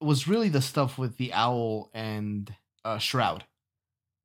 It 0.00 0.04
was 0.04 0.26
really 0.26 0.48
the 0.48 0.62
stuff 0.62 0.98
with 0.98 1.16
the 1.18 1.32
owl 1.32 1.90
and 1.94 2.52
uh, 2.84 2.98
Shroud. 2.98 3.44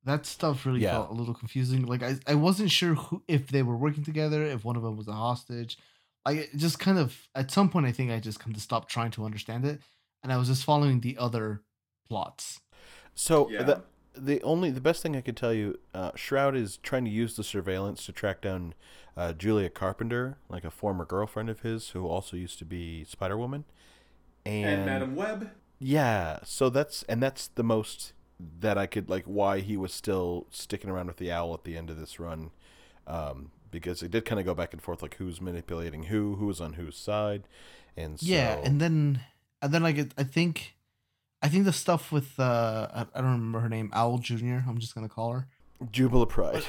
That 0.03 0.25
stuff 0.25 0.65
really 0.65 0.81
Yeah. 0.81 0.91
felt 0.91 1.09
a 1.09 1.13
little 1.13 1.33
confusing. 1.33 1.85
Like 1.85 2.03
I, 2.03 2.15
I 2.27 2.35
wasn't 2.35 2.71
sure 2.71 2.93
who, 2.95 3.23
if 3.27 3.47
they 3.47 3.63
were 3.63 3.75
working 3.77 4.03
together, 4.03 4.43
if 4.43 4.63
one 4.63 4.75
of 4.75 4.83
them 4.83 4.97
was 4.97 5.07
a 5.07 5.13
hostage. 5.13 5.77
I 6.25 6.47
just 6.55 6.79
kind 6.79 6.97
of 6.97 7.27
at 7.35 7.51
some 7.51 7.69
point 7.69 7.85
I 7.85 7.91
think 7.91 8.11
I 8.11 8.19
just 8.19 8.39
kind 8.39 8.55
of 8.55 8.61
stopped 8.61 8.89
trying 8.89 9.11
to 9.11 9.25
understand 9.25 9.65
it, 9.65 9.79
and 10.23 10.31
I 10.33 10.37
was 10.37 10.47
just 10.47 10.63
following 10.63 11.01
the 11.01 11.17
other 11.17 11.61
plots. 12.07 12.61
So 13.13 13.49
Yeah. 13.49 13.63
the 13.63 13.81
the 14.15 14.41
only 14.43 14.71
the 14.71 14.81
best 14.81 15.03
thing 15.03 15.15
I 15.15 15.21
could 15.21 15.35
tell 15.37 15.53
you, 15.53 15.77
uh, 15.93 16.11
Shroud 16.15 16.55
is 16.55 16.77
trying 16.77 17.03
to 17.05 17.11
use 17.11 17.35
the 17.35 17.43
surveillance 17.43 18.05
to 18.05 18.11
track 18.11 18.41
down 18.41 18.73
uh, 19.17 19.33
Julia 19.33 19.69
Carpenter, 19.69 20.37
like 20.49 20.63
a 20.63 20.71
former 20.71 21.05
girlfriend 21.05 21.49
of 21.49 21.61
his 21.61 21.89
who 21.89 22.07
also 22.07 22.37
used 22.37 22.59
to 22.59 22.65
be 22.65 23.03
Spider 23.03 23.37
Woman, 23.37 23.65
and, 24.45 24.65
and 24.65 24.85
madame 24.85 25.15
web 25.15 25.49
yeah, 25.79 26.39
so 26.43 26.69
that's 26.69 27.03
and 27.03 27.21
that's 27.21 27.47
the 27.47 27.63
most 27.63 28.13
that 28.59 28.77
I 28.77 28.85
could 28.85 29.09
like 29.09 29.25
why 29.25 29.59
he 29.59 29.77
was 29.77 29.93
still 29.93 30.47
sticking 30.49 30.89
around 30.89 31.07
with 31.07 31.17
the 31.17 31.31
owl 31.31 31.53
at 31.53 31.63
the 31.63 31.77
end 31.77 31.89
of 31.89 31.99
this 31.99 32.19
run, 32.19 32.51
um, 33.07 33.51
because 33.71 34.01
it 34.01 34.11
did 34.11 34.25
kind 34.25 34.39
of 34.39 34.45
go 34.45 34.53
back 34.53 34.73
and 34.73 34.81
forth 34.81 35.01
like 35.01 35.15
who's 35.15 35.41
manipulating 35.41 36.03
who, 36.03 36.35
who's 36.35 36.61
on 36.61 36.73
whose 36.73 36.97
side, 36.97 37.43
and 37.97 38.19
so, 38.19 38.25
Yeah, 38.25 38.59
and 38.63 38.79
then 38.79 39.21
and 39.61 39.73
then 39.73 39.83
like 39.83 39.97
I 40.17 40.23
think 40.23 40.75
I 41.41 41.49
think 41.49 41.65
the 41.65 41.73
stuff 41.73 42.11
with 42.11 42.39
uh 42.39 42.87
I, 42.93 43.01
I 43.13 43.21
don't 43.21 43.31
remember 43.31 43.59
her 43.59 43.69
name, 43.69 43.89
Owl 43.93 44.17
Junior. 44.19 44.63
I'm 44.67 44.77
just 44.77 44.95
gonna 44.95 45.09
call 45.09 45.33
her. 45.33 45.47
Jubilee 45.91 46.25
Pride. 46.25 46.63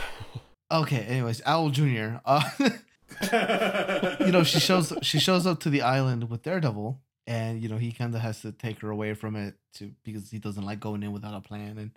Okay, 0.70 1.00
anyways, 1.02 1.42
Owl 1.46 1.70
Junior. 1.70 2.20
Uh, 2.24 2.42
you 4.20 4.32
know, 4.32 4.42
she 4.42 4.58
shows 4.58 4.92
she 5.02 5.18
shows 5.18 5.46
up 5.46 5.60
to 5.60 5.70
the 5.70 5.82
island 5.82 6.28
with 6.28 6.42
Daredevil, 6.42 7.00
and 7.26 7.62
you 7.62 7.68
know 7.68 7.76
he 7.76 7.92
kind 7.92 8.14
of 8.14 8.20
has 8.20 8.42
to 8.42 8.52
take 8.52 8.80
her 8.80 8.90
away 8.90 9.14
from 9.14 9.36
it 9.36 9.54
to 9.74 9.92
because 10.02 10.30
he 10.30 10.38
doesn't 10.38 10.64
like 10.64 10.80
going 10.80 11.02
in 11.02 11.12
without 11.12 11.34
a 11.34 11.40
plan 11.40 11.78
and 11.78 11.90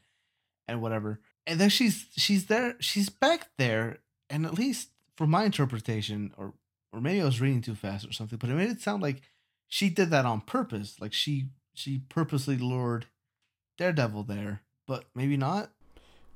and 0.67 0.81
whatever. 0.81 1.19
And 1.47 1.59
then 1.59 1.69
she's 1.69 2.05
she's 2.15 2.45
there, 2.45 2.75
she's 2.79 3.09
back 3.09 3.49
there, 3.57 3.99
and 4.29 4.45
at 4.45 4.53
least 4.53 4.89
from 5.17 5.31
my 5.31 5.45
interpretation, 5.45 6.31
or 6.37 6.53
or 6.93 7.01
maybe 7.01 7.21
I 7.21 7.25
was 7.25 7.41
reading 7.41 7.61
too 7.61 7.75
fast 7.75 8.07
or 8.07 8.13
something, 8.13 8.37
but 8.37 8.49
it 8.49 8.53
made 8.53 8.69
it 8.69 8.81
sound 8.81 9.01
like 9.01 9.21
she 9.67 9.89
did 9.89 10.11
that 10.11 10.25
on 10.25 10.41
purpose. 10.41 10.97
Like 11.01 11.13
she 11.13 11.49
she 11.73 12.03
purposely 12.09 12.57
lured 12.57 13.07
Daredevil 13.77 14.23
there, 14.23 14.61
but 14.87 15.05
maybe 15.15 15.37
not. 15.37 15.71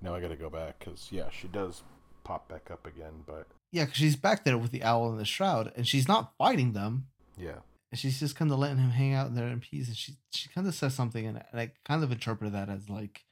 Now 0.02 0.16
I 0.16 0.20
got 0.20 0.30
to 0.30 0.36
go 0.36 0.50
back 0.50 0.80
because 0.80 1.10
yeah, 1.12 1.30
she 1.30 1.48
does 1.48 1.84
pop 2.24 2.50
back 2.50 2.70
up 2.72 2.86
again, 2.88 3.24
but 3.26 3.48
Yeah, 3.72 3.86
because 3.86 3.98
she's 3.98 4.16
back 4.16 4.44
there 4.46 4.58
with 4.58 4.72
the 4.72 4.84
owl 4.84 5.10
and 5.10 5.20
the 5.20 5.26
shroud, 5.26 5.72
and 5.76 5.88
she's 5.88 6.08
not 6.08 6.34
fighting 6.38 6.74
them. 6.74 7.08
yeah, 7.38 7.60
And 7.92 8.00
she's 8.00 8.20
just 8.20 8.36
kind 8.36 8.52
of 8.52 8.60
letting 8.60 8.78
him 8.78 8.92
hang 8.92 9.14
out 9.14 9.34
there 9.36 9.48
in 9.48 9.60
peace. 9.60 9.88
And 9.88 9.98
she 9.98 10.18
she 10.32 10.50
kind 10.50 10.68
of 10.68 10.76
says 10.76 10.94
something, 10.94 11.26
and, 11.26 11.44
and 11.52 11.60
I 11.62 11.72
kind 11.86 12.04
of 12.04 12.12
interpreted 12.12 12.54
that 12.54 12.70
as 12.70 12.90
like, 12.90 13.26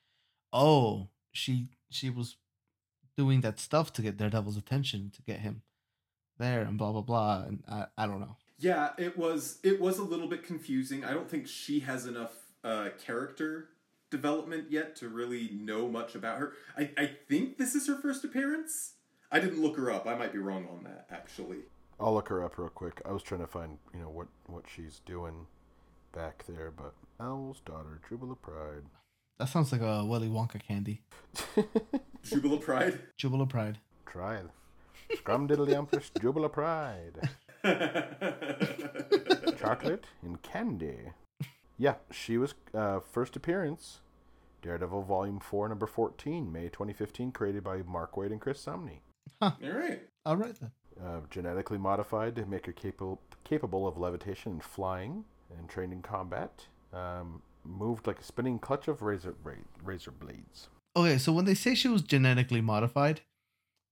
oh, 0.53 1.09
she 1.31 1.69
she 1.89 2.09
was 2.09 2.37
doing 3.17 3.41
that 3.41 3.59
stuff 3.59 3.91
to 3.93 4.01
get 4.01 4.17
Daredevil's 4.17 4.57
attention, 4.57 5.11
to 5.15 5.21
get 5.21 5.39
him 5.41 5.61
there, 6.37 6.61
and 6.61 6.77
blah 6.77 6.91
blah 6.91 7.01
blah. 7.01 7.43
And 7.47 7.63
I 7.69 7.85
I 7.97 8.07
don't 8.07 8.19
know. 8.19 8.37
Yeah, 8.59 8.91
it 8.97 9.17
was 9.17 9.59
it 9.63 9.79
was 9.81 9.97
a 9.97 10.03
little 10.03 10.27
bit 10.27 10.43
confusing. 10.43 11.03
I 11.03 11.13
don't 11.13 11.29
think 11.29 11.47
she 11.47 11.79
has 11.81 12.05
enough 12.05 12.33
uh, 12.63 12.89
character 13.03 13.69
development 14.11 14.65
yet 14.69 14.95
to 14.97 15.09
really 15.09 15.49
know 15.53 15.87
much 15.87 16.13
about 16.13 16.37
her. 16.37 16.53
I, 16.77 16.91
I 16.97 17.09
think 17.27 17.57
this 17.57 17.73
is 17.73 17.87
her 17.87 17.95
first 17.95 18.23
appearance. 18.23 18.93
I 19.31 19.39
didn't 19.39 19.61
look 19.61 19.77
her 19.77 19.89
up. 19.89 20.05
I 20.05 20.15
might 20.15 20.33
be 20.33 20.39
wrong 20.39 20.67
on 20.71 20.83
that 20.83 21.07
actually. 21.09 21.59
I'll 21.99 22.13
look 22.13 22.27
her 22.29 22.43
up 22.43 22.57
real 22.57 22.69
quick. 22.69 23.01
I 23.05 23.11
was 23.11 23.23
trying 23.23 23.41
to 23.41 23.47
find 23.47 23.77
you 23.93 23.99
know 23.99 24.09
what 24.09 24.27
what 24.45 24.65
she's 24.73 24.99
doing 25.05 25.47
back 26.13 26.43
there, 26.47 26.71
but 26.71 26.93
Owl's 27.19 27.61
daughter, 27.61 28.01
Jubila 28.09 28.39
Pride. 28.41 28.83
That 29.39 29.47
sounds 29.47 29.71
like 29.71 29.81
a 29.81 30.05
Willy 30.05 30.27
Wonka 30.27 30.61
candy. 30.61 31.01
Jubila 32.25 32.61
Pride. 32.61 32.99
Jubila 33.17 33.47
Pride. 33.47 33.79
Try 34.05 34.37
it. 34.37 34.47
Scrumdiddlyumpus 35.17 36.11
Jubila 36.19 36.51
Pride. 36.51 37.29
Chocolate 39.59 40.05
and 40.23 40.41
candy. 40.41 41.11
Yeah, 41.81 41.95
she 42.11 42.37
was 42.37 42.53
uh, 42.75 42.99
first 42.99 43.35
appearance. 43.35 44.01
Daredevil 44.61 45.01
Volume 45.01 45.39
4, 45.39 45.67
Number 45.67 45.87
14, 45.87 46.51
May 46.51 46.65
2015, 46.65 47.31
created 47.31 47.63
by 47.63 47.81
Mark 47.87 48.13
Waid 48.13 48.31
and 48.31 48.39
Chris 48.39 48.63
Samnee. 48.63 48.99
All 49.41 49.57
right. 49.63 50.01
All 50.23 50.37
right 50.37 50.55
then. 50.59 50.71
Uh, 51.03 51.21
genetically 51.31 51.79
modified 51.79 52.35
to 52.35 52.45
make 52.45 52.67
her 52.67 52.71
capable 52.71 53.19
capable 53.43 53.87
of 53.87 53.97
levitation 53.97 54.51
and 54.51 54.63
flying, 54.63 55.23
and 55.57 55.67
trained 55.67 55.91
in 55.91 56.03
combat. 56.03 56.67
Um, 56.93 57.41
moved 57.65 58.05
like 58.05 58.19
a 58.19 58.23
spinning 58.23 58.59
clutch 58.59 58.87
of 58.87 59.01
razor 59.01 59.33
razor 59.83 60.11
blades. 60.11 60.67
Okay, 60.95 61.17
so 61.17 61.31
when 61.33 61.45
they 61.45 61.55
say 61.55 61.73
she 61.73 61.87
was 61.87 62.03
genetically 62.03 62.61
modified, 62.61 63.21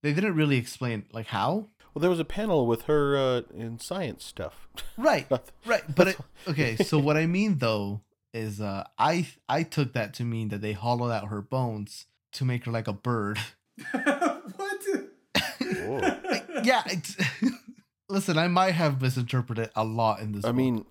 they 0.04 0.14
didn't 0.14 0.36
really 0.36 0.58
explain 0.58 1.06
like 1.12 1.26
how. 1.28 1.70
Well, 1.94 2.02
there 2.02 2.10
was 2.10 2.20
a 2.20 2.26
panel 2.26 2.68
with 2.68 2.84
her 2.84 3.18
uh, 3.18 3.42
in 3.54 3.80
science 3.80 4.24
stuff. 4.26 4.68
Right, 4.98 5.28
right. 5.66 5.84
But 5.96 6.08
it, 6.10 6.18
okay, 6.48 6.76
so 6.76 7.00
what 7.00 7.16
I 7.18 7.26
mean 7.26 7.60
though 7.60 8.02
is, 8.34 8.60
uh, 8.62 8.84
I 8.98 9.28
I 9.48 9.64
took 9.64 9.94
that 9.94 10.14
to 10.16 10.24
mean 10.26 10.50
that 10.50 10.62
they 10.62 10.74
hollowed 10.74 11.12
out 11.12 11.30
her 11.30 11.42
bones 11.42 12.06
to 12.34 12.44
make 12.46 12.66
her 12.66 12.72
like 12.72 12.88
a 12.88 12.94
bird. 12.94 13.40
what? 13.92 14.80
Yeah. 16.64 16.84
It's, 16.88 17.16
listen, 18.10 18.38
I 18.38 18.48
might 18.48 18.72
have 18.72 19.02
misinterpreted 19.02 19.70
a 19.76 19.84
lot 19.84 20.20
in 20.20 20.34
this. 20.34 20.46
I 20.46 20.50
book. 20.50 20.56
mean, 20.58 20.86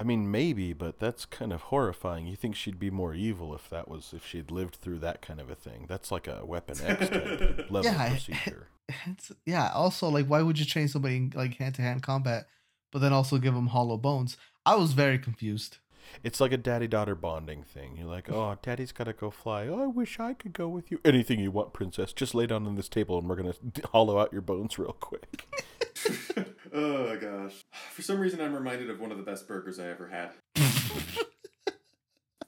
I 0.00 0.04
mean 0.04 0.30
maybe, 0.30 0.72
but 0.72 0.98
that's 0.98 1.24
kind 1.24 1.52
of 1.52 1.62
horrifying. 1.62 2.26
You 2.26 2.36
think 2.36 2.54
she'd 2.56 2.78
be 2.78 2.90
more 2.90 3.14
evil 3.14 3.54
if 3.54 3.68
that 3.70 3.88
was 3.88 4.12
if 4.14 4.26
she'd 4.26 4.50
lived 4.50 4.76
through 4.76 4.98
that 5.00 5.22
kind 5.22 5.40
of 5.40 5.50
a 5.50 5.54
thing? 5.54 5.86
That's 5.88 6.10
like 6.12 6.26
a 6.26 6.44
Weapon 6.44 6.76
X 6.84 7.08
type 7.08 7.66
level 7.70 7.84
Yeah, 7.84 8.08
procedure. 8.10 8.68
It's, 9.06 9.32
yeah. 9.46 9.70
Also, 9.72 10.08
like, 10.08 10.26
why 10.26 10.42
would 10.42 10.58
you 10.58 10.64
train 10.64 10.88
somebody 10.88 11.16
in 11.16 11.32
like 11.34 11.56
hand 11.56 11.74
to 11.76 11.82
hand 11.82 12.02
combat, 12.02 12.46
but 12.90 13.00
then 13.00 13.12
also 13.12 13.38
give 13.38 13.54
them 13.54 13.68
hollow 13.68 13.96
bones? 13.96 14.36
I 14.64 14.76
was 14.76 14.92
very 14.92 15.18
confused. 15.18 15.78
It's 16.22 16.40
like 16.40 16.52
a 16.52 16.56
daddy 16.56 16.88
daughter 16.88 17.14
bonding 17.14 17.62
thing. 17.62 17.96
You're 17.96 18.08
like, 18.08 18.30
oh, 18.30 18.58
daddy's 18.62 18.92
got 18.92 19.04
to 19.04 19.12
go 19.12 19.30
fly. 19.30 19.66
Oh, 19.66 19.82
I 19.82 19.86
wish 19.86 20.18
I 20.20 20.34
could 20.34 20.52
go 20.52 20.68
with 20.68 20.90
you. 20.90 21.00
Anything 21.04 21.40
you 21.40 21.50
want, 21.50 21.72
princess. 21.72 22.12
Just 22.12 22.34
lay 22.34 22.46
down 22.46 22.66
on 22.66 22.74
this 22.74 22.88
table 22.88 23.18
and 23.18 23.28
we're 23.28 23.36
going 23.36 23.52
to 23.52 23.88
hollow 23.88 24.18
out 24.18 24.32
your 24.32 24.42
bones 24.42 24.78
real 24.78 24.96
quick. 24.98 25.46
oh 26.72 27.16
gosh. 27.16 27.64
For 27.92 28.02
some 28.02 28.18
reason, 28.18 28.40
I'm 28.40 28.54
reminded 28.54 28.90
of 28.90 29.00
one 29.00 29.12
of 29.12 29.18
the 29.18 29.24
best 29.24 29.46
burgers 29.46 29.78
I 29.78 29.88
ever 29.88 30.08
had. 30.08 30.30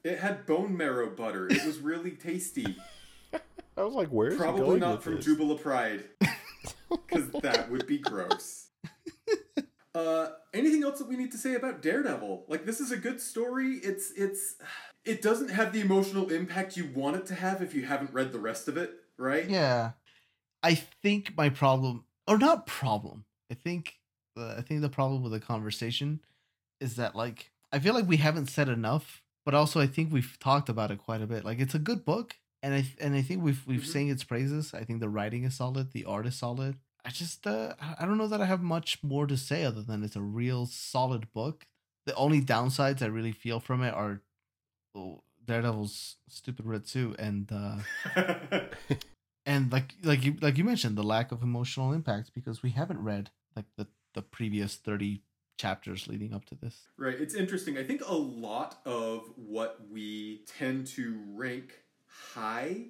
It 0.05 0.19
had 0.19 0.45
bone 0.45 0.77
marrow 0.77 1.09
butter. 1.09 1.47
It 1.49 1.65
was 1.65 1.79
really 1.79 2.11
tasty. 2.11 2.77
I 3.77 3.83
was 3.83 3.95
like, 3.95 4.09
where's 4.09 4.35
he 4.35 4.39
Probably 4.39 4.61
going 4.61 4.81
not 4.81 4.97
with 4.97 5.05
from 5.05 5.17
this? 5.17 5.27
Jubila 5.27 5.61
Pride, 5.61 6.05
because 6.91 7.31
that 7.43 7.71
would 7.71 7.87
be 7.87 7.99
gross. 7.99 8.69
Uh, 9.95 10.31
anything 10.53 10.83
else 10.83 10.99
that 10.99 11.07
we 11.07 11.15
need 11.17 11.31
to 11.31 11.39
say 11.39 11.55
about 11.55 11.81
Daredevil? 11.81 12.47
Like, 12.49 12.67
this 12.67 12.81
is 12.81 12.91
a 12.91 12.97
good 12.97 13.21
story. 13.21 13.75
It's 13.75 14.11
it's 14.17 14.57
it 15.05 15.23
doesn't 15.23 15.51
have 15.51 15.73
the 15.73 15.81
emotional 15.81 16.33
impact 16.33 16.77
you 16.77 16.91
want 16.93 17.15
it 17.15 17.27
to 17.27 17.37
have 17.37 17.63
if 17.63 17.75
you 17.75 17.85
haven't 17.85 18.13
read 18.13 18.33
the 18.33 18.41
rest 18.41 18.67
of 18.67 18.77
it, 18.77 18.91
right? 19.17 19.49
Yeah, 19.49 19.93
I 20.65 20.75
think 20.75 21.37
my 21.37 21.49
problem, 21.49 22.07
or 22.27 22.39
not 22.39 22.67
problem. 22.67 23.25
I 23.53 23.55
think 23.55 23.99
uh, 24.37 24.55
I 24.59 24.63
think 24.63 24.81
the 24.81 24.89
problem 24.89 25.23
with 25.23 25.31
the 25.31 25.39
conversation 25.39 26.21
is 26.81 26.97
that 26.97 27.15
like 27.15 27.53
I 27.71 27.79
feel 27.79 27.95
like 27.95 28.09
we 28.09 28.17
haven't 28.17 28.47
said 28.47 28.69
enough, 28.69 29.23
but 29.45 29.55
also 29.55 29.81
I 29.81 29.87
think 29.87 30.13
we've 30.13 30.37
talked 30.41 30.69
about 30.69 30.91
it 30.91 30.99
quite 30.99 31.23
a 31.23 31.27
bit. 31.27 31.45
Like 31.45 31.61
it's 31.61 31.75
a 31.75 31.79
good 31.79 32.05
book, 32.05 32.37
and 32.65 32.73
I 32.75 32.83
and 33.05 33.15
I 33.15 33.23
think 33.23 33.43
we've 33.47 33.63
we've 33.67 33.83
Mhm. 33.83 33.93
sang 33.95 34.09
its 34.15 34.25
praises. 34.25 34.73
I 34.75 34.83
think 34.85 34.99
the 35.01 35.09
writing 35.17 35.45
is 35.45 35.55
solid, 35.57 35.93
the 35.93 36.05
art 36.15 36.27
is 36.27 36.37
solid. 36.37 36.75
I 37.05 37.11
just 37.11 37.47
uh, 37.47 37.75
I- 38.01 38.05
don't 38.07 38.19
know 38.19 38.29
that 38.35 38.41
I 38.41 38.47
have 38.47 38.63
much 38.77 38.91
more 39.03 39.27
to 39.27 39.37
say 39.37 39.65
other 39.65 39.83
than 39.83 40.03
it's 40.05 40.17
a 40.17 40.23
real 40.43 40.67
solid 40.67 41.25
book. 41.33 41.67
The 42.07 42.15
only 42.15 42.41
downsides 42.55 43.03
I 43.03 43.07
really 43.19 43.33
feel 43.33 43.61
from 43.61 43.83
it 43.83 43.95
are 43.95 44.23
oh, 44.97 45.23
Daredevil's 45.45 46.17
stupid 46.29 46.65
red 46.67 46.87
suit 46.87 47.17
and. 47.19 47.51
uh 47.53 47.79
and 49.47 49.71
like 49.73 49.95
like 50.03 50.25
you 50.25 50.37
like 50.41 50.57
you 50.59 50.65
mentioned 50.65 50.97
the 50.97 51.03
lack 51.03 51.33
of 51.33 51.43
emotional 51.43 51.93
impact 51.93 52.33
because 52.35 52.63
we 52.63 52.71
haven't 52.71 53.03
read 53.03 53.31
like 53.57 53.67
the 53.77 53.87
the 54.15 54.23
previous 54.23 54.77
30 54.77 55.21
chapters 55.59 56.09
leading 56.09 56.33
up 56.35 56.45
to 56.47 56.55
this 56.55 56.89
Right. 56.97 57.21
It's 57.21 57.35
interesting. 57.35 57.77
I 57.79 57.85
think 57.85 58.03
a 58.07 58.15
lot 58.15 58.79
of 58.87 59.31
what 59.37 59.81
we 59.91 60.45
tend 60.59 60.87
to 60.99 61.21
rank 61.35 61.84
high 62.35 62.87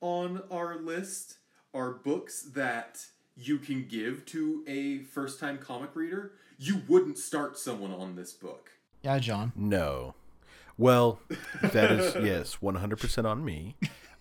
on 0.00 0.42
our 0.50 0.76
list 0.78 1.38
are 1.74 1.92
books 1.92 2.42
that 2.54 3.06
you 3.36 3.58
can 3.58 3.86
give 3.86 4.24
to 4.26 4.64
a 4.66 4.98
first 5.00 5.38
time 5.40 5.58
comic 5.58 5.94
reader. 5.94 6.32
You 6.58 6.82
wouldn't 6.88 7.18
start 7.18 7.58
someone 7.58 7.92
on 7.92 8.16
this 8.16 8.32
book. 8.32 8.70
yeah 9.02 9.18
john 9.18 9.52
No. 9.56 10.14
Well, 10.78 11.20
that 11.62 11.90
is, 11.90 12.14
yes, 12.22 12.58
100% 12.62 13.24
on 13.24 13.42
me. 13.44 13.76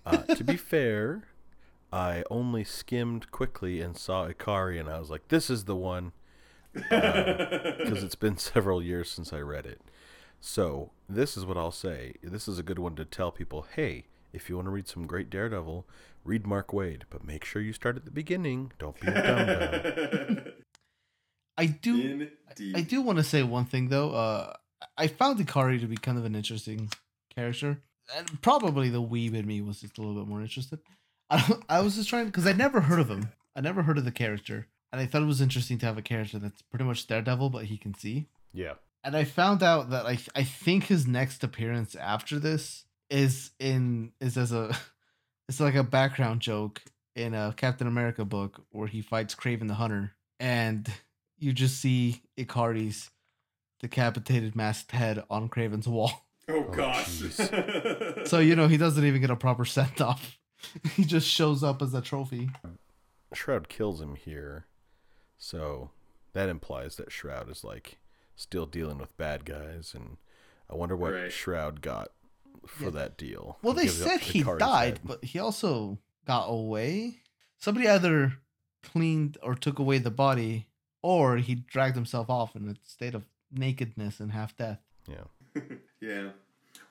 Uh, 0.05 0.17
to 0.19 0.41
be 0.43 0.55
fair, 0.55 1.23
I 1.91 2.23
only 2.32 2.63
skimmed 2.63 3.30
quickly 3.30 3.82
and 3.82 3.97
saw 3.97 4.27
Ikari, 4.30 4.80
and 4.80 4.88
I 4.89 4.97
was 4.99 5.09
like, 5.09 5.27
this 5.27 5.49
is 5.49 5.65
the 5.65 5.75
one. 5.75 6.13
Because 6.75 8.03
it's 8.03 8.15
been 8.15 8.38
several 8.38 8.82
years 8.82 9.09
since 9.11 9.34
I 9.34 9.39
read 9.39 9.65
it. 9.65 9.82
So, 10.39 10.91
this 11.09 11.36
is 11.38 11.45
what 11.45 11.57
I'll 11.57 11.71
say. 11.71 12.13
This 12.23 12.47
is 12.47 12.57
a 12.59 12.63
good 12.63 12.80
one 12.80 12.95
to 12.95 13.05
tell 13.05 13.32
people 13.32 13.65
hey, 13.75 14.05
if 14.36 14.49
you 14.49 14.55
want 14.57 14.65
to 14.67 14.71
read 14.71 14.88
some 14.88 15.07
great 15.07 15.29
Daredevil, 15.29 15.88
read 16.23 16.45
Mark 16.45 16.69
Waid, 16.71 17.03
but 17.09 17.23
make 17.23 17.45
sure 17.45 17.61
you 17.61 17.73
start 17.73 17.95
at 17.95 18.05
the 18.05 18.11
beginning. 18.11 18.71
Don't 18.77 18.99
be 18.99 19.07
a 19.07 19.13
dum 19.13 20.36
dum. 20.36 20.43
i 21.57 21.65
do 21.67 22.29
Indeed. 22.49 22.75
i 22.77 22.81
do 22.81 23.01
want 23.01 23.17
to 23.17 23.23
say 23.23 23.41
one 23.41 23.63
thing 23.65 23.88
though 23.88 24.11
uh 24.11 24.53
i 24.97 25.07
found 25.07 25.39
ikari 25.39 25.79
to 25.79 25.88
be 25.88 25.95
kind 25.95 26.17
of 26.17 26.25
an 26.25 26.36
interesting 26.36 26.89
character 27.33 27.81
and 28.15 28.41
probably 28.41 28.89
the 28.89 29.01
weeb 29.01 29.33
in 29.33 29.47
me 29.47 29.61
was 29.61 29.79
just 29.79 29.97
a 29.97 30.01
little 30.01 30.21
bit 30.21 30.27
more 30.27 30.41
interested 30.41 30.79
i, 31.29 31.53
I 31.69 31.79
was 31.81 31.95
just 31.95 32.09
trying 32.09 32.25
because 32.25 32.45
i 32.45 32.51
never 32.51 32.81
heard 32.81 32.99
of 32.99 33.09
him 33.09 33.29
i 33.55 33.61
never 33.61 33.83
heard 33.83 33.97
of 33.97 34.03
the 34.03 34.11
character 34.11 34.67
and 34.91 34.99
i 34.99 35.05
thought 35.05 35.21
it 35.21 35.25
was 35.27 35.39
interesting 35.41 35.77
to 35.79 35.86
have 35.86 35.97
a 35.97 36.01
character 36.01 36.39
that's 36.39 36.61
pretty 36.61 36.83
much 36.83 37.07
daredevil 37.07 37.49
but 37.51 37.65
he 37.65 37.77
can 37.77 37.93
see 37.93 38.27
Yeah. 38.53 38.73
and 39.05 39.15
I 39.15 39.23
found 39.23 39.63
out 39.63 39.91
that 39.91 40.05
I 40.05 40.17
I 40.36 40.43
think 40.43 40.86
his 40.86 41.07
next 41.07 41.41
appearance 41.43 41.95
after 41.95 42.38
this 42.38 42.83
is 43.10 43.51
in 43.60 44.12
is 44.20 44.38
as 44.38 44.51
a 44.51 44.76
it's 45.49 45.60
like 45.60 45.76
a 45.76 45.84
background 45.84 46.41
joke 46.41 46.82
in 47.16 47.34
a 47.34 47.53
Captain 47.56 47.88
America 47.88 48.26
book 48.26 48.62
where 48.72 48.88
he 48.88 49.01
fights 49.01 49.36
Kraven 49.36 49.68
the 49.68 49.76
Hunter 49.76 50.12
and 50.39 50.91
you 51.38 51.53
just 51.53 51.80
see 51.80 52.22
Ikari's 52.38 53.10
decapitated 53.80 54.56
masked 54.56 54.91
head 54.91 55.24
on 55.30 55.49
Kraven's 55.49 55.88
wall. 55.88 56.12
oh 56.49 56.66
Oh, 56.68 56.72
gosh. 56.72 57.22
So 58.26 58.39
you 58.39 58.56
know 58.56 58.68
he 58.68 58.78
doesn't 58.78 59.03
even 59.06 59.22
get 59.22 59.30
a 59.30 59.36
proper 59.36 59.66
send 59.66 60.01
off. 60.01 60.38
he 60.95 61.03
just 61.06 61.28
shows 61.28 61.64
up 61.64 61.82
as 61.82 61.93
a 61.93 62.01
trophy. 62.01 62.49
Shroud 63.34 63.68
kills 63.70 64.01
him 64.01 64.16
here, 64.16 64.66
so 65.38 65.91
that 66.34 66.49
implies 66.49 66.95
that 66.95 67.12
Shroud 67.12 67.49
is 67.51 67.64
like 67.64 67.99
still 68.36 68.66
dealing 68.66 68.97
with 68.97 69.16
bad 69.18 69.45
guys, 69.45 69.93
and 69.95 70.18
I 70.70 70.76
wonder 70.76 70.95
what 70.95 71.14
Right. 71.14 71.32
Shroud 71.32 71.82
got 71.82 72.10
for 72.68 72.86
Yeah. 72.86 72.89
that 72.91 73.18
deal. 73.18 73.57
Well, 73.61 73.74
they 73.74 73.84
Gives 73.84 74.01
up 74.01 74.09
said 74.09 74.20
he 74.22 74.43
died, 74.43 74.97
head. 74.97 74.99
but 75.03 75.24
he 75.26 75.39
also 75.39 75.99
got 76.26 76.45
away. 76.47 77.22
Somebody 77.57 77.88
either 77.88 78.38
cleaned 78.84 79.38
or 79.41 79.55
took 79.55 79.80
away 79.80 79.97
the 79.97 80.11
body, 80.11 80.68
or 81.01 81.38
he 81.38 81.55
dragged 81.55 81.95
himself 81.95 82.30
off 82.30 82.55
in 82.55 82.70
a 82.70 82.76
state 82.88 83.16
of 83.16 83.24
nakedness 83.51 84.20
and 84.20 84.32
half 84.32 84.55
death. 84.57 84.80
yeah, 85.07 85.61
yeah. 86.01 86.30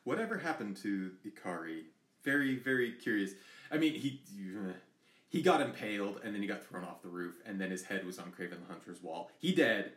Whatever 0.05 0.39
happened 0.39 0.77
to 0.79 1.13
Ikari? 1.27 1.85
Very, 2.23 2.57
very 2.57 2.93
curious. 2.93 3.33
I 3.71 3.77
mean, 3.79 3.95
he 3.95 4.23
he 5.29 5.43
got 5.43 5.61
impaled 5.61 6.21
and 6.25 6.35
then 6.35 6.41
he 6.43 6.49
got 6.49 6.65
thrown 6.65 6.85
off 6.85 7.03
the 7.03 7.09
roof, 7.09 7.35
and 7.45 7.61
then 7.61 7.71
his 7.71 7.85
head 7.85 8.05
was 8.07 8.19
on 8.19 8.33
Kraven 8.33 8.61
the 8.67 8.73
Hunter's 8.73 9.03
wall. 9.03 9.31
He 9.39 9.55
dead. 9.55 9.93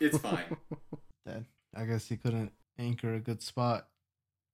It's 0.00 0.18
fine. 0.18 0.56
Dead. 1.26 1.44
I 1.74 1.84
guess 1.84 2.08
he 2.08 2.16
couldn't 2.16 2.52
anchor 2.78 3.12
a 3.14 3.20
good 3.20 3.42
spot 3.42 3.88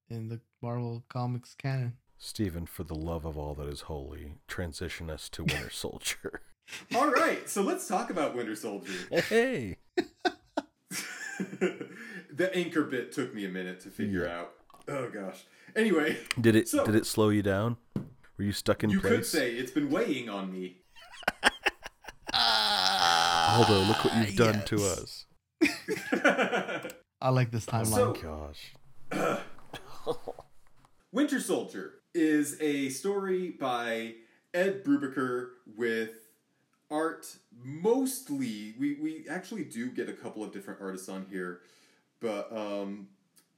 in 0.09 0.28
the 0.28 0.40
Marvel 0.62 1.05
Comics 1.09 1.55
canon. 1.55 1.94
Stephen, 2.18 2.66
for 2.66 2.84
the 2.84 2.94
love 2.94 3.24
of 3.24 3.36
all 3.36 3.55
that 3.55 3.68
is 3.68 3.82
holy, 3.82 4.34
transition 4.46 5.11
us 5.11 5.28
to 5.30 5.44
Winter 5.44 5.70
Soldier. 5.72 6.40
All 6.94 7.11
right, 7.11 7.46
so 7.48 7.61
let's 7.62 7.86
talk 7.86 8.09
about 8.09 8.34
Winter 8.34 8.57
Soldier. 8.57 8.92
hey, 9.28 9.76
the 11.38 12.50
anchor 12.55 12.84
bit 12.84 13.12
took 13.12 13.34
me 13.34 13.44
a 13.44 13.50
minute 13.50 13.80
to 13.80 13.90
figure 13.90 14.24
Yeah. 14.24 14.38
out. 14.40 14.52
Oh 14.88 15.11
gosh. 15.11 15.44
Anyway, 15.76 16.16
did 16.40 16.57
it 16.57 16.68
So- 16.68 16.86
did 16.86 16.94
it 16.94 17.05
slow 17.07 17.28
you 17.28 17.42
down? 17.42 17.76
Were 18.38 18.44
you 18.44 18.52
stuck 18.52 18.82
in 18.82 18.88
you 18.90 19.00
place? 19.00 19.12
could 19.12 19.26
say 19.26 19.52
it's 19.52 19.70
been 19.72 19.90
weighing 19.90 20.28
on 20.30 20.50
me. 20.50 20.78
Although, 22.32 23.82
look 23.82 24.05
what 24.05 24.16
you've 24.16 24.34
done 24.36 24.64
to 24.64 24.76
ah, 24.80 24.92
us. 24.92 25.26
I 27.20 27.28
like 27.28 27.50
this 27.52 27.66
oh 27.68 27.72
timeline. 27.72 27.94
So- 27.94 28.12
Gosh. 29.12 29.38
Winter 31.15 31.39
Soldier 31.39 32.01
is 32.12 32.61
a 32.61 32.89
story 32.89 33.51
by 33.51 34.15
Ed 34.53 34.83
Brubaker 34.83 35.51
with 35.77 36.11
art 36.91 37.37
mostly 37.62 38.75
we, 38.81 38.97
we 39.01 39.25
actually 39.31 39.62
do 39.62 39.91
get 39.93 40.09
a 40.09 40.12
couple 40.12 40.43
of 40.43 40.53
different 40.53 40.81
artists 40.83 41.09
on 41.09 41.25
here 41.31 41.61
but 42.19 42.53
um, 42.53 43.07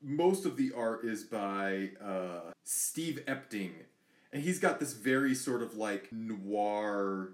most 0.03 0.45
of 0.45 0.59
the 0.59 0.71
art 0.77 1.07
is 1.07 1.25
by 1.25 1.93
uh, 2.05 2.53
Steve 2.63 3.21
Epting. 3.27 3.73
And 4.35 4.43
he's 4.43 4.59
got 4.59 4.79
this 4.79 4.93
very 4.93 5.35
sort 5.35 5.63
of 5.63 5.79
like 5.79 6.13
noir 6.13 7.31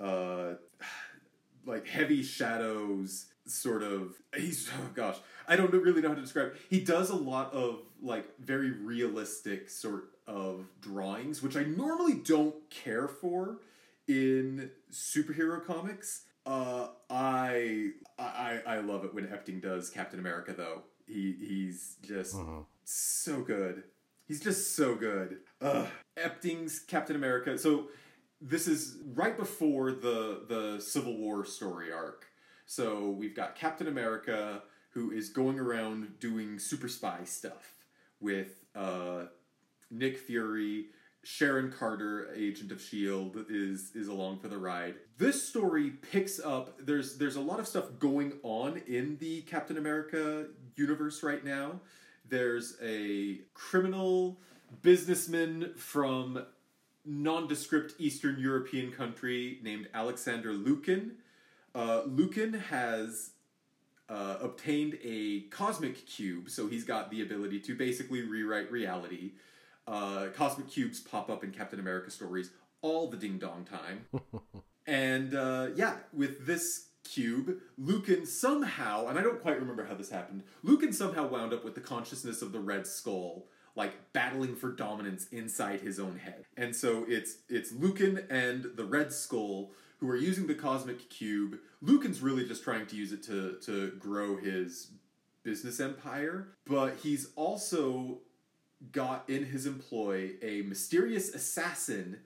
uh, 0.00 0.54
like 1.66 1.86
heavy 1.86 2.22
shadows 2.22 3.26
sort 3.48 3.82
of 3.82 4.14
he's 4.36 4.68
oh 4.78 4.90
gosh 4.94 5.16
i 5.48 5.56
don't 5.56 5.72
really 5.72 6.00
know 6.02 6.08
how 6.08 6.14
to 6.14 6.20
describe 6.20 6.52
he 6.70 6.80
does 6.80 7.10
a 7.10 7.16
lot 7.16 7.52
of 7.52 7.80
like 8.02 8.26
very 8.38 8.70
realistic 8.70 9.68
sort 9.70 10.10
of 10.26 10.66
drawings 10.80 11.42
which 11.42 11.56
i 11.56 11.62
normally 11.64 12.14
don't 12.14 12.54
care 12.70 13.08
for 13.08 13.58
in 14.06 14.70
superhero 14.92 15.64
comics 15.64 16.22
uh 16.46 16.88
i 17.10 17.90
i 18.18 18.60
i 18.66 18.78
love 18.80 19.04
it 19.04 19.14
when 19.14 19.26
epting 19.26 19.60
does 19.60 19.90
captain 19.90 20.18
america 20.20 20.52
though 20.56 20.82
he 21.06 21.34
he's 21.40 21.96
just 22.02 22.34
Mhm. 22.36 22.66
so 22.84 23.40
good. 23.42 23.84
He's 24.26 24.40
just 24.40 24.76
so 24.76 24.94
good. 24.94 25.38
Uh, 25.58 25.86
Epting's 26.18 26.80
Captain 26.80 27.16
America. 27.16 27.56
So 27.56 27.88
this 28.42 28.68
is 28.68 28.98
right 29.14 29.34
before 29.38 29.92
the 29.92 30.44
the 30.46 30.80
Civil 30.82 31.16
War 31.16 31.46
story 31.46 31.90
arc. 31.90 32.26
So 32.68 33.08
we've 33.08 33.34
got 33.34 33.56
Captain 33.56 33.88
America 33.88 34.62
who 34.90 35.10
is 35.10 35.30
going 35.30 35.58
around 35.58 36.20
doing 36.20 36.58
super 36.58 36.86
spy 36.86 37.24
stuff 37.24 37.72
with 38.20 38.62
uh, 38.76 39.24
Nick 39.90 40.18
Fury. 40.18 40.86
Sharon 41.24 41.72
Carter, 41.72 42.30
agent 42.34 42.70
of 42.70 42.80
Shield, 42.80 43.44
is 43.48 43.90
is 43.94 44.06
along 44.06 44.38
for 44.38 44.48
the 44.48 44.58
ride. 44.58 44.96
This 45.16 45.42
story 45.48 45.90
picks 45.90 46.38
up. 46.38 46.78
There's 46.78 47.16
there's 47.16 47.36
a 47.36 47.40
lot 47.40 47.58
of 47.58 47.66
stuff 47.66 47.86
going 47.98 48.34
on 48.42 48.82
in 48.86 49.16
the 49.18 49.40
Captain 49.42 49.78
America 49.78 50.46
universe 50.76 51.22
right 51.22 51.44
now. 51.44 51.80
There's 52.28 52.76
a 52.82 53.40
criminal 53.54 54.38
businessman 54.82 55.72
from 55.74 56.44
nondescript 57.04 57.94
Eastern 57.98 58.38
European 58.38 58.92
country 58.92 59.58
named 59.62 59.88
Alexander 59.94 60.52
Lukin. 60.52 61.12
Uh, 61.78 62.02
Lukin 62.06 62.54
has 62.54 63.30
uh, 64.08 64.38
obtained 64.40 64.98
a 65.04 65.42
cosmic 65.42 66.06
cube, 66.06 66.50
so 66.50 66.66
he's 66.66 66.82
got 66.82 67.08
the 67.08 67.22
ability 67.22 67.60
to 67.60 67.76
basically 67.76 68.22
rewrite 68.22 68.70
reality. 68.72 69.34
Uh, 69.86 70.26
cosmic 70.34 70.68
cubes 70.68 70.98
pop 70.98 71.30
up 71.30 71.44
in 71.44 71.52
Captain 71.52 71.78
America 71.78 72.10
stories 72.10 72.50
all 72.82 73.08
the 73.08 73.16
ding 73.16 73.38
dong 73.38 73.64
time. 73.64 74.06
and 74.88 75.36
uh, 75.36 75.68
yeah, 75.76 75.98
with 76.12 76.46
this 76.46 76.88
cube, 77.04 77.58
Lukin 77.76 78.26
somehow, 78.26 79.06
and 79.06 79.16
I 79.16 79.22
don't 79.22 79.40
quite 79.40 79.60
remember 79.60 79.84
how 79.84 79.94
this 79.94 80.10
happened, 80.10 80.42
Lukin 80.64 80.92
somehow 80.92 81.28
wound 81.28 81.52
up 81.52 81.64
with 81.64 81.76
the 81.76 81.80
consciousness 81.80 82.42
of 82.42 82.50
the 82.50 82.60
Red 82.60 82.88
Skull, 82.88 83.46
like 83.76 84.12
battling 84.12 84.56
for 84.56 84.72
dominance 84.72 85.28
inside 85.28 85.80
his 85.82 86.00
own 86.00 86.18
head. 86.18 86.44
And 86.56 86.74
so 86.74 87.04
it's 87.06 87.36
it's 87.48 87.70
Lukin 87.70 88.26
and 88.28 88.66
the 88.74 88.84
Red 88.84 89.12
Skull 89.12 89.70
who 89.98 90.08
are 90.08 90.16
using 90.16 90.46
the 90.46 90.54
cosmic 90.54 91.10
cube. 91.10 91.58
Lukin's 91.82 92.20
really 92.20 92.46
just 92.46 92.64
trying 92.64 92.86
to 92.86 92.96
use 92.96 93.12
it 93.12 93.22
to 93.24 93.58
to 93.62 93.92
grow 93.98 94.36
his 94.36 94.92
business 95.42 95.80
empire, 95.80 96.48
but 96.66 96.96
he's 97.02 97.30
also 97.36 98.18
got 98.92 99.28
in 99.28 99.44
his 99.46 99.66
employ 99.66 100.32
a 100.42 100.62
mysterious 100.62 101.34
assassin 101.34 102.18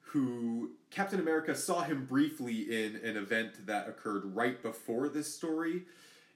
who 0.00 0.72
Captain 0.90 1.20
America 1.20 1.54
saw 1.54 1.82
him 1.82 2.04
briefly 2.04 2.84
in 2.84 2.96
an 2.96 3.16
event 3.16 3.66
that 3.66 3.88
occurred 3.88 4.24
right 4.34 4.62
before 4.62 5.08
this 5.08 5.34
story. 5.34 5.82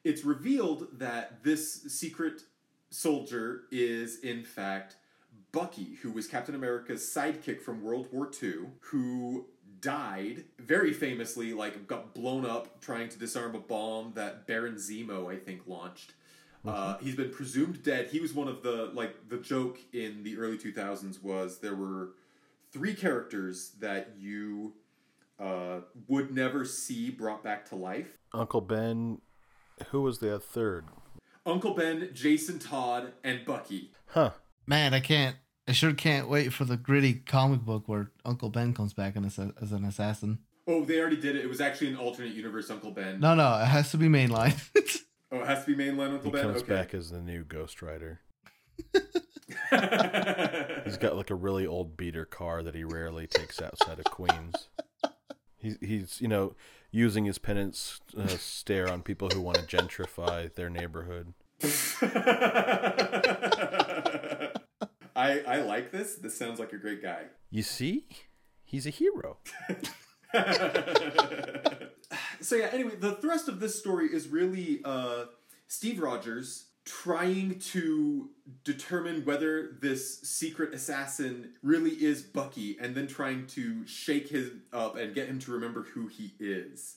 It's 0.05 0.25
revealed 0.25 0.87
that 0.99 1.43
this 1.43 1.83
secret 1.89 2.43
soldier 2.91 3.63
is, 3.71 4.21
in 4.21 4.45
fact, 4.45 4.97
Bucky, 5.53 5.97
who 6.03 6.11
was 6.11 6.27
Captain 6.27 6.55
America's 6.55 7.03
sidekick 7.03 7.61
from 7.61 7.83
World 7.83 8.09
War 8.13 8.31
II, 8.43 8.69
who 8.81 9.47
died 9.81 10.45
very 10.59 10.93
famously, 10.93 11.53
like 11.53 11.87
got 11.87 12.15
blown 12.15 12.45
up 12.47 12.81
trying 12.81 13.09
to 13.11 13.19
disarm 13.19 13.55
a 13.55 13.61
bomb 13.61 14.13
that 14.15 14.47
Baron 14.47 14.77
Zemo, 14.77 15.33
I 15.33 15.37
think, 15.37 15.63
launched. 15.67 16.15
Uh, 16.67 16.99
he's 16.99 17.15
been 17.15 17.31
presumed 17.31 17.83
dead. 17.83 18.09
He 18.09 18.19
was 18.19 18.35
one 18.35 18.49
of 18.49 18.63
the 18.63 18.91
like 18.93 19.29
the 19.29 19.39
joke 19.39 19.79
in 19.93 20.25
the 20.25 20.37
early 20.37 20.59
2000s 20.59 21.23
was 21.23 21.59
there 21.59 21.77
were 21.77 22.11
three 22.73 22.95
characters 22.95 23.73
that 23.79 24.15
you 24.19 24.75
uh, 25.39 25.81
would 26.09 26.35
never 26.35 26.65
see 26.65 27.11
brought 27.11 27.45
back 27.45 27.69
to 27.69 27.77
life. 27.77 28.19
Uncle 28.33 28.61
Ben, 28.61 29.21
who 29.91 30.03
was 30.03 30.19
the 30.19 30.39
third? 30.39 30.87
Uncle 31.45 31.75
Ben, 31.75 32.11
Jason 32.13 32.59
Todd, 32.59 33.13
and 33.23 33.45
Bucky. 33.45 33.93
Huh. 34.09 34.31
Man, 34.67 34.93
I 34.93 35.01
can't. 35.01 35.37
I 35.69 35.73
sure 35.73 35.93
can't 35.93 36.29
wait 36.29 36.53
for 36.53 36.65
the 36.65 36.77
gritty 36.77 37.15
comic 37.15 37.61
book 37.61 37.89
where 37.89 38.11
Uncle 38.25 38.51
Ben 38.51 38.73
comes 38.73 38.95
back 38.95 39.17
and 39.17 39.27
as, 39.27 39.39
as 39.39 39.73
an 39.73 39.85
assassin. 39.85 40.39
Oh, 40.69 40.85
they 40.85 41.01
already 41.01 41.17
did 41.17 41.37
it. 41.37 41.45
It 41.45 41.49
was 41.49 41.61
actually 41.61 41.89
an 41.89 41.97
alternate 41.97 42.33
universe 42.33 42.71
Uncle 42.71 42.91
Ben. 42.91 43.21
No, 43.21 43.35
no, 43.35 43.61
it 43.61 43.67
has 43.67 43.91
to 43.93 43.97
be 43.97 44.09
mainline. 44.09 44.55
Oh, 45.33 45.41
it 45.41 45.47
has 45.49 45.65
to 45.65 45.75
be 45.75 45.85
mainline 45.85 46.11
He 46.11 46.15
Uncle 46.15 46.31
Ben. 46.31 46.43
comes 46.43 46.63
okay. 46.63 46.73
back 46.73 46.95
as 46.95 47.11
the 47.11 47.21
new 47.21 47.43
Ghost 47.43 47.83
Rider. 47.83 48.21
He's 50.85 50.99
got 50.99 51.17
like 51.17 51.31
a 51.31 51.35
really 51.35 51.67
old 51.67 51.97
beater 51.97 52.25
car 52.25 52.63
that 52.63 52.77
he 52.77 52.85
rarely 52.85 53.27
takes 53.27 53.61
outside 53.61 53.99
of 53.99 54.05
Queens. 54.05 54.69
He's 55.57 55.79
he's 55.81 56.21
you 56.21 56.29
know 56.29 56.55
using 56.93 57.25
his 57.25 57.39
penance 57.39 58.01
uh, 58.17 58.29
stare 58.29 58.89
on 58.89 59.03
people 59.03 59.29
who 59.33 59.41
want 59.41 59.59
to 59.59 59.65
gentrify 59.65 60.55
their 60.55 60.71
neighborhood. 60.71 61.35
I 65.17 65.41
I 65.41 65.57
like 65.63 65.91
this. 65.91 66.17
This 66.17 66.37
sounds 66.37 66.61
like 66.61 66.73
a 66.73 66.79
great 66.79 67.03
guy. 67.03 67.25
You 67.51 67.63
see, 67.63 68.07
he's 68.65 68.87
a 68.87 68.91
hero. 68.91 69.39
so 72.41 72.57
yeah, 72.57 72.69
anyway, 72.73 72.97
the 72.97 73.17
thrust 73.21 73.49
of 73.49 73.59
this 73.61 73.79
story 73.79 74.09
is 74.13 74.29
really 74.29 74.83
uh, 74.85 75.25
Steve 75.69 76.01
Rogers 76.01 76.67
trying 76.85 77.59
to 77.59 78.31
determine 78.63 79.25
whether 79.25 79.73
this 79.81 80.21
secret 80.21 80.73
assassin 80.73 81.55
really 81.63 81.91
is 81.91 82.23
Bucky, 82.23 82.77
and 82.81 82.95
then 82.95 83.09
trying 83.09 83.47
to 83.49 83.87
shake 83.87 84.29
him 84.29 84.63
up 84.73 84.97
and 84.97 85.15
get 85.15 85.27
him 85.29 85.39
to 85.41 85.51
remember 85.53 85.83
who 85.95 86.07
he 86.07 86.35
is. 86.39 86.97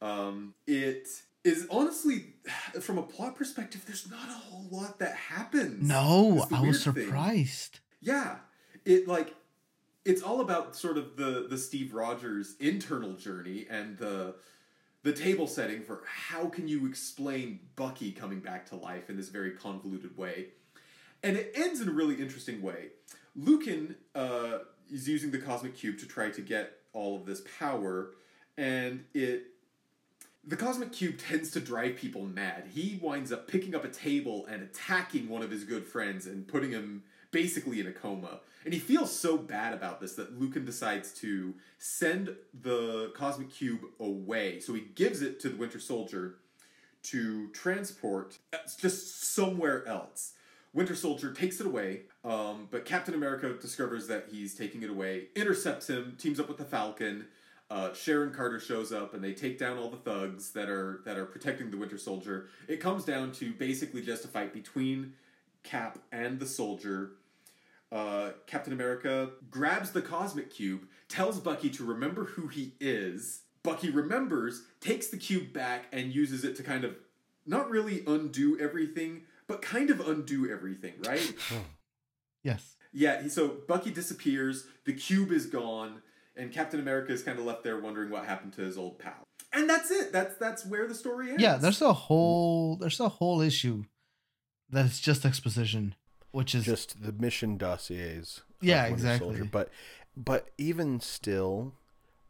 Um, 0.00 0.54
it 0.66 1.08
is 1.44 1.66
honestly, 1.70 2.34
from 2.80 2.98
a 2.98 3.02
plot 3.02 3.36
perspective, 3.36 3.84
there's 3.86 4.10
not 4.10 4.28
a 4.28 4.32
whole 4.32 4.66
lot 4.70 4.98
that 4.98 5.14
happens. 5.14 5.86
no, 5.86 6.46
I 6.52 6.60
was 6.60 6.84
weird 6.84 6.96
thing. 6.96 7.04
surprised. 7.06 7.80
Yeah, 8.00 8.36
it 8.84 9.06
like 9.06 9.34
it's 10.04 10.22
all 10.22 10.40
about 10.40 10.76
sort 10.76 10.96
of 10.96 11.16
the 11.16 11.46
the 11.48 11.58
Steve 11.58 11.92
Rogers 11.94 12.56
internal 12.58 13.12
journey 13.14 13.66
and 13.70 13.98
the 13.98 14.36
the 15.02 15.12
table 15.12 15.46
setting 15.46 15.82
for 15.82 16.02
how 16.06 16.46
can 16.46 16.68
you 16.68 16.86
explain 16.86 17.60
Bucky 17.76 18.12
coming 18.12 18.40
back 18.40 18.66
to 18.66 18.76
life 18.76 19.08
in 19.08 19.16
this 19.16 19.28
very 19.28 19.52
convoluted 19.52 20.16
way. 20.16 20.48
And 21.22 21.36
it 21.36 21.52
ends 21.54 21.80
in 21.80 21.88
a 21.88 21.92
really 21.92 22.16
interesting 22.16 22.60
way. 22.60 22.88
Lukin 23.34 23.96
uh, 24.14 24.58
is 24.90 25.08
using 25.08 25.30
the 25.30 25.38
cosmic 25.38 25.74
cube 25.76 25.98
to 25.98 26.06
try 26.06 26.30
to 26.30 26.40
get 26.40 26.72
all 26.92 27.16
of 27.16 27.24
this 27.24 27.42
power, 27.58 28.10
and 28.58 29.04
it 29.14 29.44
the 30.44 30.56
cosmic 30.56 30.92
cube 30.92 31.18
tends 31.18 31.50
to 31.52 31.60
drive 31.60 31.96
people 31.96 32.24
mad. 32.26 32.68
He 32.72 32.98
winds 33.00 33.30
up 33.30 33.46
picking 33.46 33.74
up 33.74 33.84
a 33.84 33.88
table 33.88 34.46
and 34.46 34.62
attacking 34.62 35.28
one 35.28 35.42
of 35.42 35.50
his 35.50 35.64
good 35.64 35.86
friends 35.86 36.26
and 36.26 36.48
putting 36.48 36.70
him 36.70 37.02
basically 37.30 37.80
in 37.80 37.86
a 37.86 37.92
coma. 37.92 38.40
And 38.64 38.74
he 38.74 38.80
feels 38.80 39.14
so 39.14 39.36
bad 39.36 39.72
about 39.72 40.00
this 40.00 40.14
that 40.14 40.38
Lukin 40.38 40.64
decides 40.64 41.12
to 41.20 41.54
send 41.78 42.34
the 42.58 43.12
cosmic 43.14 43.50
cube 43.50 43.80
away. 43.98 44.60
So 44.60 44.74
he 44.74 44.80
gives 44.94 45.22
it 45.22 45.40
to 45.40 45.48
the 45.48 45.56
Winter 45.56 45.78
Soldier 45.78 46.36
to 47.04 47.48
transport 47.48 48.38
uh, 48.52 48.58
just 48.78 49.32
somewhere 49.34 49.86
else. 49.86 50.34
Winter 50.72 50.94
Soldier 50.94 51.32
takes 51.32 51.60
it 51.60 51.66
away, 51.66 52.02
um, 52.24 52.68
but 52.70 52.84
Captain 52.84 53.14
America 53.14 53.52
discovers 53.60 54.06
that 54.06 54.28
he's 54.30 54.54
taking 54.54 54.82
it 54.82 54.90
away, 54.90 55.28
intercepts 55.34 55.88
him, 55.88 56.16
teams 56.18 56.38
up 56.38 56.48
with 56.48 56.58
the 56.58 56.64
Falcon. 56.64 57.26
Uh, 57.70 57.94
Sharon 57.94 58.32
Carter 58.32 58.58
shows 58.58 58.92
up, 58.92 59.14
and 59.14 59.22
they 59.22 59.32
take 59.32 59.56
down 59.56 59.78
all 59.78 59.90
the 59.90 59.96
thugs 59.96 60.50
that 60.52 60.68
are 60.68 61.02
that 61.04 61.16
are 61.16 61.24
protecting 61.26 61.70
the 61.70 61.76
Winter 61.76 61.98
Soldier. 61.98 62.48
It 62.66 62.80
comes 62.80 63.04
down 63.04 63.30
to 63.32 63.52
basically 63.52 64.02
just 64.02 64.24
a 64.24 64.28
fight 64.28 64.52
between 64.52 65.12
Cap 65.62 65.98
and 66.10 66.40
the 66.40 66.46
Soldier. 66.46 67.12
Uh, 67.92 68.30
Captain 68.46 68.72
America 68.72 69.30
grabs 69.50 69.92
the 69.92 70.02
Cosmic 70.02 70.50
Cube, 70.50 70.82
tells 71.08 71.38
Bucky 71.40 71.70
to 71.70 71.84
remember 71.84 72.24
who 72.24 72.48
he 72.48 72.74
is. 72.80 73.42
Bucky 73.62 73.90
remembers, 73.90 74.62
takes 74.80 75.08
the 75.08 75.16
cube 75.16 75.52
back, 75.52 75.84
and 75.92 76.14
uses 76.14 76.44
it 76.44 76.56
to 76.56 76.62
kind 76.62 76.82
of 76.84 76.96
not 77.46 77.68
really 77.70 78.02
undo 78.06 78.58
everything, 78.58 79.22
but 79.46 79.60
kind 79.62 79.90
of 79.90 80.00
undo 80.08 80.50
everything, 80.50 80.94
right? 81.06 81.34
Yes. 82.42 82.76
yeah, 82.90 83.28
so 83.28 83.58
Bucky 83.68 83.90
disappears, 83.90 84.66
the 84.86 84.94
cube 84.94 85.30
is 85.30 85.44
gone, 85.44 86.00
and 86.36 86.52
Captain 86.52 86.80
America 86.80 87.12
is 87.12 87.22
kind 87.22 87.38
of 87.38 87.44
left 87.44 87.64
there 87.64 87.80
wondering 87.80 88.10
what 88.10 88.24
happened 88.24 88.52
to 88.54 88.62
his 88.62 88.78
old 88.78 88.98
pal. 88.98 89.24
And 89.52 89.68
that's 89.68 89.90
it. 89.90 90.12
That's 90.12 90.36
that's 90.36 90.64
where 90.64 90.86
the 90.86 90.94
story 90.94 91.30
ends. 91.30 91.42
Yeah, 91.42 91.56
there's 91.56 91.82
a 91.82 91.92
whole 91.92 92.76
there's 92.76 93.00
a 93.00 93.08
whole 93.08 93.40
issue 93.40 93.84
that 94.70 94.86
is 94.86 95.00
just 95.00 95.24
exposition, 95.24 95.94
which 96.30 96.54
is 96.54 96.64
just 96.64 97.02
the 97.02 97.12
mission 97.12 97.56
dossiers. 97.56 98.42
Yeah, 98.60 98.82
Winter 98.84 98.94
exactly. 98.94 99.42
But 99.42 99.70
but 100.16 100.50
even 100.56 101.00
still, 101.00 101.74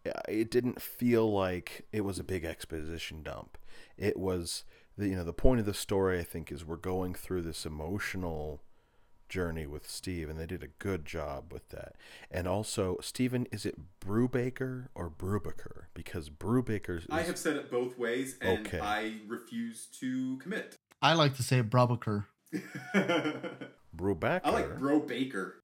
uh, 0.07 0.13
it 0.29 0.51
didn't 0.51 0.81
feel 0.81 1.31
like 1.31 1.87
it 1.93 2.03
was 2.03 2.19
a 2.19 2.25
big 2.25 2.45
exposition 2.45 3.23
dump. 3.23 3.59
It 3.99 4.17
was 4.17 4.65
the 4.97 5.09
you 5.09 5.17
know 5.17 5.25
the 5.25 5.33
point 5.35 5.61
of 5.61 5.67
the 5.67 5.75
story. 5.75 6.19
I 6.19 6.25
think 6.25 6.51
is 6.51 6.65
we're 6.65 6.77
going 6.77 7.15
through 7.15 7.43
this 7.43 7.67
emotional 7.67 8.63
journey 9.31 9.67
with 9.67 9.89
Steve, 9.89 10.29
and 10.29 10.39
they 10.39 10.45
did 10.45 10.63
a 10.63 10.69
good 10.79 11.07
job 11.07 11.51
with 11.53 11.67
that. 11.71 11.95
And 12.31 12.47
also, 12.47 12.99
Stephen, 13.01 13.47
is 13.51 13.65
it 13.65 13.77
Brubaker 14.05 14.89
or 14.95 15.09
Brubaker? 15.09 15.85
Because 15.95 16.29
Brubaker's 16.29 17.07
I 17.11 17.23
have 17.23 17.39
said 17.39 17.57
it 17.57 17.71
both 17.71 17.97
ways, 17.97 18.37
and 18.43 18.67
Okay. 18.67 18.81
I 18.81 19.15
refuse 19.27 19.87
to 20.01 20.37
commit. 20.39 20.77
I 21.01 21.15
like 21.15 21.37
to 21.37 21.43
say 21.43 21.63
Brabaker. 21.63 22.27
Brubaker. 23.97 24.41
I 24.45 24.51
like 24.51 24.79
Bro 24.79 25.01
Baker. 25.01 25.63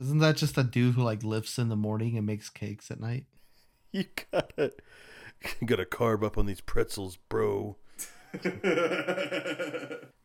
Isn't 0.00 0.18
that 0.18 0.36
just 0.36 0.58
a 0.58 0.64
dude 0.64 0.96
who 0.96 1.02
like 1.02 1.22
lifts 1.22 1.58
in 1.58 1.68
the 1.68 1.76
morning 1.76 2.16
and 2.16 2.26
makes 2.26 2.50
cakes 2.50 2.90
at 2.90 2.98
night? 3.00 3.26
You 3.92 4.06
gotta 4.32 4.72
you 5.60 5.66
gotta 5.68 5.86
carve 5.86 6.24
up 6.24 6.36
on 6.36 6.46
these 6.46 6.60
pretzels, 6.60 7.16
bro. 7.28 7.76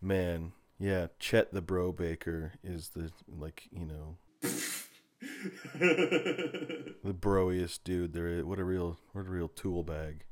Man, 0.01 0.53
yeah, 0.80 1.07
Chet 1.19 1.53
the 1.53 1.61
Bro 1.61 1.93
Baker 1.93 2.53
is 2.63 2.89
the 2.89 3.11
like 3.27 3.67
you 3.71 3.86
know 3.86 4.17
the 5.80 7.13
broiest 7.13 7.84
dude 7.84 8.13
there 8.13 8.27
is. 8.27 8.43
What 8.43 8.59
a 8.59 8.63
real 8.63 8.97
what 9.13 9.25
a 9.25 9.30
real 9.30 9.47
tool 9.47 9.84
bag. 9.84 10.25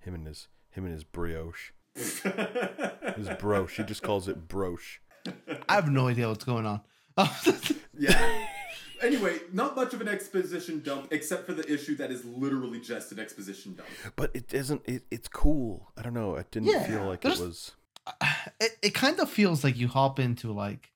Him 0.00 0.14
and 0.14 0.26
his 0.26 0.48
him 0.70 0.84
and 0.84 0.92
his 0.94 1.04
brioche. 1.04 1.72
His 1.94 3.28
broche. 3.38 3.76
He 3.76 3.82
just 3.82 4.02
calls 4.02 4.28
it 4.28 4.48
broche. 4.48 5.00
I 5.68 5.74
have 5.74 5.90
no 5.90 6.08
idea 6.08 6.28
what's 6.28 6.44
going 6.44 6.66
on. 6.66 6.80
yeah. 7.98 8.46
Anyway, 9.02 9.40
not 9.52 9.74
much 9.76 9.92
of 9.94 10.00
an 10.00 10.08
exposition 10.08 10.80
dump, 10.80 11.08
except 11.12 11.44
for 11.44 11.52
the 11.52 11.70
issue 11.72 11.96
that 11.96 12.10
is 12.10 12.24
literally 12.24 12.80
just 12.80 13.10
an 13.12 13.18
exposition 13.18 13.74
dump. 13.74 13.88
But 14.16 14.30
it 14.34 14.54
isn't. 14.54 14.82
It, 14.86 15.02
it's 15.10 15.28
cool. 15.28 15.92
I 15.96 16.02
don't 16.02 16.14
know. 16.14 16.36
It 16.36 16.50
didn't 16.50 16.68
Yeah, 16.68 16.86
feel 16.86 17.04
like 17.06 17.24
it 17.24 17.38
was. 17.38 17.72
it, 18.60 18.72
it 18.82 18.94
kind 18.94 19.18
of 19.20 19.30
feels 19.30 19.62
like 19.64 19.76
you 19.76 19.88
hop 19.88 20.18
into 20.18 20.52
like 20.52 20.90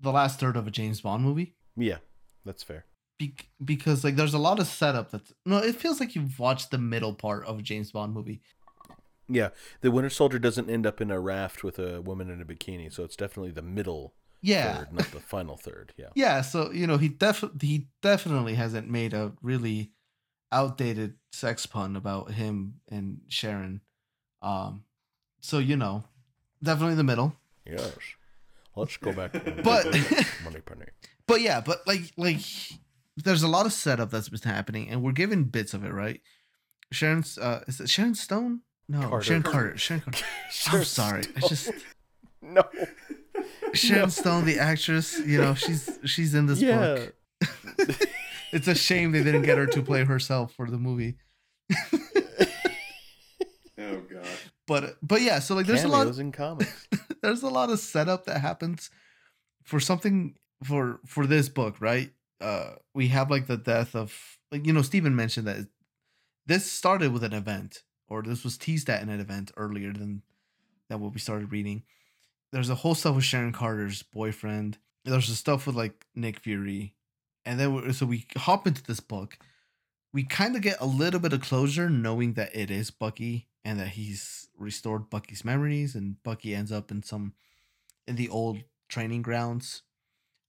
the 0.00 0.12
last 0.12 0.38
third 0.40 0.56
of 0.56 0.66
a 0.66 0.70
James 0.70 1.00
Bond 1.00 1.22
movie. 1.24 1.54
Yeah, 1.76 1.98
that's 2.44 2.62
fair. 2.62 2.84
Be- 3.18 3.34
because 3.64 4.04
like 4.04 4.16
there's 4.16 4.34
a 4.34 4.38
lot 4.38 4.60
of 4.60 4.66
setup 4.68 5.10
that's 5.10 5.32
no 5.44 5.58
it 5.58 5.74
feels 5.76 5.98
like 6.00 6.14
you've 6.14 6.38
watched 6.38 6.70
the 6.70 6.78
middle 6.78 7.14
part 7.14 7.44
of 7.46 7.58
a 7.58 7.62
James 7.62 7.90
Bond 7.92 8.14
movie. 8.14 8.40
Yeah, 9.28 9.50
the 9.82 9.90
Winter 9.90 10.08
Soldier 10.10 10.38
doesn't 10.38 10.70
end 10.70 10.86
up 10.86 11.00
in 11.00 11.10
a 11.10 11.20
raft 11.20 11.62
with 11.62 11.78
a 11.78 12.00
woman 12.00 12.30
in 12.30 12.40
a 12.40 12.44
bikini, 12.46 12.90
so 12.92 13.04
it's 13.04 13.16
definitely 13.16 13.50
the 13.50 13.60
middle 13.60 14.14
Yeah. 14.40 14.78
third, 14.78 14.92
not 14.94 15.10
the 15.10 15.20
final 15.20 15.56
third. 15.56 15.92
Yeah. 15.98 16.06
Yeah, 16.14 16.40
so 16.42 16.70
you 16.72 16.86
know 16.86 16.96
he 16.96 17.08
def 17.08 17.44
he 17.60 17.88
definitely 18.02 18.54
hasn't 18.54 18.88
made 18.88 19.12
a 19.14 19.32
really 19.42 19.90
outdated 20.52 21.14
sex 21.32 21.66
pun 21.66 21.96
about 21.96 22.32
him 22.32 22.74
and 22.88 23.20
Sharon. 23.28 23.80
Um 24.40 24.84
so 25.40 25.58
you 25.58 25.76
know, 25.76 26.04
definitely 26.62 26.94
the 26.96 27.04
middle. 27.04 27.34
Yes. 27.66 27.96
Let's 28.76 28.96
go 28.96 29.12
back. 29.12 29.32
But- 29.64 29.86
Moneypenny. 30.44 30.86
But 31.26 31.42
yeah, 31.42 31.60
but 31.60 31.86
like 31.86 32.12
like 32.16 32.40
there's 33.16 33.42
a 33.42 33.48
lot 33.48 33.66
of 33.66 33.72
setup 33.74 34.10
that's 34.10 34.30
been 34.30 34.40
happening 34.50 34.88
and 34.88 35.02
we're 35.02 35.12
given 35.12 35.44
bits 35.44 35.74
of 35.74 35.84
it, 35.84 35.92
right? 35.92 36.22
Sharon's 36.90 37.36
uh 37.36 37.64
is 37.68 37.80
it 37.80 37.90
Sharon 37.90 38.14
Stone? 38.14 38.60
No, 38.88 39.00
Carter. 39.08 39.22
Sharon 39.24 39.42
Carter. 39.42 39.58
Carter. 39.68 39.78
Sharon 39.78 40.00
Carter. 40.00 40.24
I'm 40.46 40.50
Sure, 40.50 40.84
sorry. 40.84 41.24
I 41.36 41.40
just 41.46 41.70
no. 42.40 42.62
Sharon 43.74 44.02
No. 44.04 44.08
Stone, 44.08 44.46
the 44.46 44.58
actress, 44.58 45.18
you 45.20 45.38
know, 45.38 45.54
she's 45.54 45.98
she's 46.06 46.32
in 46.34 46.46
this 46.46 46.62
Yeah. 46.62 46.94
book. 46.94 47.14
It's 48.50 48.66
a 48.68 48.74
shame 48.74 49.12
they 49.12 49.22
didn't 49.22 49.42
get 49.42 49.58
her 49.58 49.66
to 49.66 49.82
play 49.82 50.04
herself 50.04 50.54
for 50.54 50.70
the 50.70 50.78
movie. 50.78 51.16
But 54.68 54.98
but 55.02 55.22
yeah, 55.22 55.38
so 55.38 55.54
like 55.56 55.66
there's 55.66 55.82
a 55.82 55.88
lot 55.88 56.00
Cameos 56.00 56.18
in 56.18 56.30
comics. 56.30 56.86
there's 57.22 57.42
a 57.42 57.48
lot 57.48 57.70
of 57.70 57.80
setup 57.80 58.26
that 58.26 58.40
happens 58.40 58.90
for 59.64 59.80
something 59.80 60.36
for 60.62 61.00
for 61.06 61.26
this 61.26 61.48
book, 61.48 61.80
right? 61.80 62.12
Uh 62.40 62.72
we 62.94 63.08
have 63.08 63.30
like 63.30 63.46
the 63.46 63.56
death 63.56 63.96
of 63.96 64.38
like 64.52 64.66
you 64.66 64.74
know 64.74 64.82
Stephen 64.82 65.16
mentioned 65.16 65.46
that 65.46 65.66
this 66.46 66.70
started 66.70 67.12
with 67.14 67.24
an 67.24 67.32
event 67.32 67.82
or 68.08 68.22
this 68.22 68.44
was 68.44 68.58
teased 68.58 68.90
at 68.90 69.02
in 69.02 69.08
an 69.08 69.20
event 69.20 69.50
earlier 69.56 69.90
than 69.92 70.22
than 70.90 71.00
what 71.00 71.14
we 71.14 71.18
started 71.18 71.50
reading. 71.50 71.82
There's 72.52 72.70
a 72.70 72.74
whole 72.74 72.94
stuff 72.94 73.16
with 73.16 73.24
Sharon 73.24 73.52
Carter's 73.52 74.02
boyfriend. 74.02 74.76
There's 75.06 75.28
the 75.28 75.34
stuff 75.34 75.66
with 75.66 75.76
like 75.76 76.06
Nick 76.14 76.40
Fury. 76.40 76.94
And 77.46 77.58
then 77.58 77.92
so 77.94 78.04
we 78.04 78.26
hop 78.36 78.66
into 78.66 78.82
this 78.82 79.00
book. 79.00 79.38
We 80.12 80.24
kind 80.24 80.56
of 80.56 80.62
get 80.62 80.80
a 80.80 80.86
little 80.86 81.20
bit 81.20 81.32
of 81.32 81.40
closure 81.40 81.88
knowing 81.88 82.34
that 82.34 82.54
it 82.54 82.70
is 82.70 82.90
Bucky 82.90 83.48
and 83.68 83.78
that 83.78 83.88
he's 83.88 84.48
restored 84.56 85.10
Bucky's 85.10 85.44
memories 85.44 85.94
and 85.94 86.22
Bucky 86.22 86.54
ends 86.54 86.72
up 86.72 86.90
in 86.90 87.02
some 87.02 87.34
in 88.06 88.16
the 88.16 88.30
old 88.30 88.60
training 88.88 89.20
grounds 89.20 89.82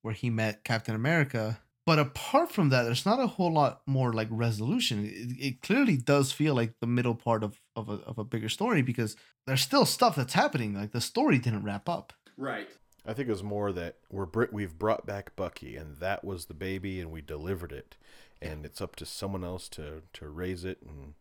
where 0.01 0.13
he 0.13 0.29
met 0.29 0.63
Captain 0.63 0.95
America. 0.95 1.59
But 1.85 1.99
apart 1.99 2.49
from 2.49 2.69
that, 2.69 2.83
there's 2.83 3.05
not 3.05 3.19
a 3.19 3.27
whole 3.27 3.51
lot 3.51 3.81
more 3.85 4.13
like 4.13 4.29
resolution. 4.31 5.05
It, 5.05 5.47
it 5.47 5.61
clearly 5.61 5.97
does 5.97 6.31
feel 6.31 6.55
like 6.55 6.79
the 6.79 6.87
middle 6.87 7.13
part 7.13 7.43
of, 7.43 7.59
of, 7.75 7.89
a, 7.89 7.95
of 8.05 8.17
a 8.19 8.23
bigger 8.23 8.47
story 8.47 8.81
because 8.81 9.17
there's 9.45 9.61
still 9.61 9.85
stuff 9.85 10.15
that's 10.15 10.33
happening. 10.33 10.73
Like 10.73 10.93
the 10.93 11.01
story 11.01 11.39
didn't 11.39 11.65
wrap 11.65 11.89
up. 11.89 12.13
Right. 12.37 12.69
I 13.05 13.13
think 13.13 13.27
it 13.27 13.33
was 13.33 13.43
more 13.43 13.73
that 13.73 13.97
we're 14.09 14.27
br- 14.27 14.53
we've 14.53 14.79
brought 14.79 15.05
back 15.05 15.35
Bucky, 15.35 15.75
and 15.75 15.97
that 15.97 16.23
was 16.23 16.45
the 16.45 16.53
baby, 16.53 17.01
and 17.01 17.11
we 17.11 17.21
delivered 17.21 17.73
it, 17.73 17.97
and 18.41 18.65
it's 18.65 18.81
up 18.81 18.95
to 18.97 19.05
someone 19.05 19.43
else 19.43 19.67
to 19.69 20.03
to 20.13 20.29
raise 20.29 20.63
it 20.63 20.77
and 20.81 21.15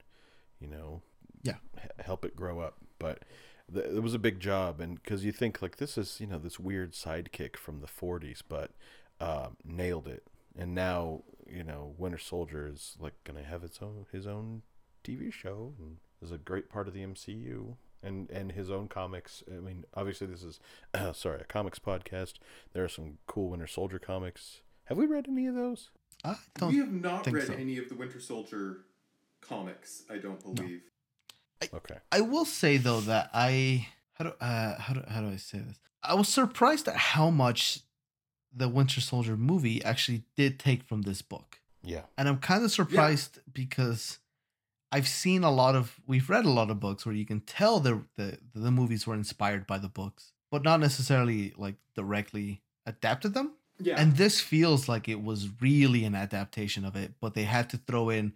you 0.61 0.69
know 0.69 1.03
Yeah. 1.43 1.57
h- 1.83 1.91
help 2.01 2.25
it 2.25 2.37
grow 2.37 2.61
up. 2.61 2.77
But 2.99 3.25
th- 3.73 3.87
it 3.87 4.03
was 4.03 4.15
a 4.15 4.19
big 4.19 4.41
job, 4.41 4.81
and 4.81 5.01
because 5.03 5.25
you 5.25 5.33
think 5.33 5.63
like 5.63 5.77
this 5.77 5.97
is 5.99 6.21
you 6.21 6.27
know 6.27 6.39
this 6.39 6.59
weird 6.59 6.93
sidekick 6.93 7.57
from 7.57 7.81
the 7.81 7.87
'40s, 7.87 8.43
but 8.49 8.73
um, 9.21 9.57
nailed 9.65 10.09
it, 10.09 10.25
and 10.57 10.75
now 10.75 11.23
you 11.51 11.63
know 11.65 11.95
Winter 11.99 12.19
Soldier 12.19 12.67
is 12.67 12.97
like 13.01 13.15
gonna 13.25 13.43
have 13.45 13.63
its 13.65 13.81
own 13.83 14.07
his 14.13 14.27
own 14.27 14.63
TV 15.05 15.33
show 15.33 15.75
and 15.79 15.99
is 16.21 16.31
a 16.33 16.39
great 16.39 16.69
part 16.69 16.89
of 16.89 16.95
the 16.95 17.05
MCU 17.05 17.77
and 18.03 18.29
and 18.31 18.53
his 18.53 18.71
own 18.71 18.89
comics. 18.89 19.43
I 19.51 19.61
mean, 19.61 19.85
obviously 19.95 20.27
this 20.27 20.43
is 20.43 20.61
sorry 21.15 21.41
a 21.41 21.45
comics 21.45 21.79
podcast. 21.79 22.35
There 22.73 22.85
are 22.85 22.89
some 22.89 23.19
cool 23.27 23.51
Winter 23.51 23.67
Soldier 23.67 23.99
comics 23.99 24.61
Have 24.85 24.99
we 24.99 25.07
read 25.07 25.27
any 25.29 25.47
of 25.47 25.55
those? 25.55 25.91
I 26.25 26.35
don't. 26.57 26.73
we 26.73 26.79
have 26.79 26.93
not 26.93 27.25
think 27.25 27.37
read 27.37 27.47
so. 27.47 27.53
any 27.55 27.79
of 27.79 27.89
the 27.89 27.95
Winter 27.95 28.19
Soldier 28.21 28.79
comics. 29.41 30.03
I 30.11 30.19
don't 30.19 30.43
believe. 30.43 30.83
Okay. 31.63 31.97
I 32.13 32.21
will 32.21 32.45
say 32.45 32.77
though 32.77 33.01
that 33.01 33.31
I 33.35 33.89
how 34.15 34.25
do 34.25 34.33
uh 34.41 34.79
how 34.79 34.95
do 34.95 35.03
how 35.09 35.21
do 35.21 35.29
I 35.29 35.37
say 35.37 35.59
this? 35.59 35.79
I 36.03 36.15
was 36.15 36.29
surprised 36.29 36.89
at 36.89 36.97
how 36.97 37.31
much 37.31 37.81
the 38.55 38.69
Winter 38.69 39.01
Soldier 39.01 39.37
movie 39.37 39.85
actually 39.85 40.25
did 40.37 40.59
take 40.59 40.83
from 40.85 41.03
this 41.03 41.23
book. 41.23 41.61
Yeah. 41.83 42.03
And 42.17 42.29
I'm 42.29 42.39
kind 42.39 42.65
of 42.65 42.71
surprised 42.71 43.41
because 43.53 44.19
I've 44.91 45.09
seen 45.09 45.45
a 45.45 45.51
lot 45.51 45.75
of 45.75 46.01
we've 46.07 46.31
read 46.31 46.45
a 46.45 46.51
lot 46.51 46.71
of 46.71 46.81
books 46.81 47.05
where 47.05 47.15
you 47.15 47.27
can 47.27 47.41
tell 47.41 47.81
the 47.81 48.03
the 48.17 48.39
the 48.55 48.71
movies 48.71 49.07
were 49.07 49.15
inspired 49.15 49.67
by 49.67 49.79
the 49.79 49.89
books, 49.89 50.33
but 50.51 50.63
not 50.63 50.81
necessarily 50.81 51.55
like 51.57 51.77
directly 51.95 52.63
adapted 52.87 53.35
them. 53.35 53.53
Yeah. 53.81 54.01
And 54.01 54.17
this 54.17 54.41
feels 54.41 54.89
like 54.89 55.09
it 55.09 55.23
was 55.23 55.49
really 55.61 56.05
an 56.05 56.15
adaptation 56.15 56.85
of 56.85 56.97
it, 56.97 57.13
but 57.21 57.35
they 57.35 57.45
had 57.45 57.71
to 57.71 57.77
throw 57.77 58.09
in 58.11 58.33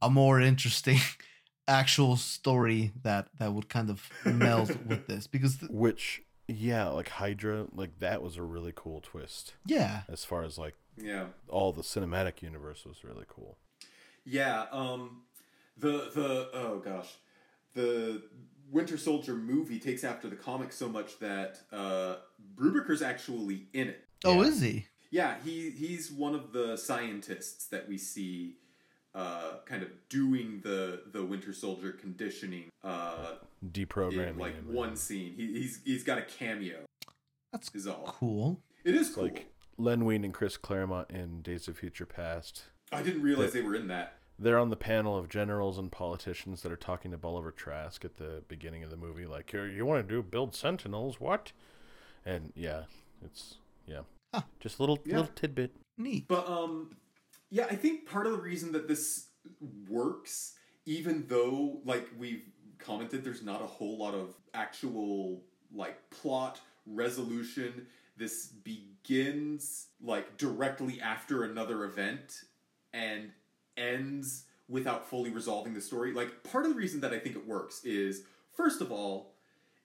a 0.00 0.08
more 0.08 0.40
interesting 0.40 0.98
actual 1.68 2.16
story 2.16 2.92
that 3.02 3.28
that 3.38 3.52
would 3.52 3.68
kind 3.68 3.90
of 3.90 4.08
meld 4.24 4.68
with 4.88 5.06
this 5.06 5.26
because 5.26 5.58
th- 5.58 5.70
Which, 5.70 6.22
yeah, 6.48 6.88
like 6.88 7.08
Hydra, 7.08 7.66
like 7.74 7.98
that 8.00 8.22
was 8.22 8.36
a 8.36 8.42
really 8.42 8.72
cool 8.74 9.00
twist. 9.00 9.54
yeah, 9.66 10.02
As 10.08 10.24
far 10.24 10.42
as 10.44 10.58
like 10.58 10.74
yeah. 10.96 11.26
all 11.48 11.72
the 11.72 11.82
cinematic 11.82 12.42
universe 12.42 12.84
was 12.84 13.04
really 13.04 13.26
cool. 13.28 13.58
Yeah, 14.24 14.64
um 14.72 15.22
the 15.76 16.10
the 16.14 16.50
oh 16.54 16.82
gosh. 16.84 17.14
The 17.74 18.22
Winter 18.70 18.98
Soldier 18.98 19.34
movie 19.34 19.78
takes 19.78 20.04
after 20.04 20.28
the 20.28 20.36
comic 20.36 20.72
so 20.72 20.88
much 20.88 21.18
that 21.20 21.58
uh 21.72 22.16
Brubaker's 22.56 23.02
actually 23.02 23.66
in 23.72 23.88
it. 23.88 24.04
Oh, 24.24 24.42
Yeah. 24.42 24.48
is 24.48 24.60
he? 24.60 24.86
Yeah, 25.10 25.36
he 25.44 25.70
he's 25.70 26.10
one 26.10 26.34
of 26.34 26.52
the 26.52 26.76
scientists 26.76 27.66
that 27.68 27.88
we 27.88 27.96
see 27.96 28.56
uh 29.18 29.54
kind 29.64 29.82
of 29.82 29.88
doing 30.08 30.60
the 30.62 31.02
the 31.12 31.24
Winter 31.24 31.52
Soldier 31.52 31.92
conditioning 31.92 32.68
uh 32.84 33.34
Deprogramming. 33.66 34.28
in 34.30 34.38
like 34.38 34.54
him. 34.54 34.72
one 34.72 34.94
scene. 34.96 35.34
He, 35.36 35.46
he's 35.54 35.80
he's 35.84 36.04
got 36.04 36.18
a 36.18 36.22
cameo. 36.22 36.78
That's 37.52 37.68
Is 37.74 37.86
all. 37.86 38.04
cool. 38.06 38.60
It 38.84 38.94
is 38.94 39.10
cool. 39.10 39.24
like 39.24 39.52
Len 39.78 40.04
Wein 40.04 40.24
and 40.24 40.32
Chris 40.34 40.56
Claremont 40.56 41.10
in 41.10 41.40
Days 41.42 41.66
of 41.68 41.78
Future 41.78 42.06
Past. 42.06 42.64
I 42.92 43.02
didn't 43.02 43.22
realize 43.22 43.52
they 43.52 43.62
were 43.62 43.74
in 43.74 43.88
that. 43.88 44.14
They're 44.38 44.58
on 44.58 44.70
the 44.70 44.76
panel 44.76 45.16
of 45.18 45.28
generals 45.28 45.78
and 45.78 45.90
politicians 45.90 46.62
that 46.62 46.70
are 46.70 46.76
talking 46.76 47.10
to 47.10 47.18
Bolivar 47.18 47.50
Trask 47.50 48.04
at 48.04 48.18
the 48.18 48.42
beginning 48.48 48.84
of 48.84 48.90
the 48.90 48.96
movie. 48.96 49.26
Like, 49.26 49.52
"You- 49.52 49.62
you 49.64 49.84
want 49.84 50.06
to 50.06 50.14
do 50.14 50.22
build 50.22 50.54
Sentinels? 50.54 51.18
What? 51.18 51.50
And 52.24 52.52
yeah, 52.54 52.84
it's 53.24 53.56
yeah, 53.86 54.02
Huh. 54.34 54.42
just 54.60 54.78
a 54.78 54.82
little 54.82 55.00
Yeah. 55.04 55.16
little 55.20 55.32
tidbit. 55.34 55.74
Neat. 55.96 56.28
But 56.28 56.48
um 56.48 56.96
yeah, 57.50 57.66
I 57.70 57.76
think 57.76 58.06
part 58.06 58.26
of 58.26 58.32
the 58.32 58.38
reason 58.38 58.72
that 58.72 58.88
this 58.88 59.26
works 59.88 60.54
even 60.84 61.24
though 61.28 61.80
like 61.84 62.06
we've 62.18 62.42
commented 62.78 63.24
there's 63.24 63.42
not 63.42 63.62
a 63.62 63.66
whole 63.66 63.96
lot 63.96 64.14
of 64.14 64.34
actual 64.52 65.42
like 65.72 65.98
plot 66.10 66.60
resolution 66.86 67.86
this 68.18 68.46
begins 68.46 69.86
like 70.02 70.36
directly 70.36 71.00
after 71.00 71.44
another 71.44 71.84
event 71.84 72.42
and 72.92 73.30
ends 73.76 74.44
without 74.68 75.08
fully 75.08 75.30
resolving 75.30 75.72
the 75.72 75.80
story. 75.80 76.12
Like 76.12 76.42
part 76.42 76.66
of 76.66 76.72
the 76.72 76.76
reason 76.76 77.00
that 77.00 77.12
I 77.12 77.18
think 77.18 77.36
it 77.36 77.46
works 77.46 77.84
is 77.84 78.24
first 78.52 78.80
of 78.80 78.90
all 78.92 79.34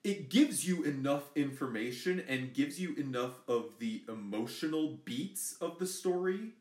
it 0.04 0.30
gives 0.30 0.68
you 0.68 0.84
enough 0.84 1.24
information 1.36 2.24
and 2.28 2.54
gives 2.54 2.80
you 2.80 2.94
enough 2.96 3.40
of 3.48 3.70
the 3.80 4.04
emotional 4.10 5.00
beats 5.06 5.56
of 5.62 5.80
the 5.80 5.86
story 5.86 6.54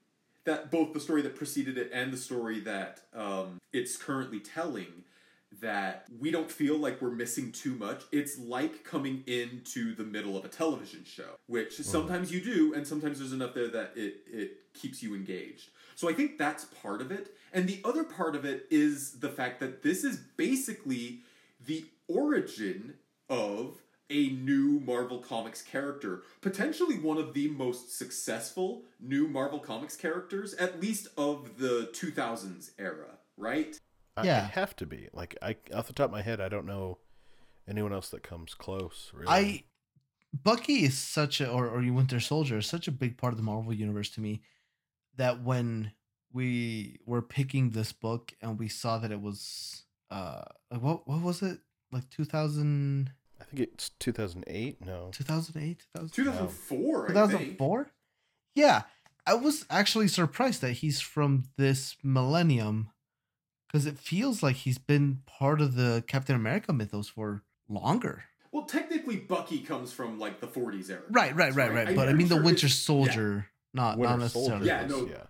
that 0.45 0.71
both 0.71 0.93
the 0.93 1.01
story 1.01 1.23
that 1.23 1.37
preceded 1.37 1.79
it 1.79 1.91
and 1.93 2.13
the 2.13 2.17
story 2.17 2.61
that 2.61 3.01
um, 3.15 3.59
it's 3.73 3.97
currently 3.97 4.41
telling 4.41 5.05
that 5.61 6.07
we 6.19 6.31
don't 6.31 6.51
feel 6.51 6.79
like 6.79 7.01
we're 7.03 7.11
missing 7.11 7.53
too 7.53 7.75
much. 7.75 8.03
It's 8.11 8.39
like 8.39 8.85
coming 8.85 9.23
into 9.27 9.95
the 9.95 10.05
middle 10.05 10.37
of 10.37 10.45
a 10.45 10.49
television 10.49 11.05
show, 11.05 11.37
which 11.47 11.77
sometimes 11.77 12.33
you 12.33 12.41
do, 12.41 12.75
and 12.75 12.87
sometimes 12.87 13.19
there's 13.19 13.33
enough 13.33 13.55
there 13.55 13.69
that 13.69 13.93
it 13.95 14.15
it 14.27 14.73
keeps 14.75 15.03
you 15.03 15.15
engaged. 15.15 15.71
So 15.95 16.09
I 16.09 16.15
think 16.15 16.39
that's 16.39 16.65
part 16.65 17.01
of 17.03 17.13
it. 17.13 17.35
And 17.53 17.69
the 17.69 17.81
other 17.85 18.03
part 18.03 18.35
of 18.35 18.45
it 18.45 18.67
is 18.71 19.21
the 19.21 19.29
fact 19.29 19.61
that 19.61 19.83
this 19.83 20.05
is 20.05 20.17
basically 20.17 21.21
the 21.65 21.85
origin 22.09 22.95
of 23.29 23.82
a 24.13 24.29
new 24.29 24.79
Marvel 24.81 25.19
Comics 25.19 25.63
character, 25.63 26.23
potentially 26.43 26.99
one 26.99 27.17
of 27.17 27.33
the 27.33 27.49
most 27.49 27.97
successful 27.97 28.83
new 29.01 29.27
Marvel 29.27 29.59
Comics 29.59 29.97
characters, 29.97 30.53
at 30.55 30.81
least 30.81 31.09
of 31.17 31.57
the 31.59 31.91
2000s 31.95 32.71
era, 32.79 33.19
right? 33.37 33.81
I, 34.17 34.25
Yeah. 34.25 34.37
I 34.43 34.61
have 34.61 34.77
to 34.77 34.87
be 34.87 35.09
like 35.15 35.37
I 35.41 35.57
off 35.75 35.87
the 35.87 35.95
top 35.95 36.07
of 36.07 36.13
my 36.13 36.23
head, 36.23 36.41
I 36.41 36.49
don't 36.49 36.67
know 36.67 36.99
anyone 37.67 37.93
else 37.93 38.11
that 38.11 38.23
comes 38.23 38.55
close. 38.55 39.11
Really. 39.15 39.29
I 39.29 39.65
Bucky 40.45 40.85
is 40.85 40.99
such 40.99 41.41
a 41.41 41.49
or 41.51 41.69
or 41.69 41.83
you 41.83 41.95
Winter 41.95 42.21
Soldier 42.21 42.59
is 42.59 42.67
such 42.67 42.87
a 42.87 42.93
big 42.93 43.17
part 43.17 43.33
of 43.33 43.39
the 43.39 43.43
Marvel 43.43 43.73
universe 43.73 44.11
to 44.11 44.21
me 44.21 44.43
that 45.17 45.43
when 45.43 45.93
we 46.33 46.99
were 47.07 47.23
picking 47.23 47.71
this 47.71 47.93
book 47.93 48.35
and 48.43 48.59
we 48.59 48.69
saw 48.69 48.99
that 48.99 49.13
it 49.13 49.21
was 49.21 49.85
uh 50.11 50.43
like 50.71 50.83
what 50.83 51.09
what 51.09 51.23
was 51.23 51.41
it 51.43 51.61
like 51.91 52.09
2000 52.11 53.13
I 53.43 53.57
think 53.57 53.69
it's 53.75 53.91
2008. 53.99 54.85
No, 54.85 55.11
2008? 55.13 55.85
2004. 56.13 57.09
2004? 57.09 57.91
yeah 58.55 58.83
I 59.27 59.35
was 59.35 59.65
actually 59.71 60.09
surprised 60.09 60.61
that 60.63 60.73
he's 60.73 61.01
from 61.01 61.45
this 61.57 61.97
millennium 62.03 62.91
because 63.67 63.87
it 63.87 63.99
feels 63.99 64.43
like 64.43 64.57
he's 64.57 64.79
been 64.79 65.21
part 65.27 65.61
of 65.61 65.77
the 65.77 66.03
Captain 66.07 66.35
America 66.37 66.73
mythos 66.73 67.09
for 67.09 67.43
longer 67.69 68.25
Well, 68.51 68.65
technically, 68.65 69.17
Bucky 69.17 69.61
comes 69.61 69.93
from 69.93 70.19
like 70.19 70.41
the 70.41 70.47
40s 70.49 70.91
era. 70.91 71.03
Right, 71.11 71.35
right, 71.35 71.55
right, 71.55 71.73
right. 71.73 71.89
I'm 71.89 71.95
But 71.95 72.03
I 72.09 72.13
pretty 72.13 72.19
mean, 72.19 72.29
the 72.29 72.43
Winter 72.43 72.69
Soldier, 72.69 73.47
not 73.73 73.99
not 73.99 73.99
Winter 73.99 74.19
necessarily. 74.19 74.67
Soldier. 74.67 74.67
Yeah, 74.67 74.87
no. 74.87 75.07
yeah, 75.07 75.27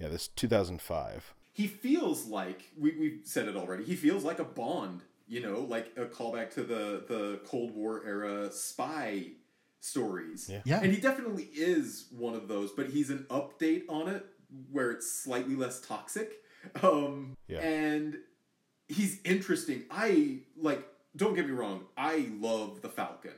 yeah. 0.00 0.08
This 0.08 0.28
2005. 0.28 1.34
He 1.52 1.66
feels 1.68 2.26
like 2.26 2.70
we 2.80 2.96
we've 2.98 3.20
said 3.24 3.46
it 3.46 3.56
already. 3.56 3.84
He 3.84 3.94
feels 3.94 4.24
like 4.24 4.38
a 4.40 4.44
Bond, 4.44 5.02
you 5.26 5.40
know, 5.40 5.60
like 5.60 5.92
a 5.96 6.06
callback 6.06 6.50
to 6.54 6.62
the 6.62 7.04
the 7.08 7.40
Cold 7.46 7.74
War 7.74 8.02
era 8.06 8.50
spy 8.52 9.32
stories. 9.80 10.48
Yeah. 10.48 10.60
Yeah. 10.64 10.80
And 10.82 10.92
he 10.92 11.00
definitely 11.00 11.44
is 11.54 12.06
one 12.10 12.34
of 12.34 12.48
those, 12.48 12.70
but 12.72 12.88
he's 12.88 13.10
an 13.10 13.26
update 13.30 13.82
on 13.88 14.08
it 14.08 14.24
where 14.70 14.90
it's 14.90 15.10
slightly 15.10 15.54
less 15.56 15.80
toxic. 15.80 16.32
Um 16.82 17.34
Yeah. 17.48 17.58
and 17.60 18.18
he's 18.88 19.20
interesting. 19.24 19.84
I 19.90 20.40
like 20.56 20.86
don't 21.16 21.34
get 21.34 21.46
me 21.46 21.52
wrong, 21.52 21.86
I 21.96 22.28
love 22.38 22.80
the 22.82 22.88
Falcon. 22.88 23.32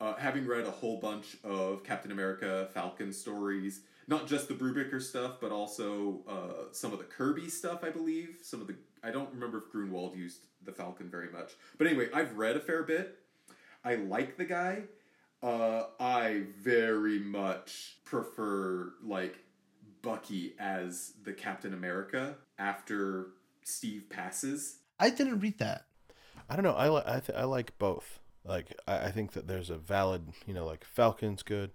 Uh, 0.00 0.14
having 0.14 0.46
read 0.46 0.64
a 0.64 0.70
whole 0.70 1.00
bunch 1.00 1.36
of 1.42 1.82
Captain 1.82 2.12
America 2.12 2.68
Falcon 2.72 3.12
stories, 3.12 3.80
not 4.06 4.28
just 4.28 4.46
the 4.46 4.54
Brubaker 4.54 5.02
stuff, 5.02 5.38
but 5.40 5.50
also 5.50 6.22
uh, 6.28 6.72
some 6.72 6.92
of 6.92 6.98
the 7.00 7.04
Kirby 7.04 7.48
stuff, 7.48 7.82
I 7.82 7.90
believe. 7.90 8.38
Some 8.42 8.60
of 8.60 8.68
the 8.68 8.76
I 9.02 9.10
don't 9.10 9.32
remember 9.32 9.58
if 9.58 9.72
Gruenwald 9.72 10.16
used 10.16 10.40
the 10.64 10.72
Falcon 10.72 11.08
very 11.10 11.30
much, 11.30 11.52
but 11.76 11.86
anyway, 11.86 12.08
I've 12.12 12.36
read 12.36 12.56
a 12.56 12.60
fair 12.60 12.82
bit. 12.82 13.18
I 13.84 13.94
like 13.96 14.36
the 14.36 14.44
guy. 14.44 14.82
Uh, 15.42 15.84
I 16.00 16.44
very 16.58 17.20
much 17.20 17.98
prefer 18.04 18.94
like 19.02 19.38
Bucky 20.02 20.54
as 20.58 21.12
the 21.22 21.32
Captain 21.32 21.72
America 21.72 22.36
after 22.58 23.28
Steve 23.62 24.06
passes. 24.10 24.78
I 24.98 25.10
didn't 25.10 25.40
read 25.40 25.58
that. 25.58 25.86
I 26.48 26.56
don't 26.56 26.64
know. 26.64 26.74
I 26.74 26.88
li- 26.88 27.02
I, 27.06 27.20
th- 27.20 27.38
I 27.38 27.44
like 27.44 27.78
both. 27.78 28.20
Like 28.44 28.74
I, 28.88 29.06
I 29.06 29.10
think 29.10 29.32
that 29.32 29.46
there's 29.46 29.70
a 29.70 29.78
valid, 29.78 30.28
you 30.46 30.54
know, 30.54 30.66
like 30.66 30.84
Falcon's 30.84 31.42
good. 31.42 31.70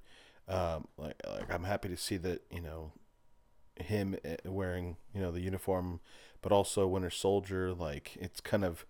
Um, 0.47 0.88
like 0.97 1.15
like 1.26 1.53
I'm 1.53 1.63
happy 1.63 1.88
to 1.88 1.95
see 1.95 2.17
that 2.17 2.41
you 2.51 2.59
know 2.59 2.91
him 3.76 4.17
eh, 4.26 4.36
wearing 4.45 4.97
you 5.13 5.21
know 5.21 5.32
the 5.32 5.39
uniform, 5.39 6.01
but 6.43 6.51
also 6.51 6.85
Winter 6.85 7.09
Soldier. 7.09 7.73
Like 7.73 8.15
it's 8.19 8.39
kind 8.39 8.63
of 8.63 8.85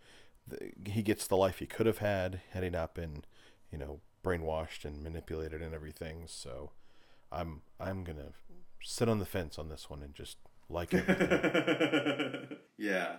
he 0.85 1.01
gets 1.01 1.25
the 1.25 1.37
life 1.37 1.59
he 1.59 1.65
could 1.65 1.85
have 1.85 1.99
had 1.99 2.41
had 2.51 2.63
he 2.63 2.69
not 2.69 2.93
been, 2.93 3.23
you 3.71 3.77
know, 3.77 4.01
brainwashed 4.25 4.83
and 4.83 5.01
manipulated 5.01 5.61
and 5.61 5.73
everything. 5.73 6.23
So 6.27 6.71
I'm 7.31 7.61
I'm 7.79 8.03
gonna 8.03 8.33
sit 8.81 9.07
on 9.07 9.19
the 9.19 9.25
fence 9.25 9.57
on 9.57 9.69
this 9.69 9.89
one 9.89 10.03
and 10.03 10.13
just 10.13 10.37
like 10.69 10.93
everything. 10.93 12.57
yeah. 12.77 13.17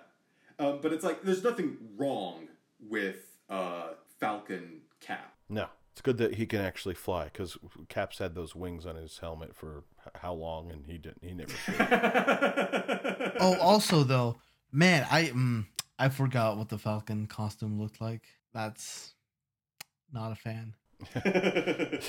Um, 0.59 0.80
but 0.82 0.93
it's 0.93 1.05
like 1.05 1.22
there's 1.22 1.43
nothing 1.43 1.76
wrong 1.97 2.49
with 2.80 3.39
uh, 3.49 3.93
Falcon 4.20 4.82
Cap. 5.01 5.35
No, 5.49 5.68
it's 5.95 6.01
good 6.01 6.19
that 6.19 6.35
he 6.35 6.45
can 6.45 6.61
actually 6.61 6.97
fly 6.97 7.27
because 7.27 7.57
Cap's 7.89 8.19
had 8.19 8.35
those 8.35 8.57
wings 8.57 8.85
on 8.85 8.97
his 8.97 9.17
helmet 9.19 9.55
for 9.55 9.85
how 10.17 10.33
long, 10.33 10.73
and 10.73 10.85
he 10.87 10.99
didn't. 10.99 11.23
He 11.23 11.35
never. 11.35 11.55
Oh, 13.41 13.59
also 13.59 14.05
though, 14.05 14.37
man, 14.73 15.07
I 15.11 15.25
mm, 15.27 15.67
I 15.99 16.09
forgot 16.09 16.57
what 16.57 16.69
the 16.69 16.79
Falcon 16.79 17.27
costume 17.27 17.81
looked 17.81 18.01
like. 18.01 18.23
That's 18.53 19.15
not 20.13 20.33
a 20.33 20.35
fan. 20.35 20.75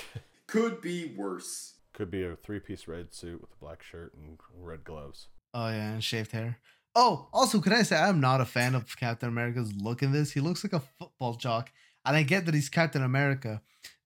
Could 0.47 0.81
be 0.81 1.13
worse. 1.15 1.75
Could 1.93 2.09
be 2.09 2.23
a 2.23 2.35
three-piece 2.35 2.87
red 2.87 3.13
suit 3.13 3.39
with 3.41 3.51
a 3.51 3.63
black 3.63 3.83
shirt 3.83 4.13
and 4.15 4.39
red 4.59 4.83
gloves. 4.83 5.27
Oh 5.53 5.67
yeah, 5.67 5.91
and 5.91 6.03
shaved 6.03 6.31
hair. 6.31 6.57
Oh, 6.95 7.27
also, 7.33 7.59
can 7.59 7.73
I 7.73 7.83
say 7.83 7.97
I'm 7.97 8.19
not 8.21 8.41
a 8.41 8.45
fan 8.45 8.73
of 8.73 8.97
Captain 8.97 9.29
America's 9.29 9.73
look 9.75 10.01
in 10.01 10.11
this? 10.11 10.31
He 10.31 10.39
looks 10.39 10.63
like 10.63 10.73
a 10.73 10.83
football 10.99 11.35
jock, 11.35 11.71
and 12.05 12.15
I 12.15 12.23
get 12.23 12.45
that 12.45 12.53
he's 12.53 12.69
Captain 12.69 13.03
America, 13.03 13.61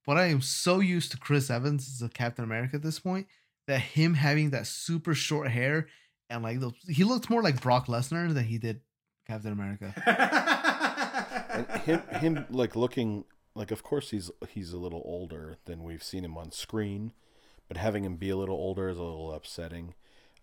but 0.06 0.18
I 0.18 0.26
am 0.26 0.42
so 0.42 0.80
used 0.80 1.12
to 1.12 1.18
Chris 1.18 1.50
Evans 1.50 1.88
as 1.88 2.02
a 2.02 2.10
Captain 2.10 2.44
America 2.44 2.76
at 2.78 2.84
this 2.84 3.00
point 3.00 3.28
that 3.68 3.80
him 3.80 4.16
having 4.16 4.50
that 4.50 4.68
super 4.68 5.14
short 5.14 5.50
hair 5.50 5.88
and 6.30 6.44
like 6.44 6.60
those, 6.60 6.74
he 6.88 7.04
looked 7.04 7.30
more 7.30 7.42
like 7.42 7.62
Brock 7.62 7.88
Lesnar 7.88 8.34
than 8.34 8.46
he 8.46 8.58
did 8.58 8.82
Captain 9.28 9.52
America. 9.52 9.94
And 11.52 11.68
him, 11.82 12.02
him 12.20 12.46
like 12.52 12.76
looking 12.76 13.26
like, 13.56 13.72
of 13.72 13.82
course 13.82 14.12
he's 14.12 14.30
he's 14.50 14.72
a 14.72 14.78
little 14.78 15.02
older 15.04 15.58
than 15.66 15.84
we've 15.84 16.04
seen 16.04 16.24
him 16.24 16.38
on 16.38 16.52
screen, 16.52 17.12
but 17.68 17.76
having 17.76 18.06
him 18.06 18.16
be 18.18 18.30
a 18.30 18.38
little 18.38 18.56
older 18.56 18.88
is 18.88 18.98
a 18.98 19.04
little 19.04 19.34
upsetting. 19.34 19.96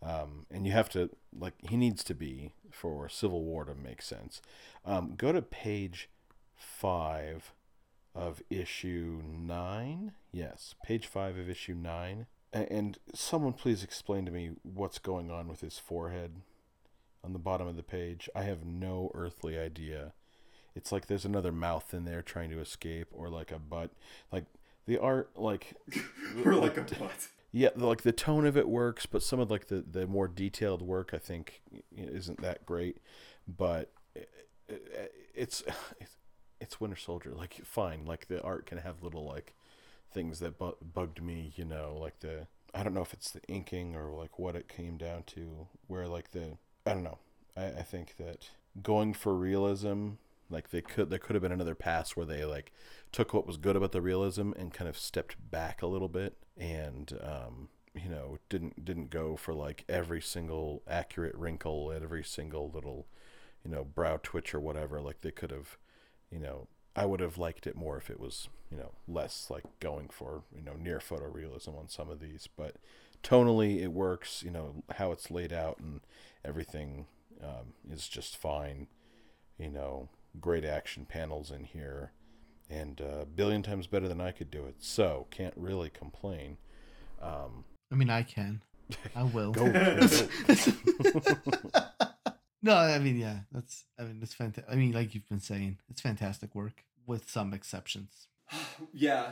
Um, 0.02 0.46
and 0.50 0.66
you 0.66 0.72
have 0.72 0.90
to 0.90 1.11
like 1.32 1.54
he 1.68 1.76
needs 1.76 2.02
to 2.04 2.14
be 2.14 2.52
for 2.70 3.09
Civil 3.09 3.44
War 3.44 3.64
to 3.64 3.74
make 3.74 4.02
sense. 4.02 4.42
Um, 4.84 5.14
go 5.16 5.32
to 5.32 5.40
page 5.40 6.11
five 6.57 7.52
of 8.14 8.42
issue 8.50 9.22
nine. 9.26 10.12
Yes, 10.32 10.74
page 10.84 11.07
five 11.07 11.36
of 11.36 11.48
issue 11.48 11.74
nine. 11.74 12.26
And 12.52 12.98
someone 13.14 13.52
please 13.52 13.84
explain 13.84 14.24
to 14.24 14.30
me 14.30 14.52
what's 14.62 14.98
going 14.98 15.30
on 15.30 15.48
with 15.48 15.61
his 15.61 15.78
forehead 15.78 16.36
on 17.22 17.32
the 17.32 17.38
bottom 17.38 17.66
of 17.66 17.76
the 17.76 17.82
page. 17.82 18.30
I 18.34 18.42
have 18.44 18.64
no 18.64 19.11
earthly 19.14 19.59
idea. 19.59 20.14
It's 20.74 20.92
like 20.92 21.07
there's 21.07 21.24
another 21.24 21.52
mouth 21.52 21.92
in 21.92 22.04
there 22.04 22.22
trying 22.22 22.50
to 22.50 22.61
escape, 22.61 23.09
or 23.12 23.28
like 23.28 23.50
a 23.50 23.59
butt. 23.59 23.90
Like 24.32 24.44
the 24.86 24.98
art, 24.98 25.30
like 25.36 25.74
We're 26.44 26.54
like 26.54 26.76
a 26.76 26.82
butt. 26.82 27.28
yeah, 27.52 27.70
like 27.74 28.02
the 28.02 28.12
tone 28.12 28.46
of 28.46 28.57
it 28.57 28.68
works, 28.68 29.04
but 29.07 29.22
some 29.22 29.40
of 29.40 29.50
like 29.50 29.66
the 29.68 29.84
the 29.90 30.07
more 30.07 30.28
detailed 30.28 30.82
work 30.82 31.11
I 31.12 31.18
think 31.18 31.61
isn't 31.94 32.40
that 32.42 32.64
great. 32.64 32.98
But 33.48 33.92
it's 35.34 35.62
it's, 36.00 36.16
it's 36.61 36.80
Winter 36.80 36.96
Soldier. 36.96 37.32
Like 37.34 37.61
fine, 37.64 38.04
like 38.04 38.28
the 38.28 38.42
art 38.42 38.66
can 38.66 38.78
have 38.78 39.02
little 39.02 39.24
like 39.24 39.54
things 40.12 40.38
that 40.40 40.59
bu- 40.59 40.76
bugged 40.94 41.22
me. 41.22 41.52
You 41.57 41.64
know, 41.64 41.96
like 42.00 42.20
the 42.20 42.46
I 42.74 42.82
don't 42.82 42.94
know 42.94 43.02
if 43.02 43.12
it's 43.12 43.30
the 43.30 43.42
inking 43.48 43.96
or 43.96 44.11
like 44.11 44.38
what 44.38 44.57
it 44.57 44.68
came 44.68 44.96
down 44.96 45.24
to. 45.28 45.68
Where 45.86 46.07
like 46.07 46.32
the 46.32 46.59
I 46.86 46.94
don't 46.94 47.04
know. 47.04 47.18
I, 47.57 47.66
I 47.66 47.82
think 47.82 48.16
that 48.18 48.50
going 48.82 49.14
for 49.14 49.34
realism, 49.34 50.11
like 50.50 50.70
they 50.70 50.82
could 50.82 51.11
there 51.11 51.18
could 51.18 51.34
have 51.34 51.42
been 51.42 51.52
another 51.52 51.74
pass 51.74 52.16
where 52.16 52.26
they 52.26 52.44
like 52.44 52.72
took 53.12 53.32
what 53.32 53.46
was 53.46 53.57
good 53.57 53.76
about 53.76 53.92
the 53.92 54.02
realism 54.02 54.52
and 54.57 54.72
kind 54.72 54.88
of 54.88 54.98
stepped 54.98 55.36
back 55.50 55.82
a 55.82 55.86
little 55.86 56.09
bit 56.09 56.36
and 56.57 57.18
um, 57.22 57.68
you 57.94 58.09
know 58.09 58.38
didn't 58.48 58.84
didn't 58.84 59.11
go 59.11 59.36
for 59.36 59.54
like 59.54 59.84
every 59.88 60.20
single 60.20 60.82
accurate 60.88 61.34
wrinkle 61.34 61.90
and 61.90 62.04
every 62.04 62.24
single 62.24 62.70
little 62.70 63.07
you 63.64 63.70
know 63.70 63.84
brow 63.84 64.18
twitch 64.22 64.54
or 64.54 64.61
whatever 64.61 65.00
like 65.00 65.20
they 65.22 65.30
could 65.30 65.50
have 65.50 65.76
you 66.30 66.38
know 66.38 66.68
I 66.94 67.06
would 67.06 67.20
have 67.20 67.38
liked 67.38 67.66
it 67.66 67.76
more 67.76 67.96
if 67.96 68.10
it 68.10 68.20
was 68.20 68.48
you 68.70 68.76
know 68.76 68.92
less 69.06 69.48
like 69.50 69.64
going 69.80 70.08
for 70.08 70.42
you 70.54 70.62
know 70.62 70.74
near 70.74 70.98
photorealism 70.98 71.78
on 71.78 71.88
some 71.88 72.10
of 72.10 72.20
these 72.20 72.48
but 72.56 72.76
tonally 73.22 73.82
it 73.82 73.92
works 73.92 74.42
you 74.42 74.50
know 74.50 74.82
how 74.96 75.12
it's 75.12 75.30
laid 75.30 75.52
out 75.52 75.78
and 75.78 76.00
everything 76.44 77.06
um, 77.42 77.74
is 77.90 78.08
just 78.08 78.36
fine 78.36 78.86
you 79.58 79.70
know 79.70 80.08
great 80.40 80.64
action 80.64 81.06
panels 81.06 81.50
in 81.50 81.64
here 81.64 82.12
and 82.68 83.00
uh, 83.00 83.20
a 83.22 83.26
billion 83.26 83.62
times 83.62 83.86
better 83.86 84.08
than 84.08 84.20
I 84.20 84.32
could 84.32 84.50
do 84.50 84.64
it. 84.66 84.76
So 84.78 85.26
can't 85.30 85.54
really 85.56 85.90
complain. 85.90 86.56
Um, 87.22 87.64
I 87.92 87.94
mean, 87.94 88.10
I 88.10 88.22
can. 88.22 88.62
I 89.16 89.22
will. 89.24 89.52
go, 89.52 89.70
go. 89.72 90.18
no, 92.62 92.74
I 92.76 92.98
mean, 92.98 93.16
yeah, 93.16 93.40
that's. 93.52 93.84
I 93.98 94.02
mean, 94.04 94.18
it's 94.22 94.34
fantastic. 94.34 94.72
I 94.72 94.76
mean, 94.76 94.92
like 94.92 95.14
you've 95.14 95.28
been 95.28 95.40
saying, 95.40 95.78
it's 95.88 96.00
fantastic 96.00 96.54
work 96.54 96.84
with 97.07 97.30
some 97.30 97.52
exceptions. 97.54 98.28
yeah, 98.92 99.30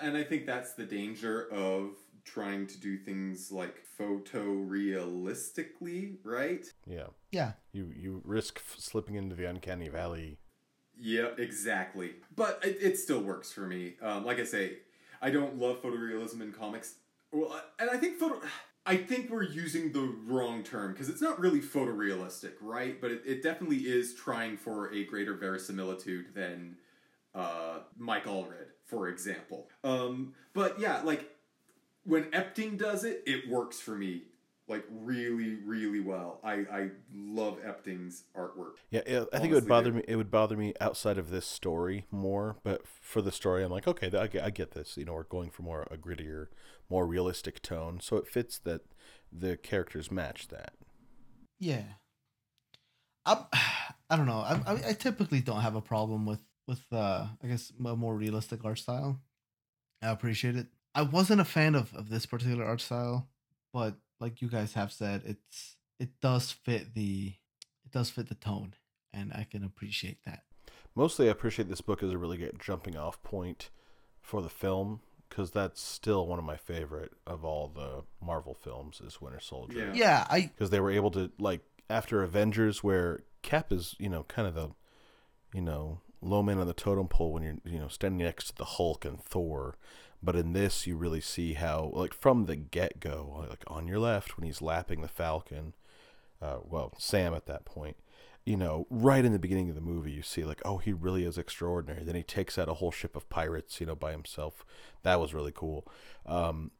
and 0.00 0.16
I 0.16 0.24
think 0.24 0.46
that's 0.46 0.72
the 0.74 0.84
danger 0.84 1.48
of 1.52 1.90
trying 2.24 2.66
to 2.66 2.80
do 2.80 2.96
things 2.96 3.52
like 3.52 3.82
photorealistically, 4.00 6.16
right? 6.24 6.64
yeah, 6.86 7.06
Yeah, 7.30 7.52
you 7.72 7.92
you 7.94 8.22
risk 8.24 8.58
f- 8.58 8.76
slipping 8.78 9.14
into 9.16 9.34
the 9.36 9.44
uncanny 9.48 9.88
valley. 9.88 10.38
Yeah, 10.96 11.28
exactly. 11.38 12.12
But 12.34 12.60
it, 12.64 12.78
it 12.80 12.98
still 12.98 13.20
works 13.20 13.52
for 13.52 13.66
me. 13.66 13.94
Um, 14.00 14.24
like 14.24 14.38
I 14.38 14.44
say, 14.44 14.78
I 15.20 15.30
don't 15.30 15.58
love 15.58 15.82
photorealism 15.82 16.40
in 16.40 16.52
comics. 16.52 16.94
Well, 17.32 17.60
and 17.78 17.90
I 17.90 17.96
think 17.96 18.18
photo. 18.18 18.40
I 18.86 18.96
think 18.96 19.30
we're 19.30 19.42
using 19.44 19.92
the 19.92 20.12
wrong 20.26 20.62
term 20.62 20.92
because 20.92 21.08
it's 21.08 21.22
not 21.22 21.40
really 21.40 21.60
photorealistic, 21.60 22.52
right? 22.60 23.00
But 23.00 23.12
it, 23.12 23.22
it 23.24 23.42
definitely 23.42 23.78
is 23.78 24.14
trying 24.14 24.58
for 24.58 24.92
a 24.92 25.04
greater 25.04 25.34
verisimilitude 25.34 26.34
than 26.34 26.76
uh, 27.34 27.78
Mike 27.96 28.26
Allred, 28.26 28.68
for 28.84 29.08
example. 29.08 29.68
Um, 29.82 30.34
but 30.52 30.78
yeah, 30.78 31.00
like 31.02 31.30
when 32.04 32.24
Epting 32.24 32.76
does 32.76 33.04
it, 33.04 33.22
it 33.26 33.48
works 33.48 33.80
for 33.80 33.94
me 33.96 34.24
like 34.66 34.84
really, 34.90 35.56
really 35.64 36.00
well. 36.00 36.40
I 36.42 36.52
I 36.72 36.90
love 37.14 37.58
Epting's 37.64 38.24
artwork. 38.36 38.76
Yeah, 38.90 39.00
it, 39.06 39.28
I 39.32 39.38
think 39.38 39.52
it 39.52 39.54
would 39.54 39.68
bother 39.68 39.90
they- 39.90 39.98
me. 39.98 40.04
It 40.08 40.16
would 40.16 40.30
bother 40.30 40.56
me 40.56 40.72
outside 40.80 41.18
of 41.18 41.30
this 41.30 41.46
story 41.46 42.06
more, 42.10 42.56
but 42.62 42.86
for 42.86 43.20
the 43.22 43.32
story, 43.32 43.62
I'm 43.62 43.70
like, 43.72 43.86
okay, 43.86 44.06
I 44.16 44.26
get, 44.26 44.42
I 44.44 44.50
get 44.50 44.70
this. 44.72 44.96
You 44.96 45.04
know, 45.04 45.12
we're 45.14 45.24
going 45.24 45.50
for 45.50 45.62
more 45.62 45.86
a 45.90 45.96
grittier, 45.96 46.46
more 46.88 47.06
realistic 47.06 47.60
tone, 47.62 48.00
so 48.00 48.16
it 48.16 48.26
fits 48.28 48.58
that 48.60 48.82
the 49.30 49.56
characters 49.56 50.10
match 50.10 50.48
that. 50.48 50.74
yeah. 51.58 51.82
I, 53.26 53.44
I 54.10 54.16
don't 54.16 54.26
know. 54.26 54.40
I, 54.40 54.60
I 54.66 54.88
I 54.90 54.92
typically 54.92 55.40
don't 55.40 55.60
have 55.62 55.76
a 55.76 55.80
problem 55.82 56.26
with 56.26 56.42
with 56.66 56.82
uh 56.92 57.26
I 57.42 57.46
guess 57.46 57.72
a 57.84 57.96
more 57.96 58.16
realistic 58.16 58.64
art 58.64 58.78
style. 58.78 59.20
I 60.02 60.10
appreciate 60.10 60.56
it. 60.56 60.68
I 60.94 61.02
wasn't 61.02 61.40
a 61.40 61.44
fan 61.44 61.74
of 61.74 61.94
of 61.94 62.08
this 62.10 62.26
particular 62.26 62.64
art 62.64 62.80
style, 62.80 63.28
but 63.72 63.96
like 64.20 64.42
you 64.42 64.48
guys 64.48 64.74
have 64.74 64.92
said, 64.92 65.22
it's 65.24 65.76
it 65.98 66.20
does 66.20 66.50
fit 66.50 66.94
the 66.94 67.34
it 67.84 67.92
does 67.92 68.10
fit 68.10 68.28
the 68.28 68.34
tone, 68.34 68.74
and 69.12 69.32
I 69.32 69.46
can 69.50 69.64
appreciate 69.64 70.18
that. 70.24 70.44
Mostly, 70.94 71.28
I 71.28 71.32
appreciate 71.32 71.68
this 71.68 71.80
book 71.80 72.02
as 72.02 72.12
a 72.12 72.18
really 72.18 72.38
good 72.38 72.60
jumping 72.60 72.96
off 72.96 73.22
point 73.22 73.70
for 74.20 74.40
the 74.40 74.48
film 74.48 75.00
because 75.28 75.50
that's 75.50 75.80
still 75.80 76.26
one 76.26 76.38
of 76.38 76.44
my 76.44 76.56
favorite 76.56 77.12
of 77.26 77.44
all 77.44 77.68
the 77.68 78.04
Marvel 78.24 78.54
films 78.54 79.00
is 79.04 79.20
Winter 79.20 79.40
Soldier. 79.40 79.92
Yeah. 79.92 79.92
Yeah, 79.94 80.26
I 80.30 80.40
because 80.42 80.70
they 80.70 80.80
were 80.80 80.92
able 80.92 81.10
to 81.12 81.30
like 81.38 81.60
after 81.90 82.22
Avengers, 82.22 82.84
where 82.84 83.20
Cap 83.42 83.72
is 83.72 83.94
you 83.98 84.08
know 84.08 84.24
kind 84.24 84.46
of 84.46 84.54
the 84.54 84.70
you 85.52 85.60
know 85.60 86.00
low 86.22 86.42
man 86.42 86.58
on 86.58 86.66
the 86.66 86.72
totem 86.72 87.08
pole 87.08 87.32
when 87.32 87.42
you're 87.42 87.56
you 87.64 87.78
know 87.78 87.88
standing 87.88 88.24
next 88.24 88.48
to 88.48 88.54
the 88.56 88.64
Hulk 88.64 89.04
and 89.04 89.20
Thor, 89.22 89.76
but 90.24 90.36
in 90.36 90.52
this 90.52 90.86
you 90.86 90.96
really 90.96 91.20
see 91.20 91.54
how 91.54 91.90
like 91.92 92.14
from 92.14 92.46
the 92.46 92.56
get 92.56 93.00
go, 93.00 93.46
like 93.48 93.64
on 93.66 93.86
your 93.86 93.98
left 93.98 94.36
when 94.36 94.46
he's 94.46 94.62
lapping 94.62 95.02
the 95.02 95.08
Falcon, 95.08 95.74
uh, 96.40 96.58
well 96.64 96.94
Sam 96.98 97.34
at 97.34 97.46
that 97.46 97.64
point. 97.64 97.96
You 98.46 98.58
know, 98.58 98.86
right 98.90 99.24
in 99.24 99.32
the 99.32 99.38
beginning 99.38 99.70
of 99.70 99.74
the 99.74 99.80
movie, 99.80 100.12
you 100.12 100.20
see 100.20 100.44
like, 100.44 100.60
oh, 100.66 100.76
he 100.76 100.92
really 100.92 101.24
is 101.24 101.38
extraordinary. 101.38 102.04
Then 102.04 102.14
he 102.14 102.22
takes 102.22 102.58
out 102.58 102.68
a 102.68 102.74
whole 102.74 102.92
ship 102.92 103.16
of 103.16 103.30
pirates, 103.30 103.80
you 103.80 103.86
know, 103.86 103.94
by 103.94 104.12
himself. 104.12 104.66
That 105.02 105.18
was 105.18 105.32
really 105.32 105.52
cool. 105.52 105.86
Um, 106.26 106.70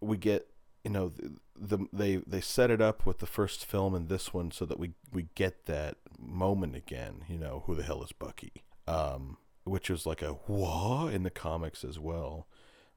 we 0.00 0.16
get 0.16 0.48
you 0.86 0.90
know 0.90 1.08
the, 1.08 1.32
the 1.56 1.86
they 1.92 2.16
they 2.16 2.40
set 2.40 2.70
it 2.70 2.80
up 2.80 3.04
with 3.04 3.18
the 3.18 3.26
first 3.26 3.66
film 3.66 3.92
and 3.92 4.08
this 4.08 4.32
one 4.32 4.52
so 4.52 4.64
that 4.64 4.78
we 4.78 4.92
we 5.12 5.26
get 5.34 5.66
that 5.66 5.96
moment 6.16 6.76
again 6.76 7.24
you 7.28 7.36
know 7.36 7.64
who 7.66 7.74
the 7.74 7.82
hell 7.82 8.04
is 8.04 8.12
bucky 8.12 8.62
um 8.86 9.36
which 9.64 9.90
was 9.90 10.06
like 10.06 10.22
a 10.22 10.30
whoa 10.30 11.08
in 11.08 11.24
the 11.24 11.30
comics 11.30 11.82
as 11.82 11.98
well 11.98 12.46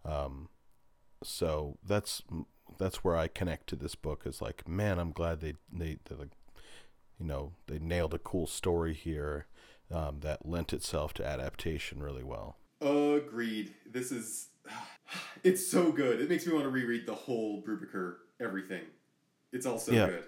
um 0.10 0.50
so 1.24 1.78
that's 1.86 2.24
that's 2.78 3.04
where 3.04 3.16
i 3.16 3.28
connect 3.28 3.68
to 3.68 3.76
this 3.76 3.96
book 3.96 4.24
is 4.26 4.42
like 4.42 4.68
man 4.68 4.98
i'm 5.00 5.12
glad 5.12 5.42
they 5.42 5.54
they, 5.72 5.98
like 6.10 6.32
you 7.20 7.26
know 7.26 7.52
they 7.68 7.80
nailed 7.80 8.14
a 8.14 8.20
cool 8.20 8.48
story 8.48 8.94
here 8.94 9.46
um, 9.92 10.20
that 10.22 10.46
lent 10.46 10.72
itself 10.72 11.14
to 11.14 11.26
adaptation 11.26 12.02
really 12.02 12.24
well 12.24 12.58
Agreed. 12.82 13.74
This 13.92 14.12
is. 14.12 14.48
It's 15.44 15.66
so 15.66 15.92
good. 15.92 16.22
It 16.22 16.30
makes 16.30 16.46
me 16.46 16.54
want 16.54 16.66
to 16.66 16.70
reread 16.70 17.08
the 17.08 17.16
whole 17.16 17.64
Brubaker 17.64 18.18
everything. 18.40 18.84
It's 19.52 19.66
all 19.66 19.80
so 19.80 19.92
Yeah. 19.92 20.06
good. 20.06 20.24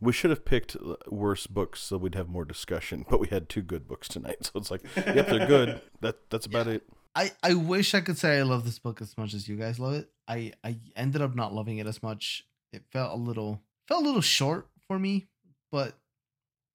We 0.00 0.12
should 0.12 0.30
have 0.30 0.44
picked 0.44 0.76
uh, 0.76 0.94
worse 1.08 1.48
books 1.48 1.80
so 1.80 1.96
we'd 1.96 2.14
have 2.14 2.28
more 2.28 2.44
discussion, 2.44 3.04
but 3.10 3.18
we 3.18 3.26
had 3.28 3.48
two 3.48 3.62
good 3.62 3.88
books 3.88 4.06
tonight, 4.06 4.44
so 4.46 4.52
it's 4.56 4.70
like, 4.70 4.82
yep, 4.96 5.26
they're 5.26 5.46
good. 5.46 5.80
That 6.02 6.30
that's 6.30 6.46
about 6.46 6.68
it. 6.68 6.84
I, 7.14 7.32
I 7.42 7.54
wish 7.54 7.94
I 7.94 8.00
could 8.00 8.18
say 8.18 8.38
I 8.38 8.42
love 8.42 8.64
this 8.64 8.78
book 8.78 9.02
as 9.02 9.16
much 9.18 9.34
as 9.34 9.48
you 9.48 9.56
guys 9.56 9.78
love 9.78 9.94
it. 9.94 10.10
I, 10.26 10.52
I 10.64 10.76
ended 10.96 11.20
up 11.20 11.34
not 11.34 11.54
loving 11.54 11.78
it 11.78 11.86
as 11.86 12.02
much. 12.02 12.44
It 12.72 12.84
felt 12.90 13.12
a 13.12 13.22
little 13.22 13.60
felt 13.86 14.02
a 14.02 14.06
little 14.06 14.22
short 14.22 14.68
for 14.86 14.98
me, 14.98 15.26
but 15.70 15.98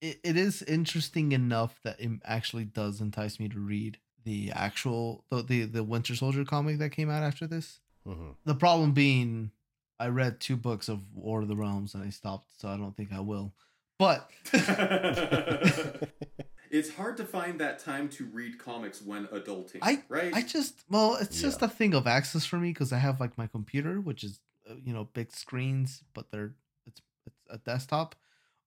it, 0.01 0.19
it 0.23 0.37
is 0.37 0.61
interesting 0.61 1.31
enough 1.31 1.79
that 1.83 1.99
it 1.99 2.11
actually 2.23 2.65
does 2.65 3.01
entice 3.01 3.39
me 3.39 3.49
to 3.49 3.59
read 3.59 3.97
the 4.25 4.51
actual 4.53 5.23
the, 5.31 5.41
the 5.41 5.63
the 5.63 5.83
Winter 5.83 6.15
Soldier 6.15 6.45
comic 6.45 6.77
that 6.79 6.91
came 6.91 7.09
out 7.09 7.23
after 7.23 7.47
this. 7.47 7.79
hmm 8.05 8.31
The 8.45 8.55
problem 8.55 8.91
being, 8.91 9.51
I 9.99 10.09
read 10.09 10.39
two 10.39 10.55
books 10.55 10.87
of 10.87 11.01
War 11.15 11.41
of 11.41 11.47
the 11.47 11.55
Realms 11.55 11.95
and 11.95 12.03
I 12.03 12.09
stopped, 12.09 12.51
so 12.59 12.67
I 12.67 12.77
don't 12.77 12.95
think 12.95 13.11
I 13.11 13.21
will. 13.21 13.53
But 13.97 14.29
it's 16.71 16.93
hard 16.95 17.17
to 17.17 17.25
find 17.25 17.59
that 17.61 17.79
time 17.79 18.09
to 18.09 18.25
read 18.25 18.57
comics 18.59 19.01
when 19.01 19.25
adulting, 19.27 19.79
I- 19.81 20.03
right? 20.09 20.33
I 20.33 20.41
just, 20.41 20.83
well, 20.89 21.15
it's 21.15 21.41
just 21.41 21.61
a 21.61 21.67
thing 21.67 21.93
of 21.93 22.07
access 22.07 22.45
for 22.45 22.57
me 22.57 22.69
because 22.71 22.91
I 22.93 22.97
have 22.97 23.19
like 23.19 23.37
my 23.37 23.47
computer, 23.47 23.99
which 24.01 24.23
is, 24.23 24.39
uh, 24.69 24.75
you 24.83 24.93
know, 24.93 25.05
big 25.13 25.31
screens, 25.31 26.03
but 26.13 26.31
they're 26.31 26.53
it's 26.85 27.01
it's 27.25 27.35
a 27.49 27.57
desktop, 27.57 28.15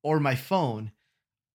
or 0.03 0.21
my 0.21 0.35
phone, 0.35 0.93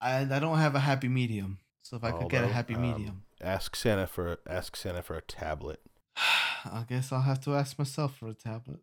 and 0.01 0.33
I 0.33 0.39
don't 0.39 0.57
have 0.57 0.75
a 0.75 0.79
happy 0.79 1.07
medium. 1.07 1.59
So 1.81 1.95
if 1.97 2.03
I 2.03 2.11
could 2.11 2.29
get 2.29 2.43
a 2.43 2.47
happy 2.47 2.73
um, 2.75 2.81
medium, 2.81 3.23
Ask 3.41 3.75
Santa 3.75 4.07
for 4.07 4.37
ask 4.47 4.75
Santa 4.75 5.01
for 5.03 5.15
a 5.15 5.21
tablet. 5.21 5.81
I 6.17 6.83
guess 6.87 7.11
I'll 7.11 7.21
have 7.21 7.41
to 7.41 7.53
ask 7.55 7.77
myself 7.77 8.17
for 8.17 8.27
a 8.27 8.33
tablet. 8.33 8.79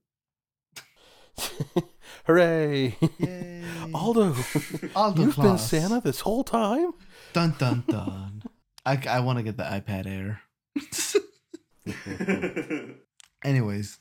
Hooray! 2.27 2.97
Yay! 3.19 3.65
Aldo, 3.95 4.35
Aldo 4.95 5.23
you've 5.23 5.37
been 5.37 5.59
Santa 5.59 6.01
this 6.01 6.21
whole 6.21 6.45
time. 6.45 6.93
Dun 7.33 7.55
dun 7.59 7.85
dun. 7.89 8.43
I 8.85 9.01
I 9.09 9.21
want 9.21 9.39
to 9.39 9.43
get 9.43 9.57
the 9.57 9.63
iPad 9.63 10.07
Air. 10.07 10.43
Anyways, 13.45 13.99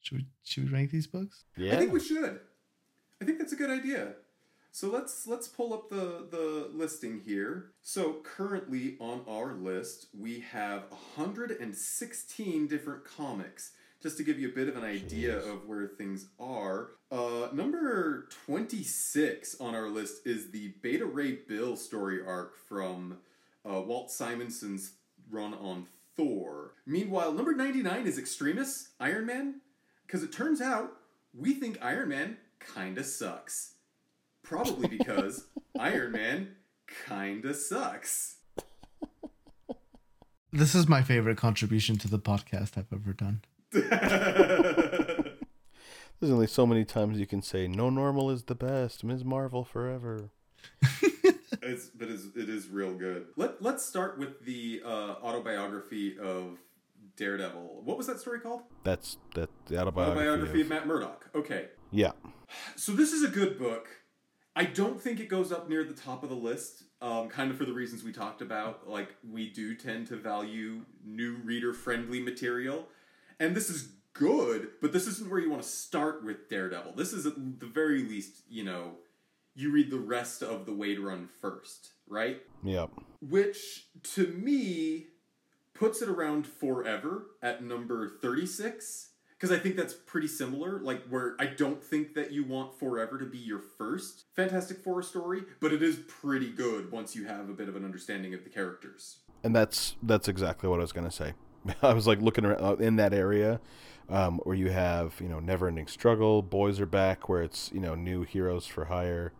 should 0.00 0.18
we 0.18 0.26
should 0.42 0.64
we 0.64 0.70
rank 0.70 0.90
these 0.90 1.06
books? 1.06 1.44
Yeah. 1.56 1.74
I 1.74 1.76
think 1.76 1.92
we 1.92 2.00
should. 2.00 2.40
I 3.20 3.24
think 3.24 3.38
that's 3.38 3.52
a 3.52 3.56
good 3.56 3.70
idea. 3.70 4.14
So 4.72 4.88
let's 4.88 5.26
let's 5.26 5.48
pull 5.48 5.74
up 5.74 5.90
the 5.90 6.26
the 6.30 6.70
listing 6.72 7.20
here. 7.26 7.72
So 7.82 8.22
currently 8.22 8.96
on 9.00 9.22
our 9.28 9.52
list 9.54 10.06
we 10.18 10.40
have 10.40 10.84
116 10.90 12.66
different 12.68 13.04
comics. 13.04 13.72
Just 14.02 14.16
to 14.16 14.24
give 14.24 14.38
you 14.38 14.48
a 14.48 14.52
bit 14.52 14.68
of 14.68 14.76
an 14.76 14.84
idea 14.84 15.40
Jeez. 15.40 15.52
of 15.52 15.66
where 15.68 15.86
things 15.86 16.28
are, 16.38 16.92
uh, 17.12 17.48
number 17.52 18.28
26 18.46 19.60
on 19.60 19.74
our 19.74 19.88
list 19.88 20.26
is 20.26 20.50
the 20.50 20.68
Beta 20.80 21.04
Ray 21.04 21.32
Bill 21.46 21.76
story 21.76 22.18
arc 22.26 22.56
from 22.56 23.18
uh, 23.68 23.80
Walt 23.82 24.10
Simonson's 24.10 24.94
run 25.30 25.52
on 25.52 25.86
Thor. 26.16 26.72
Meanwhile, 26.86 27.32
number 27.34 27.54
99 27.54 28.06
is 28.06 28.18
Extremis, 28.18 28.88
Iron 28.98 29.26
Man, 29.26 29.60
because 30.06 30.22
it 30.22 30.32
turns 30.32 30.62
out 30.62 30.92
we 31.34 31.52
think 31.52 31.78
Iron 31.82 32.08
Man 32.08 32.38
kinda 32.74 33.04
sucks. 33.04 33.74
Probably 34.42 34.88
because 34.88 35.44
Iron 35.78 36.12
Man 36.12 36.56
kinda 37.06 37.52
sucks. 37.52 38.36
This 40.52 40.74
is 40.74 40.88
my 40.88 41.02
favorite 41.02 41.36
contribution 41.36 41.96
to 41.98 42.08
the 42.08 42.18
podcast 42.18 42.78
I've 42.78 42.92
ever 42.92 43.12
done. 43.12 43.42
There's 46.20 46.32
only 46.32 46.48
so 46.48 46.66
many 46.66 46.84
times 46.84 47.18
you 47.18 47.26
can 47.26 47.40
say 47.40 47.66
no 47.68 47.88
normal 47.88 48.30
is 48.30 48.44
the 48.44 48.54
best. 48.54 49.04
Ms. 49.04 49.24
Marvel 49.24 49.64
forever. 49.64 50.30
it's, 51.62 51.86
but 51.88 52.08
it's, 52.08 52.24
it 52.36 52.48
is 52.48 52.68
real 52.68 52.94
good. 52.94 53.26
Let, 53.36 53.62
let's 53.62 53.84
start 53.84 54.18
with 54.18 54.44
the 54.44 54.82
uh, 54.84 54.88
autobiography 55.22 56.18
of 56.18 56.58
Daredevil. 57.16 57.82
What 57.84 57.96
was 57.96 58.06
that 58.06 58.20
story 58.20 58.40
called? 58.40 58.62
That's 58.82 59.18
that 59.34 59.50
the 59.66 59.80
autobiography. 59.80 60.20
Autobiography 60.20 60.60
of 60.60 60.66
of- 60.66 60.70
Matt 60.70 60.86
Murdock. 60.86 61.30
Okay. 61.34 61.68
yeah. 61.90 62.12
So 62.76 62.92
this 62.92 63.12
is 63.12 63.22
a 63.22 63.28
good 63.28 63.58
book. 63.58 63.88
I 64.56 64.64
don't 64.64 65.00
think 65.00 65.20
it 65.20 65.28
goes 65.28 65.52
up 65.52 65.68
near 65.68 65.84
the 65.84 65.94
top 65.94 66.24
of 66.24 66.28
the 66.28 66.34
list, 66.34 66.82
um, 67.00 67.28
kind 67.28 67.50
of 67.50 67.56
for 67.56 67.64
the 67.64 67.72
reasons 67.72 68.02
we 68.02 68.12
talked 68.12 68.42
about. 68.42 68.88
Like 68.88 69.14
we 69.28 69.48
do 69.48 69.74
tend 69.76 70.08
to 70.08 70.16
value 70.16 70.80
new 71.04 71.36
reader 71.44 71.72
friendly 71.72 72.20
material, 72.20 72.88
and 73.40 73.56
this 73.56 73.70
is 73.70 73.88
good, 74.12 74.68
but 74.80 74.92
this 74.92 75.06
isn't 75.06 75.30
where 75.30 75.40
you 75.40 75.50
want 75.50 75.62
to 75.62 75.68
start 75.68 76.24
with 76.24 76.48
Daredevil. 76.48 76.92
This 76.94 77.12
is 77.12 77.26
at 77.26 77.34
the 77.34 77.66
very 77.66 78.02
least, 78.02 78.42
you 78.48 78.62
know, 78.62 78.92
you 79.54 79.72
read 79.72 79.90
the 79.90 79.98
rest 79.98 80.42
of 80.42 80.66
the 80.66 80.72
Waid 80.72 81.02
run 81.02 81.28
first, 81.40 81.92
right? 82.06 82.42
Yep. 82.62 82.90
Which 83.20 83.86
to 84.14 84.26
me 84.28 85.06
puts 85.74 86.02
it 86.02 86.08
around 86.08 86.46
forever 86.46 87.26
at 87.42 87.64
number 87.64 88.08
36 88.08 89.08
because 89.40 89.56
I 89.56 89.58
think 89.58 89.74
that's 89.74 89.94
pretty 89.94 90.28
similar. 90.28 90.80
Like, 90.80 91.08
where 91.08 91.34
I 91.38 91.46
don't 91.46 91.82
think 91.82 92.12
that 92.14 92.30
you 92.30 92.44
want 92.44 92.78
Forever 92.78 93.18
to 93.18 93.24
be 93.24 93.38
your 93.38 93.60
first 93.78 94.24
Fantastic 94.36 94.84
Four 94.84 95.02
story, 95.02 95.44
but 95.60 95.72
it 95.72 95.82
is 95.82 95.98
pretty 96.06 96.50
good 96.50 96.92
once 96.92 97.16
you 97.16 97.24
have 97.24 97.48
a 97.48 97.54
bit 97.54 97.66
of 97.66 97.74
an 97.74 97.84
understanding 97.84 98.34
of 98.34 98.44
the 98.44 98.50
characters. 98.50 99.20
And 99.42 99.56
that's 99.56 99.96
that's 100.02 100.28
exactly 100.28 100.68
what 100.68 100.78
I 100.78 100.82
was 100.82 100.92
gonna 100.92 101.10
say. 101.10 101.32
I 101.82 101.92
was 101.94 102.06
like 102.06 102.20
looking 102.20 102.44
around 102.44 102.60
uh, 102.62 102.74
in 102.76 102.96
that 102.96 103.12
area 103.12 103.60
um, 104.08 104.38
where 104.44 104.56
you 104.56 104.70
have 104.70 105.14
you 105.20 105.28
know 105.28 105.40
never 105.40 105.68
ending 105.68 105.86
struggle, 105.86 106.42
boys 106.42 106.80
are 106.80 106.86
back, 106.86 107.28
where 107.28 107.42
it's 107.42 107.70
you 107.72 107.80
know 107.80 107.94
new 107.94 108.22
heroes 108.22 108.66
for 108.66 108.86
hire, 108.86 109.32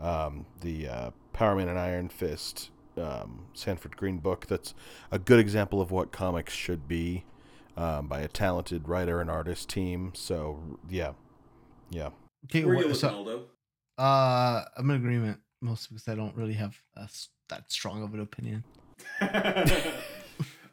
um, 0.00 0.46
the 0.60 0.88
uh, 0.88 1.10
Power 1.32 1.54
Man 1.56 1.68
and 1.68 1.78
Iron 1.78 2.08
Fist, 2.08 2.70
um, 2.96 3.46
Sanford 3.54 3.96
Greene 3.96 4.18
book. 4.18 4.46
That's 4.46 4.74
a 5.10 5.18
good 5.18 5.38
example 5.38 5.80
of 5.80 5.90
what 5.90 6.10
comics 6.12 6.52
should 6.52 6.88
be 6.88 7.24
um, 7.76 8.08
by 8.08 8.20
a 8.20 8.28
talented 8.28 8.88
writer 8.88 9.20
and 9.20 9.30
artist 9.30 9.68
team. 9.68 10.12
So 10.14 10.78
yeah, 10.88 11.12
yeah. 11.90 12.10
Okay, 12.46 12.64
Where 12.64 12.74
are 12.74 12.76
you 12.76 12.88
wha- 12.88 12.92
looking, 12.92 12.94
so, 12.94 13.08
Aldo? 13.10 13.44
uh, 13.98 14.64
I'm 14.76 14.90
in 14.90 14.96
agreement 14.96 15.40
mostly 15.60 15.94
because 15.96 16.08
I 16.08 16.14
don't 16.14 16.34
really 16.36 16.54
have 16.54 16.76
a 16.96 17.02
s 17.02 17.28
that 17.48 17.70
strong 17.70 18.02
of 18.02 18.14
an 18.14 18.20
opinion. 18.20 18.64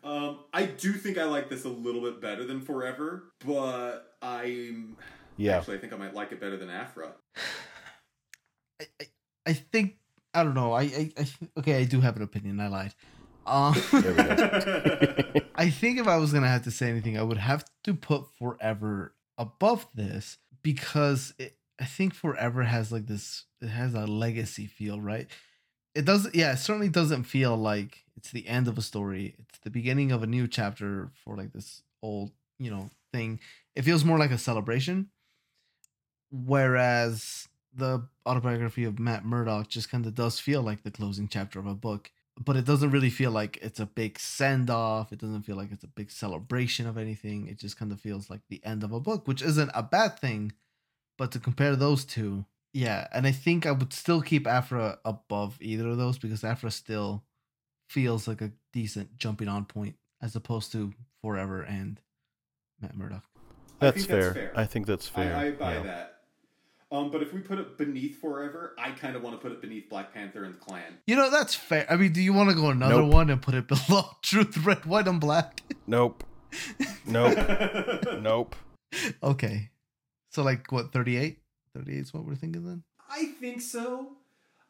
um, 0.05 0.39
I 0.53 0.65
do 0.65 0.93
think 0.93 1.17
I 1.17 1.23
like 1.23 1.49
this 1.49 1.65
a 1.65 1.69
little 1.69 2.01
bit 2.01 2.21
better 2.21 2.45
than 2.45 2.61
Forever, 2.61 3.31
but 3.45 4.15
I'm 4.21 4.95
Yeah, 5.35 5.57
actually 5.57 5.77
I 5.77 5.79
think 5.79 5.93
I 5.93 5.97
might 5.97 6.13
like 6.13 6.31
it 6.31 6.39
better 6.39 6.57
than 6.57 6.69
Afra. 6.69 7.13
I, 8.79 8.85
I, 9.01 9.05
I 9.47 9.53
think 9.53 9.97
I 10.33 10.43
don't 10.43 10.53
know. 10.53 10.73
I, 10.73 10.83
I, 10.83 11.11
I 11.17 11.27
okay. 11.57 11.79
I 11.79 11.85
do 11.85 12.01
have 12.01 12.15
an 12.17 12.21
opinion. 12.21 12.59
I 12.59 12.67
lied. 12.67 12.93
Um, 13.47 13.75
There 13.91 14.11
we 14.11 14.23
go. 14.23 15.41
I 15.55 15.69
think 15.69 15.99
if 15.99 16.07
I 16.07 16.17
was 16.17 16.31
gonna 16.31 16.49
have 16.49 16.63
to 16.63 16.71
say 16.71 16.89
anything, 16.89 17.17
I 17.17 17.23
would 17.23 17.37
have 17.37 17.65
to 17.85 17.93
put 17.93 18.27
Forever 18.37 19.15
above 19.37 19.87
this 19.93 20.37
because 20.61 21.33
it, 21.39 21.57
I 21.79 21.85
think 21.85 22.13
Forever 22.13 22.63
has 22.63 22.91
like 22.91 23.07
this. 23.07 23.45
It 23.61 23.69
has 23.69 23.93
a 23.93 24.05
legacy 24.05 24.67
feel, 24.67 25.01
right? 25.01 25.27
It 25.95 26.05
doesn't. 26.05 26.35
Yeah, 26.35 26.53
it 26.53 26.57
certainly 26.57 26.89
doesn't 26.89 27.23
feel 27.23 27.55
like 27.57 28.03
it's 28.17 28.31
the 28.31 28.47
end 28.47 28.67
of 28.67 28.77
a 28.77 28.81
story. 28.81 29.35
It's 29.39 29.59
the 29.59 29.69
beginning 29.69 30.11
of 30.11 30.21
a 30.21 30.27
new 30.27 30.47
chapter 30.47 31.09
for 31.23 31.35
like 31.35 31.53
this 31.53 31.81
old, 32.03 32.31
you 32.59 32.69
know, 32.69 32.89
thing. 33.13 33.39
It 33.75 33.83
feels 33.83 34.05
more 34.05 34.19
like 34.19 34.31
a 34.31 34.37
celebration. 34.37 35.09
Whereas 36.31 37.47
the 37.73 38.07
autobiography 38.25 38.83
of 38.83 38.99
Matt 38.99 39.25
Murdock 39.25 39.69
just 39.69 39.89
kind 39.89 40.05
of 40.05 40.15
does 40.15 40.39
feel 40.39 40.61
like 40.61 40.83
the 40.83 40.91
closing 40.91 41.27
chapter 41.27 41.59
of 41.59 41.65
a 41.65 41.73
book 41.73 42.11
but 42.43 42.55
it 42.55 42.65
doesn't 42.65 42.91
really 42.91 43.09
feel 43.09 43.31
like 43.31 43.57
it's 43.61 43.79
a 43.79 43.85
big 43.85 44.19
send 44.19 44.69
off. 44.69 45.13
It 45.13 45.19
doesn't 45.19 45.43
feel 45.43 45.55
like 45.55 45.71
it's 45.71 45.83
a 45.83 45.87
big 45.87 46.11
celebration 46.11 46.85
of 46.85 46.97
anything. 46.97 47.47
It 47.47 47.57
just 47.57 47.77
kind 47.77 47.91
of 47.91 48.01
feels 48.01 48.29
like 48.29 48.41
the 48.49 48.63
end 48.65 48.83
of 48.83 48.91
a 48.91 48.99
book, 48.99 49.27
which 49.27 49.41
isn't 49.41 49.71
a 49.73 49.83
bad 49.83 50.19
thing. 50.19 50.51
But 51.17 51.31
to 51.31 51.39
compare 51.39 51.75
those 51.77 52.03
two, 52.03 52.45
yeah, 52.75 53.07
and 53.13 53.25
I 53.25 53.31
think 53.31 53.65
I 53.65 53.71
would 53.71 53.93
still 53.93 54.21
keep 54.21 54.45
Afra 54.45 54.99
above 55.05 55.57
either 55.61 55.87
of 55.87 55.97
those 55.97 56.17
because 56.17 56.43
Afra 56.43 56.69
still 56.69 57.23
feels 57.87 58.27
like 58.27 58.41
a 58.41 58.51
decent 58.73 59.17
jumping 59.17 59.47
on 59.47 59.63
point 59.63 59.95
as 60.21 60.35
opposed 60.35 60.73
to 60.73 60.91
Forever 61.21 61.61
and 61.61 62.01
Matt 62.81 62.97
Murdock. 62.97 63.23
That's 63.79 63.95
think 63.95 64.07
that's 64.09 64.25
fair. 64.25 64.33
fair. 64.33 64.51
I 64.55 64.65
think 64.65 64.87
that's 64.87 65.07
fair. 65.07 65.33
I, 65.33 65.45
I 65.45 65.51
buy 65.51 65.73
yeah. 65.75 65.83
that. 65.83 66.11
Um, 66.91 67.11
but 67.11 67.21
if 67.21 67.31
we 67.31 67.39
put 67.39 67.59
it 67.59 67.77
beneath 67.77 68.19
Forever, 68.19 68.75
I 68.77 68.91
kind 68.91 69.15
of 69.15 69.23
want 69.23 69.37
to 69.37 69.41
put 69.41 69.53
it 69.53 69.61
beneath 69.61 69.89
Black 69.89 70.13
Panther 70.13 70.43
and 70.43 70.55
the 70.55 70.59
Clan. 70.59 70.97
You 71.07 71.15
know, 71.15 71.31
that's 71.31 71.55
fair. 71.55 71.85
I 71.89 71.95
mean, 71.95 72.11
do 72.11 72.21
you 72.21 72.33
want 72.33 72.49
to 72.49 72.55
go 72.55 72.71
another 72.71 73.03
Nope. 73.03 73.13
one 73.13 73.29
and 73.29 73.41
put 73.41 73.55
it 73.55 73.67
below 73.87 74.03
Truth, 74.21 74.57
Red, 74.57 74.85
White, 74.85 75.07
and 75.07 75.21
Black? 75.21 75.61
Nope. 75.87 76.25
Nope. 77.05 77.37
nope. 78.21 78.55
Okay. 79.21 79.69
So, 80.31 80.43
like, 80.43 80.71
what, 80.71 80.91
38? 80.91 81.39
38 81.75 81.99
is 81.99 82.13
what 82.13 82.25
we're 82.25 82.35
thinking 82.35 82.65
then? 82.65 82.83
I 83.09 83.25
think 83.39 83.61
so. 83.61 84.13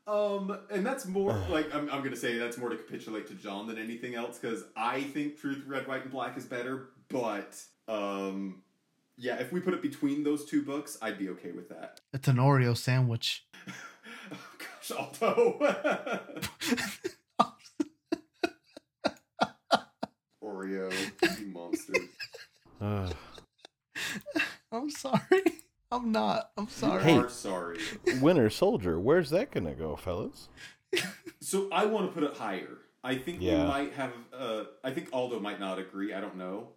Um, 0.08 0.58
and 0.70 0.86
that's 0.86 1.06
more 1.06 1.34
like 1.50 1.74
I'm, 1.74 1.90
I'm 1.90 2.04
gonna 2.04 2.16
say 2.16 2.38
that's 2.38 2.58
more 2.58 2.70
to 2.70 2.76
capitulate 2.78 3.28
to 3.28 3.34
John 3.34 3.68
than 3.68 3.80
anything 3.80 4.14
else 4.14 4.38
because 4.38 4.64
I 4.76 5.02
think 5.02 5.40
Truth, 5.40 5.64
Red, 5.66 5.88
White, 5.88 6.04
and 6.04 6.12
Black 6.12 6.38
is 6.38 6.46
better. 6.46 6.90
But 7.10 7.60
um, 7.88 8.62
yeah, 9.18 9.38
if 9.38 9.52
we 9.52 9.62
put 9.62 9.74
it 9.74 9.82
between 9.82 10.24
those 10.24 10.46
two 10.46 10.62
books, 10.64 10.98
I'd 11.02 11.18
be 11.18 11.30
okay 11.30 11.52
with 11.52 11.70
that. 11.70 12.02
It's 12.14 12.28
an 12.28 12.38
Oreo 12.38 12.78
sandwich. 12.78 13.48
oh 14.32 14.38
gosh, 14.60 14.92
Aldo. 14.92 15.60
Oreo, 20.44 20.92
you 21.40 21.48
monster. 21.48 21.94
Ugh. 22.80 23.16
I'm 24.72 24.90
sorry. 24.92 25.64
I'm 25.96 26.12
not. 26.12 26.52
I'm 26.58 26.68
sorry. 26.68 27.04
Hey. 27.04 27.14
You 27.14 27.22
are 27.22 27.30
sorry. 27.30 27.80
Winter 28.22 28.50
Soldier, 28.50 29.00
where's 29.00 29.30
that 29.30 29.52
gonna 29.52 29.74
go, 29.74 29.96
fellas? 29.96 30.50
So 31.42 31.70
I 31.72 31.86
want 31.86 32.08
to 32.08 32.12
put 32.12 32.24
it 32.24 32.36
higher. 32.36 32.78
I 33.04 33.18
think 33.18 33.40
we 33.40 33.52
might 33.52 33.94
have. 33.94 34.14
Uh, 34.34 34.64
I 34.84 34.90
think 34.90 35.10
Aldo 35.14 35.40
might 35.40 35.60
not 35.60 35.78
agree. 35.78 36.12
I 36.12 36.20
don't 36.20 36.38
know. 36.38 36.70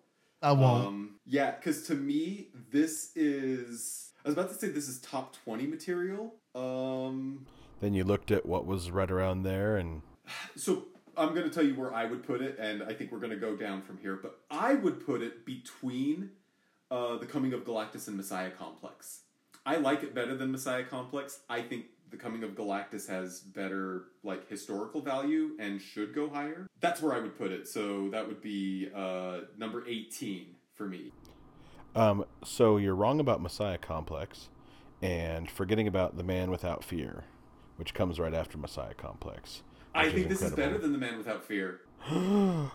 I 0.42 0.52
won't. 0.52 0.86
Um, 0.86 1.14
yeah, 1.24 1.52
because 1.52 1.84
to 1.84 1.94
me, 1.94 2.48
this 2.70 3.12
is. 3.16 4.12
I 4.24 4.28
was 4.28 4.34
about 4.34 4.50
to 4.50 4.54
say 4.56 4.68
this 4.68 4.88
is 4.88 5.00
top 5.00 5.34
20 5.44 5.66
material. 5.66 6.34
Um, 6.54 7.46
Then 7.80 7.94
you 7.94 8.04
looked 8.04 8.30
at 8.30 8.44
what 8.44 8.66
was 8.66 8.90
right 8.90 9.10
around 9.10 9.44
there, 9.44 9.78
and 9.78 10.02
so 10.54 10.88
I'm 11.16 11.30
going 11.34 11.48
to 11.48 11.50
tell 11.50 11.64
you 11.64 11.74
where 11.74 11.94
I 11.94 12.04
would 12.04 12.22
put 12.26 12.42
it, 12.42 12.58
and 12.58 12.82
I 12.82 12.92
think 12.92 13.10
we're 13.10 13.20
going 13.20 13.30
to 13.30 13.36
go 13.36 13.56
down 13.56 13.80
from 13.80 13.96
here. 13.96 14.16
But 14.22 14.38
I 14.50 14.74
would 14.74 15.04
put 15.06 15.22
it 15.22 15.46
between 15.46 16.32
uh, 16.90 17.16
the 17.16 17.26
Coming 17.26 17.52
of 17.52 17.64
Galactus 17.64 18.08
and 18.08 18.16
Messiah 18.16 18.50
Complex. 18.50 19.22
I 19.66 19.76
like 19.76 20.02
it 20.02 20.14
better 20.14 20.34
than 20.36 20.50
Messiah 20.50 20.84
Complex. 20.84 21.40
I 21.48 21.60
think 21.62 21.86
the 22.10 22.16
Coming 22.16 22.42
of 22.42 22.50
Galactus 22.52 23.08
has 23.08 23.40
better 23.40 24.04
like 24.22 24.48
historical 24.48 25.00
value 25.02 25.50
and 25.58 25.80
should 25.80 26.14
go 26.14 26.28
higher. 26.30 26.66
That's 26.80 27.02
where 27.02 27.12
I 27.14 27.20
would 27.20 27.36
put 27.36 27.52
it. 27.52 27.68
So 27.68 28.08
that 28.10 28.26
would 28.26 28.40
be 28.40 28.88
uh, 28.94 29.40
number 29.58 29.84
18 29.86 30.46
for 30.74 30.86
me. 30.86 31.12
um, 31.94 32.24
so 32.44 32.76
you're 32.76 32.94
wrong 32.94 33.20
about 33.20 33.42
Messiah 33.42 33.78
Complex, 33.78 34.48
and 35.02 35.50
forgetting 35.50 35.86
about 35.88 36.16
the 36.16 36.22
Man 36.22 36.50
Without 36.50 36.82
Fear, 36.84 37.24
which 37.76 37.92
comes 37.94 38.18
right 38.18 38.34
after 38.34 38.56
Messiah 38.56 38.94
Complex. 38.94 39.62
I 39.94 40.10
think 40.10 40.28
this 40.28 40.42
is 40.42 40.52
better 40.52 40.78
than 40.78 40.92
The 40.92 40.98
Man 40.98 41.18
Without 41.18 41.44
Fear. 41.44 41.80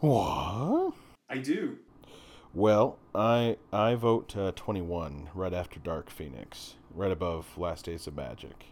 what? 0.00 0.92
I 1.28 1.38
do. 1.38 1.78
Well, 2.56 2.96
I 3.14 3.58
I 3.70 3.96
vote 3.96 4.34
uh, 4.34 4.50
21 4.56 5.28
right 5.34 5.52
after 5.52 5.78
Dark 5.78 6.08
Phoenix, 6.08 6.76
right 6.94 7.12
above 7.12 7.58
Last 7.58 7.84
Days 7.84 8.06
of 8.06 8.16
Magic. 8.16 8.68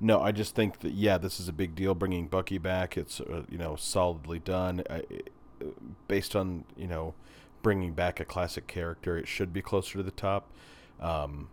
No, 0.00 0.20
I 0.20 0.32
just 0.32 0.56
think 0.56 0.80
that 0.80 0.94
yeah, 0.94 1.16
this 1.16 1.38
is 1.38 1.46
a 1.46 1.52
big 1.52 1.76
deal 1.76 1.94
bringing 1.94 2.26
Bucky 2.26 2.58
back. 2.58 2.96
It's 2.96 3.20
uh, 3.20 3.44
you 3.48 3.56
know 3.56 3.76
solidly 3.76 4.40
done. 4.40 4.82
I, 4.90 5.04
based 6.08 6.34
on 6.34 6.64
you 6.76 6.88
know 6.88 7.14
bringing 7.62 7.92
back 7.92 8.18
a 8.18 8.24
classic 8.24 8.66
character, 8.66 9.16
it 9.16 9.28
should 9.28 9.52
be 9.52 9.62
closer 9.62 9.98
to 9.98 10.02
the 10.02 10.10
top. 10.10 10.50
Um, 10.98 11.50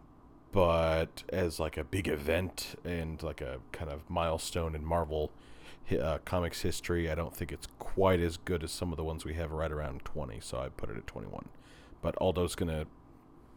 but 0.52 1.26
as 1.30 1.60
like 1.60 1.78
a 1.78 1.84
big 1.84 2.08
event 2.08 2.74
and 2.84 3.22
like 3.22 3.40
a 3.40 3.60
kind 3.72 3.92
of 3.92 4.10
milestone 4.10 4.74
in 4.74 4.84
Marvel 4.84 5.32
uh, 5.92 6.18
comics 6.26 6.64
history, 6.64 7.08
I 7.08 7.14
don't 7.14 7.36
think 7.36 7.52
it's 7.52 7.68
quite 7.78 8.20
as 8.20 8.38
good 8.38 8.64
as 8.64 8.72
some 8.72 8.92
of 8.92 8.98
the 8.98 9.04
ones 9.04 9.26
we 9.26 9.36
have 9.36 9.52
right 9.52 9.72
around 9.72 10.06
20. 10.06 10.40
So 10.40 10.58
I 10.58 10.70
put 10.70 10.90
it 10.90 10.98
at 10.98 11.06
21. 11.06 11.50
But 12.02 12.16
Aldo's 12.22 12.56
gonna 12.56 12.86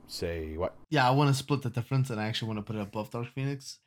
say 0.07 0.57
what? 0.57 0.75
Yeah, 0.91 1.07
I 1.07 1.13
want 1.13 1.29
to 1.29 1.35
split 1.35 1.63
the 1.63 1.71
difference, 1.71 2.11
and 2.11 2.21
I 2.21 2.27
actually 2.27 2.49
want 2.49 2.59
to 2.59 2.73
put 2.73 2.77
it 2.77 2.83
above 2.83 3.11
Dark 3.11 3.29
Phoenix, 3.35 3.79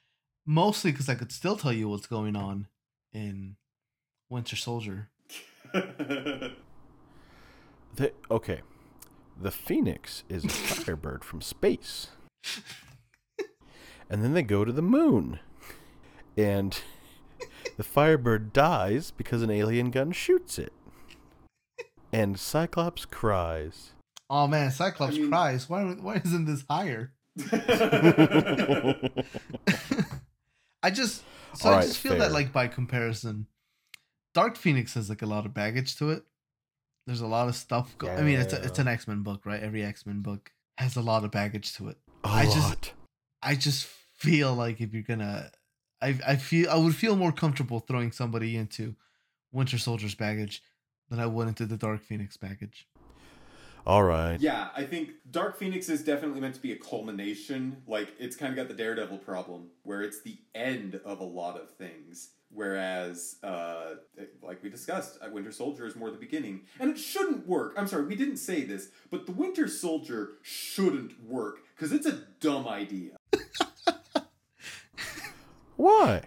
mostly 0.46 0.92
because 0.92 1.10
I 1.10 1.16
could 1.16 1.32
still 1.32 1.58
tell 1.58 1.74
you 1.74 1.90
what's 1.90 2.08
going 2.08 2.36
on 2.36 2.68
in 3.12 3.56
Winter 4.30 4.56
Soldier. 4.56 5.10
The, 7.96 8.12
okay, 8.32 8.62
the 9.40 9.52
Phoenix 9.52 10.24
is 10.28 10.46
a 10.46 10.50
firebird 10.50 11.24
from 11.24 11.42
space, 11.42 12.08
and 14.10 14.24
then 14.24 14.34
they 14.34 14.42
go 14.42 14.66
to 14.66 14.72
the 14.72 14.82
moon, 14.82 15.40
and 16.36 16.80
the 17.78 17.84
firebird 17.84 18.52
dies 18.52 19.12
because 19.12 19.44
an 19.44 19.52
alien 19.52 19.92
gun 19.92 20.12
shoots 20.12 20.58
it, 20.58 20.74
and 22.12 22.40
Cyclops 22.40 23.06
cries. 23.06 23.93
Oh 24.36 24.48
man, 24.48 24.72
Cyclops 24.72 25.14
I 25.16 25.20
mean- 25.20 25.30
cries. 25.30 25.70
Why? 25.70 25.84
Why 25.84 26.16
isn't 26.26 26.46
this 26.46 26.64
higher? 26.68 27.14
I 30.82 30.90
just 30.92 31.24
so 31.56 31.70
I 31.70 31.82
just 31.84 32.00
feel 32.00 32.18
that 32.18 32.32
like 32.32 32.52
by 32.52 32.68
comparison, 32.68 33.46
Dark 34.34 34.58
Phoenix 34.58 34.96
has 34.96 35.08
like 35.10 35.22
a 35.22 35.26
lot 35.28 35.46
of 35.46 35.54
baggage 35.54 35.96
to 35.98 36.10
it. 36.10 36.24
There's 37.06 37.22
a 37.22 37.28
lot 37.28 37.48
of 37.48 37.56
stuff. 37.56 37.96
Go- 37.98 38.10
I 38.10 38.22
mean, 38.22 38.40
it's 38.40 38.54
a, 38.54 38.64
it's 38.64 38.80
an 38.80 38.88
X 38.88 39.08
Men 39.08 39.22
book, 39.24 39.46
right? 39.46 39.62
Every 39.62 39.84
X 39.84 40.06
Men 40.06 40.22
book 40.22 40.52
has 40.78 40.96
a 40.96 41.02
lot 41.02 41.24
of 41.24 41.32
baggage 41.32 41.74
to 41.76 41.90
it. 41.90 41.98
A 42.24 42.28
I 42.30 42.46
just- 42.46 42.58
lot. 42.58 42.94
I 43.42 43.56
just 43.56 43.86
feel 43.86 44.54
like 44.56 44.80
if 44.82 44.94
you're 44.94 45.04
gonna, 45.04 45.52
I 46.02 46.18
I 46.26 46.36
feel 46.38 46.70
I 46.70 46.78
would 46.78 46.96
feel 46.96 47.16
more 47.16 47.32
comfortable 47.32 47.82
throwing 47.82 48.12
somebody 48.12 48.56
into 48.58 48.96
Winter 49.52 49.78
Soldier's 49.78 50.16
baggage 50.16 50.64
than 51.10 51.20
I 51.20 51.26
would 51.28 51.48
into 51.50 51.66
the 51.66 51.78
Dark 51.78 52.02
Phoenix 52.02 52.36
baggage. 52.38 52.88
All 53.86 54.04
right. 54.04 54.40
yeah, 54.40 54.70
I 54.76 54.86
think 54.86 55.10
Dark 55.30 55.58
Phoenix 55.58 55.90
is 55.90 56.04
definitely 56.04 56.40
meant 56.40 56.56
to 56.56 56.62
be 56.62 56.72
a 56.72 56.78
culmination. 56.78 57.82
Like, 57.86 58.14
it's 58.18 58.38
kind 58.38 58.52
of 58.52 58.56
got 58.56 58.70
the 58.70 58.82
Daredevil 58.82 59.18
problem, 59.20 59.72
where 59.84 60.02
it's 60.02 60.22
the 60.22 60.38
end 60.56 61.02
of 61.04 61.20
a 61.20 61.26
lot 61.26 61.60
of 61.60 61.70
things. 61.72 62.30
Whereas, 62.50 63.38
uh, 63.44 63.96
like 64.42 64.64
we 64.64 64.70
discussed, 64.70 65.18
uh, 65.22 65.30
Winter 65.32 65.52
Soldier 65.52 65.86
is 65.86 65.96
more 65.98 66.12
the 66.12 66.18
beginning. 66.18 66.62
And 66.80 66.92
it 66.92 66.98
shouldn't 66.98 67.46
work. 67.46 67.74
I'm 67.76 67.88
sorry, 67.88 68.06
we 68.06 68.16
didn't 68.16 68.38
say 68.38 68.64
this, 68.64 68.90
but 69.10 69.26
the 69.26 69.32
Winter 69.34 69.68
Soldier 69.68 70.34
shouldn't 70.44 71.22
work, 71.22 71.58
because 71.76 71.92
it's 71.92 72.06
a 72.06 72.20
dumb 72.40 72.68
idea. 72.68 73.18
Why? 75.76 76.22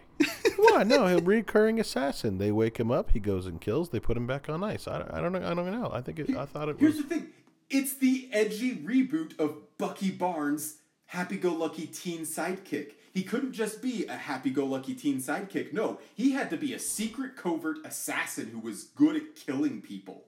Why? 0.56 0.82
No, 0.82 1.06
he'll 1.06 1.20
recurring 1.20 1.80
assassin. 1.80 2.36
They 2.38 2.50
wake 2.50 2.78
him 2.78 2.90
up. 2.90 3.12
He 3.12 3.20
goes 3.20 3.46
and 3.46 3.60
kills. 3.60 3.90
They 3.90 4.00
put 4.00 4.16
him 4.16 4.26
back 4.26 4.48
on 4.48 4.62
ice. 4.64 4.88
I 4.88 4.98
don't, 4.98 5.10
I 5.10 5.20
don't 5.20 5.32
know. 5.32 5.38
I 5.38 5.54
don't 5.54 5.70
know. 5.70 5.90
I 5.92 6.00
think 6.02 6.18
it, 6.18 6.36
I 6.36 6.44
thought 6.44 6.68
it 6.68 6.78
was 6.78 6.80
Here's 6.80 6.96
was. 6.96 7.04
the 7.04 7.14
thing 7.14 7.28
it's 7.70 7.94
the 7.94 8.28
edgy 8.32 8.76
reboot 8.76 9.38
of 9.38 9.56
Bucky 9.78 10.10
Barnes' 10.10 10.78
happy 11.06 11.36
go 11.36 11.52
lucky 11.52 11.86
teen 11.86 12.20
sidekick. 12.20 12.92
He 13.12 13.22
couldn't 13.22 13.52
just 13.52 13.80
be 13.80 14.06
a 14.06 14.12
happy 14.12 14.50
go 14.50 14.66
lucky 14.66 14.94
teen 14.94 15.18
sidekick. 15.20 15.72
No, 15.72 15.98
he 16.14 16.32
had 16.32 16.50
to 16.50 16.56
be 16.56 16.74
a 16.74 16.78
secret 16.78 17.36
covert 17.36 17.78
assassin 17.84 18.48
who 18.48 18.58
was 18.58 18.84
good 18.84 19.16
at 19.16 19.34
killing 19.34 19.80
people. 19.80 20.24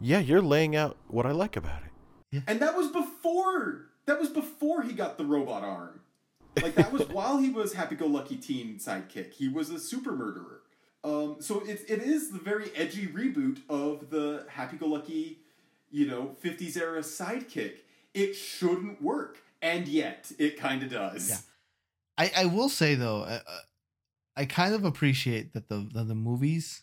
Yeah, 0.00 0.18
you're 0.18 0.42
laying 0.42 0.74
out 0.74 0.96
what 1.08 1.26
I 1.26 1.30
like 1.30 1.56
about 1.56 1.82
it. 1.84 2.42
And 2.46 2.60
that 2.60 2.76
was 2.76 2.88
before 2.88 3.86
that 4.06 4.20
was 4.20 4.28
before 4.28 4.82
he 4.82 4.92
got 4.92 5.16
the 5.16 5.24
robot 5.24 5.62
arm. 5.62 6.00
Like 6.60 6.74
that 6.74 6.92
was 6.92 7.08
while 7.08 7.38
he 7.38 7.50
was 7.50 7.74
happy 7.74 7.94
go 7.94 8.06
lucky 8.06 8.36
teen 8.36 8.78
sidekick. 8.78 9.32
He 9.32 9.48
was 9.48 9.70
a 9.70 9.78
super 9.78 10.12
murderer. 10.12 10.62
Um, 11.04 11.36
so 11.40 11.60
it, 11.60 11.82
it 11.88 12.02
is 12.02 12.30
the 12.30 12.38
very 12.38 12.70
edgy 12.74 13.06
reboot 13.06 13.60
of 13.68 14.08
the 14.10 14.46
happy 14.48 14.76
go 14.76 14.86
lucky, 14.86 15.38
you 15.94 16.08
know, 16.08 16.34
50s 16.42 16.76
era 16.76 17.00
sidekick. 17.00 17.76
It 18.14 18.34
shouldn't 18.34 19.00
work. 19.00 19.38
And 19.62 19.86
yet 19.86 20.32
it 20.40 20.58
kind 20.58 20.82
of 20.82 20.90
does. 20.90 21.30
Yeah. 21.30 21.36
I, 22.18 22.42
I 22.42 22.44
will 22.46 22.68
say 22.68 22.96
though, 22.96 23.20
uh, 23.20 23.40
uh, 23.46 23.58
I 24.36 24.44
kind 24.44 24.74
of 24.74 24.84
appreciate 24.84 25.54
that 25.54 25.68
the 25.68 25.88
that 25.94 26.08
the 26.08 26.14
movies. 26.14 26.82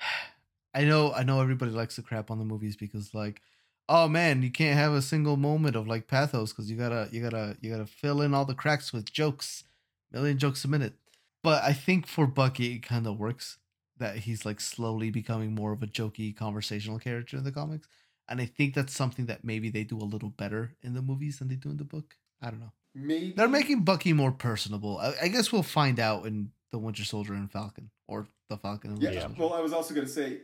I 0.74 0.84
know 0.84 1.12
I 1.12 1.24
know 1.24 1.40
everybody 1.40 1.72
likes 1.72 1.96
to 1.96 2.02
crap 2.02 2.30
on 2.30 2.38
the 2.38 2.44
movies 2.44 2.76
because 2.76 3.12
like, 3.12 3.42
oh 3.88 4.06
man, 4.08 4.42
you 4.42 4.52
can't 4.52 4.78
have 4.78 4.92
a 4.92 5.02
single 5.02 5.36
moment 5.36 5.74
of 5.74 5.88
like 5.88 6.06
pathos 6.06 6.52
because 6.52 6.70
you 6.70 6.76
gotta 6.76 7.08
you 7.10 7.20
gotta 7.20 7.56
you 7.60 7.70
gotta 7.72 7.86
fill 7.86 8.22
in 8.22 8.34
all 8.34 8.44
the 8.44 8.54
cracks 8.54 8.92
with 8.92 9.12
jokes, 9.12 9.64
million 10.12 10.38
jokes 10.38 10.64
a 10.64 10.68
minute. 10.68 10.94
But 11.42 11.64
I 11.64 11.72
think 11.72 12.06
for 12.06 12.26
Bucky 12.28 12.76
it 12.76 12.82
kind 12.82 13.08
of 13.08 13.18
works 13.18 13.58
that 14.00 14.16
he's 14.16 14.44
like 14.44 14.60
slowly 14.60 15.10
becoming 15.10 15.54
more 15.54 15.72
of 15.72 15.82
a 15.82 15.86
jokey 15.86 16.36
conversational 16.36 16.98
character 16.98 17.36
in 17.36 17.44
the 17.44 17.52
comics, 17.52 17.88
and 18.28 18.40
I 18.40 18.46
think 18.46 18.74
that's 18.74 18.92
something 18.94 19.26
that 19.26 19.44
maybe 19.44 19.70
they 19.70 19.84
do 19.84 19.96
a 19.96 20.04
little 20.04 20.30
better 20.30 20.74
in 20.82 20.94
the 20.94 21.02
movies 21.02 21.38
than 21.38 21.48
they 21.48 21.54
do 21.54 21.70
in 21.70 21.76
the 21.76 21.84
book. 21.84 22.16
I 22.42 22.50
don't 22.50 22.60
know. 22.60 22.72
Maybe 22.94 23.32
They're 23.36 23.48
making 23.48 23.84
Bucky 23.84 24.12
more 24.12 24.32
personable. 24.32 24.98
I, 24.98 25.14
I 25.22 25.28
guess 25.28 25.52
we'll 25.52 25.62
find 25.62 26.00
out 26.00 26.26
in 26.26 26.50
the 26.72 26.78
Winter 26.78 27.04
Soldier 27.04 27.34
and 27.34 27.50
Falcon, 27.50 27.90
or 28.08 28.26
the 28.48 28.56
Falcon 28.56 28.90
and 28.92 29.02
Yeah. 29.02 29.10
Winter 29.10 29.20
Soldier. 29.22 29.40
Well, 29.40 29.52
I 29.54 29.60
was 29.60 29.72
also 29.72 29.94
going 29.94 30.06
to 30.06 30.12
say, 30.12 30.38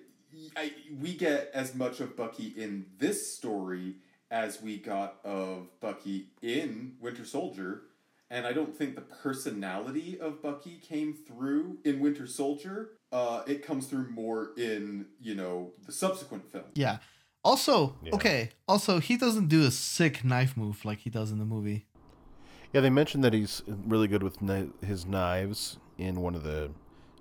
I, 0.57 0.73
we 1.01 1.15
get 1.15 1.51
as 1.55 1.75
much 1.75 2.01
of 2.01 2.17
Bucky 2.17 2.53
in 2.57 2.87
this 2.99 3.35
story 3.35 3.97
as 4.31 4.61
we 4.61 4.77
got 4.79 5.17
of 5.25 5.69
Bucky 5.81 6.29
in 6.43 6.95
Winter 7.01 7.25
Soldier, 7.25 7.83
and 8.31 8.47
I 8.47 8.53
don't 8.53 8.77
think 8.77 8.97
the 8.97 9.03
personality 9.03 10.19
of 10.21 10.43
Bucky 10.43 10.79
came 10.83 11.15
through 11.15 11.79
in 11.85 12.01
Winter 12.01 12.27
Soldier. 12.27 12.91
Uh, 13.13 13.43
it 13.47 13.65
comes 13.65 13.87
through 13.87 14.09
more 14.11 14.51
in 14.57 15.07
you 15.21 15.35
know 15.35 15.73
the 15.87 15.93
subsequent 15.93 16.51
film. 16.51 16.65
yeah. 16.75 16.99
Also, 17.45 17.95
Yeah. 18.03 18.13
okay. 18.15 18.51
Also, 18.67 18.99
he 18.99 19.17
doesn't 19.17 19.47
do 19.47 19.63
a 19.63 19.71
sick 19.71 20.25
knife 20.25 20.57
move 20.57 20.85
like 20.85 20.99
he 20.99 21.11
does 21.11 21.31
in 21.31 21.39
the 21.39 21.45
movie. 21.45 21.87
Yeah, 22.73 22.81
they 22.81 22.91
mentioned 22.91 23.23
that 23.23 23.33
he's 23.33 23.63
really 23.69 24.09
good 24.09 24.25
with 24.25 24.41
kni- 24.41 24.73
his 24.85 25.07
knives 25.07 25.79
in 25.97 26.21
one 26.21 26.35
of 26.35 26.43
the 26.43 26.73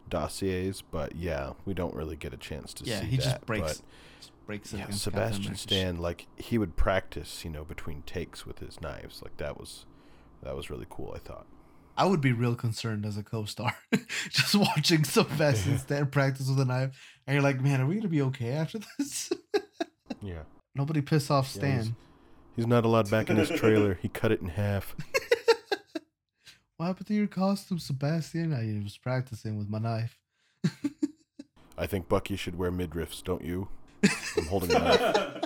dossiers, 0.09 0.81
but 0.81 1.15
yeah, 1.15 1.53
we 1.65 1.75
don't 1.75 1.93
really 1.93 2.15
get 2.15 2.33
a 2.33 2.38
chance 2.38 2.73
to 2.73 2.83
yeah, 2.86 3.01
see 3.01 3.05
he 3.05 3.17
that. 3.17 3.23
just 3.23 3.45
breaks 3.45 3.61
but 3.77 3.81
just 4.19 4.31
breaks 4.47 4.73
it 4.73 4.77
yeah, 4.77 4.83
against 4.86 5.03
Captain 5.05 5.13
Sebastian 5.13 5.43
America. 5.43 5.59
Stan, 5.61 5.97
like 5.97 6.27
he 6.38 6.57
would 6.57 6.75
practice, 6.75 7.45
you 7.45 7.51
know, 7.51 7.63
between 7.63 8.01
takes 8.03 8.47
with 8.47 8.59
his 8.59 8.81
knives. 8.81 9.21
Like 9.21 9.38
that 9.38 9.59
was 9.59 9.86
that 10.41 10.55
was 10.55 10.71
really 10.71 10.88
cool. 10.89 11.13
I 11.15 11.19
thought. 11.19 11.45
I 11.97 12.05
would 12.05 12.19
be 12.21 12.33
real 12.33 12.55
concerned 12.55 13.05
as 13.05 13.17
a 13.17 13.23
co-star, 13.23 13.73
just 14.29 14.53
watching 14.55 15.03
Sebastian 15.05 15.77
Stan 15.77 16.07
practice 16.07 16.49
with 16.49 16.59
a 16.59 16.65
knife, 16.65 16.97
and 17.25 17.33
you're 17.35 17.43
like, 17.43 17.61
man, 17.61 17.79
are 17.81 17.85
we 17.85 17.95
gonna 17.95 18.07
be 18.09 18.21
okay 18.23 18.51
after 18.51 18.79
this? 18.97 19.31
Yeah. 20.21 20.43
Nobody 20.75 21.01
piss 21.01 21.29
off 21.31 21.45
Yeah, 21.53 21.59
Stan. 21.59 21.73
he's- 21.83 21.91
He's 22.55 22.67
not 22.67 22.85
allowed 22.85 23.09
back 23.11 23.29
in 23.29 23.35
his 23.37 23.49
trailer. 23.49 23.95
He 24.01 24.07
cut 24.07 24.31
it 24.31 24.39
in 24.41 24.47
half. 24.47 24.95
what 26.77 26.85
happened 26.87 27.07
to 27.07 27.13
your 27.13 27.27
costume, 27.27 27.79
Sebastian? 27.79 28.53
I 28.53 28.81
was 28.83 28.97
practicing 28.97 29.57
with 29.57 29.67
my 29.69 29.79
knife. 29.79 30.17
I 31.77 31.85
think 31.85 32.07
Bucky 32.07 32.37
should 32.37 32.57
wear 32.57 32.71
midriffs, 32.71 33.21
don't 33.23 33.43
you? 33.43 33.67
I'm 34.37 34.45
holding 34.45 34.71
a 34.71 34.79
knife. 34.79 35.43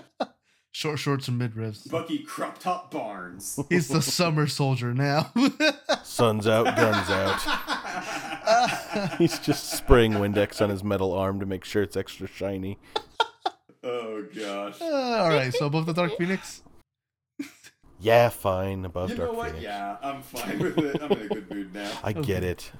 short 0.71 0.99
shorts 0.99 1.27
and 1.27 1.41
midriffs. 1.41 1.89
Bucky 1.89 2.19
Crop 2.19 2.59
Top 2.59 2.91
Barnes. 2.91 3.59
He's 3.69 3.87
the 3.87 4.01
summer 4.03 4.45
soldier 4.45 4.93
now. 4.93 5.31
Sun's 6.10 6.47
out, 6.47 6.66
guns 6.76 7.07
out. 7.12 7.39
He's 9.20 9.38
just 9.38 9.70
spraying 9.74 10.14
Windex 10.14 10.60
on 10.60 10.72
his 10.72 10.84
metal 10.84 11.14
arm 11.14 11.39
to 11.39 11.45
make 11.45 11.64
sure 11.64 11.84
it's 11.84 11.95
extra 11.95 12.28
shiny. 12.28 12.80
oh 13.84 14.26
gosh. 14.36 14.82
Uh, 14.82 14.86
all 14.86 15.30
right, 15.30 15.53
so 15.53 15.68
above 15.68 15.86
the 15.86 15.93
Dark 15.93 16.18
Phoenix. 16.18 16.64
Yeah, 18.01 18.30
fine. 18.30 18.86
Above 18.86 19.10
You 19.10 19.18
Dark 19.18 19.32
know 19.34 19.38
what? 19.38 19.47
Phoenix. 19.49 19.64
Yeah, 19.66 19.97
I'm 20.01 20.22
fine 20.22 20.57
with 20.57 20.78
it. 20.78 21.01
I'm 21.01 21.12
in 21.12 21.22
a 21.22 21.28
good 21.28 21.49
mood 21.51 21.74
now. 21.74 21.91
I 22.01 22.14
get 22.14 22.45
it. 22.45 22.72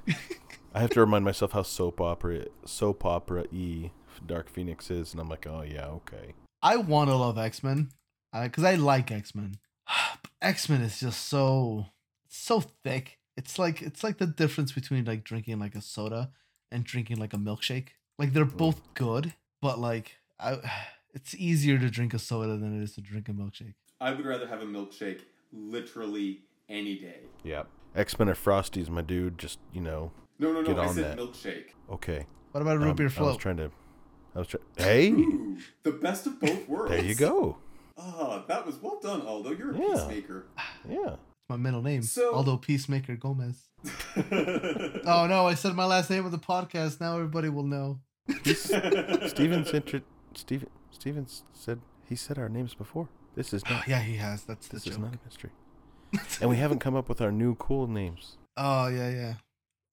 I 0.74 0.80
have 0.80 0.92
to 0.92 1.02
remind 1.02 1.26
myself 1.26 1.52
how 1.52 1.64
soap 1.64 2.00
opera 2.00 2.46
soap 2.66 3.04
opera 3.06 3.44
e 3.52 3.90
Dark 4.26 4.50
Phoenix 4.50 4.90
is, 4.90 5.12
and 5.12 5.20
I'm 5.20 5.28
like, 5.28 5.46
oh 5.46 5.62
yeah, 5.62 5.88
okay. 5.88 6.36
I 6.62 6.78
want 6.78 7.10
to 7.10 7.18
love 7.18 7.38
X 7.38 7.62
Men, 7.66 7.90
because 8.32 8.64
I 8.64 8.76
like 8.76 9.12
X 9.12 9.36
Men. 9.36 9.58
X 10.42 10.70
Men 10.70 10.82
is 10.82 11.02
just 11.02 11.28
so 11.28 11.88
so 12.30 12.62
thick. 12.86 13.18
It's 13.40 13.58
like 13.58 13.82
it's 13.82 14.04
like 14.04 14.18
the 14.18 14.28
difference 14.28 14.72
between 14.80 15.06
like 15.06 15.24
drinking 15.24 15.60
like 15.60 15.74
a 15.76 15.82
soda 15.82 16.32
and 16.74 16.84
drinking 16.84 17.18
like 17.24 17.34
a 17.34 17.38
milkshake. 17.38 17.90
Like 18.20 18.34
they're 18.34 18.44
both 18.66 18.80
good, 18.94 19.34
but 19.62 19.80
like 19.80 20.08
I, 20.40 20.58
it's 21.14 21.34
easier 21.36 21.78
to 21.80 21.90
drink 21.90 22.14
a 22.14 22.20
soda 22.20 22.58
than 22.58 22.72
it 22.80 22.84
is 22.84 22.94
to 22.96 23.02
drink 23.02 23.30
a 23.30 23.32
milkshake. 23.32 23.76
I 24.02 24.12
would 24.12 24.26
rather 24.26 24.48
have 24.48 24.62
a 24.62 24.66
milkshake 24.66 25.22
literally 25.54 26.42
any 26.68 26.96
day. 27.00 27.22
Yeah. 27.44 27.64
X 27.96 28.20
Men 28.20 28.30
or 28.30 28.36
Frosties, 28.36 28.90
my 28.90 29.02
dude. 29.02 29.38
Just 29.38 29.60
you 29.74 29.82
know, 29.82 30.12
No, 30.38 30.52
no, 30.54 30.62
no. 30.62 30.68
Get 30.68 30.80
I 30.80 30.88
on 30.88 30.94
said 30.96 31.06
that. 31.06 31.18
milkshake. 31.18 31.68
okay. 31.90 32.26
What 32.52 32.62
about 32.62 32.76
a 32.78 32.80
root 32.80 32.90
Um, 32.92 32.96
beer 32.98 33.12
I 33.18 33.22
was 33.22 33.38
trying 33.38 33.58
to. 33.58 33.72
I 34.36 34.40
was 34.40 34.48
trying. 34.50 34.64
Hey, 34.78 35.10
Ooh, 35.12 35.58
the 35.84 35.92
best 35.94 36.28
of 36.28 36.40
both 36.42 36.68
worlds. 36.68 36.92
there 36.92 37.04
you 37.04 37.16
go. 37.16 37.58
Ah, 37.98 38.44
that 38.48 38.66
was 38.66 38.76
well 38.82 39.00
done, 39.02 39.22
Aldo. 39.22 39.52
You're 39.52 39.72
a 39.72 39.78
Yeah. 39.78 39.94
peacemaker. 39.94 40.46
Yeah. 40.90 41.16
My 41.50 41.58
middle 41.58 41.82
name. 41.82 42.04
So- 42.04 42.34
Although 42.34 42.58
Peacemaker 42.58 43.16
Gomez. 43.16 43.70
Oh 45.06 45.26
no, 45.28 45.47
I 45.47 45.56
said 45.56 45.74
my 45.76 45.86
last 45.86 46.10
name 46.10 46.26
on 46.26 46.32
the 46.32 46.38
podcast. 46.38 47.00
Now 47.02 47.16
everybody 47.16 47.50
will 47.50 47.64
know. 47.64 48.00
Stevens 48.43 49.74
intro. 49.74 50.02
Steven. 50.36 50.68
Stevens 50.91 51.43
said 51.54 51.80
he 52.08 52.16
said 52.16 52.38
our 52.38 52.50
names 52.50 52.74
before. 52.76 53.08
This 53.36 53.54
is 53.54 53.64
Oh, 53.70 53.74
not. 53.74 53.88
yeah, 53.88 54.02
he 54.02 54.18
has. 54.18 54.43
That's 54.43 54.68
the 54.68 54.76
This 54.76 54.84
joke. 54.84 54.91
is 54.93 54.97
not 55.00 55.14
a 55.16 55.20
mystery. 55.26 55.52
And 56.41 56.50
we 56.50 56.58
haven't 56.58 56.80
come 56.80 56.95
up 56.95 57.08
with 57.10 57.22
our 57.22 57.32
new 57.32 57.56
cool 57.56 57.88
names. 57.88 58.38
Oh 58.58 58.88
yeah, 58.88 59.10
yeah. 59.10 59.34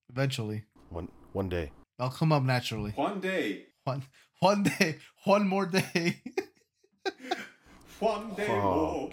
Eventually, 0.09 0.65
One 0.89 1.07
one 1.31 1.47
day. 1.47 1.71
I'll 1.99 2.09
come 2.11 2.31
up 2.33 2.43
naturally. 2.43 2.91
One 2.91 3.21
day. 3.21 3.67
One 3.85 4.03
one 4.39 4.63
day, 4.63 4.97
one 5.23 5.47
more 5.47 5.65
day. 5.65 6.21
One 7.99 8.33
day 8.35 8.47
Oh, 8.49 9.09
more. 9.09 9.11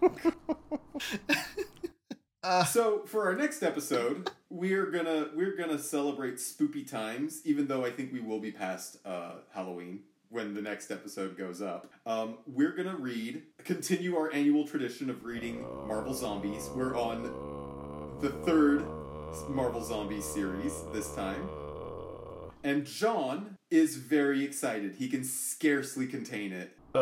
uh, 2.44 2.64
So 2.66 3.04
for 3.06 3.26
our 3.26 3.36
next 3.36 3.64
episode, 3.64 4.30
we're 4.50 4.92
gonna 4.92 5.30
we're 5.36 5.56
gonna 5.56 5.80
celebrate 5.80 6.36
spoopy 6.36 6.90
times, 6.90 7.42
even 7.46 7.68
though 7.68 7.86
I 7.86 7.92
think 7.92 8.12
we 8.14 8.20
will 8.20 8.40
be 8.40 8.52
past 8.52 8.98
uh, 9.06 9.34
Halloween 9.54 10.02
when 10.30 10.54
the 10.54 10.62
next 10.62 10.92
episode 10.92 11.38
goes 11.38 11.62
up. 11.62 11.92
Um, 12.06 12.38
we're 12.46 12.76
gonna 12.76 12.96
read, 12.96 13.44
continue 13.64 14.16
our 14.16 14.32
annual 14.34 14.68
tradition 14.68 15.10
of 15.10 15.24
reading 15.24 15.66
Marvel 15.88 16.14
Zombies. 16.14 16.70
We're 16.76 16.98
on 16.98 17.24
the 18.22 18.30
third 18.30 18.86
Marvel 19.50 19.84
Zombies 19.84 20.26
series 20.26 20.74
this 20.94 21.14
time, 21.16 21.48
and 22.64 22.86
John 22.86 23.58
is 23.70 23.96
very 23.96 24.44
excited. 24.44 24.96
He 24.96 25.08
can 25.08 25.24
scarcely 25.24 26.08
contain 26.08 26.52
it. 26.52 26.76
Uh, 26.94 27.00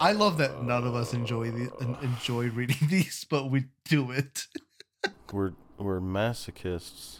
I 0.00 0.12
love 0.12 0.38
that 0.38 0.62
none 0.62 0.86
of 0.86 0.94
us 0.94 1.14
enjoy 1.14 1.50
the 1.50 1.70
enjoy 2.02 2.48
reading 2.50 2.76
these, 2.88 3.24
but 3.28 3.50
we 3.50 3.64
do 3.84 4.10
it. 4.10 4.46
we're 5.32 5.52
we're 5.78 6.00
masochists. 6.00 7.18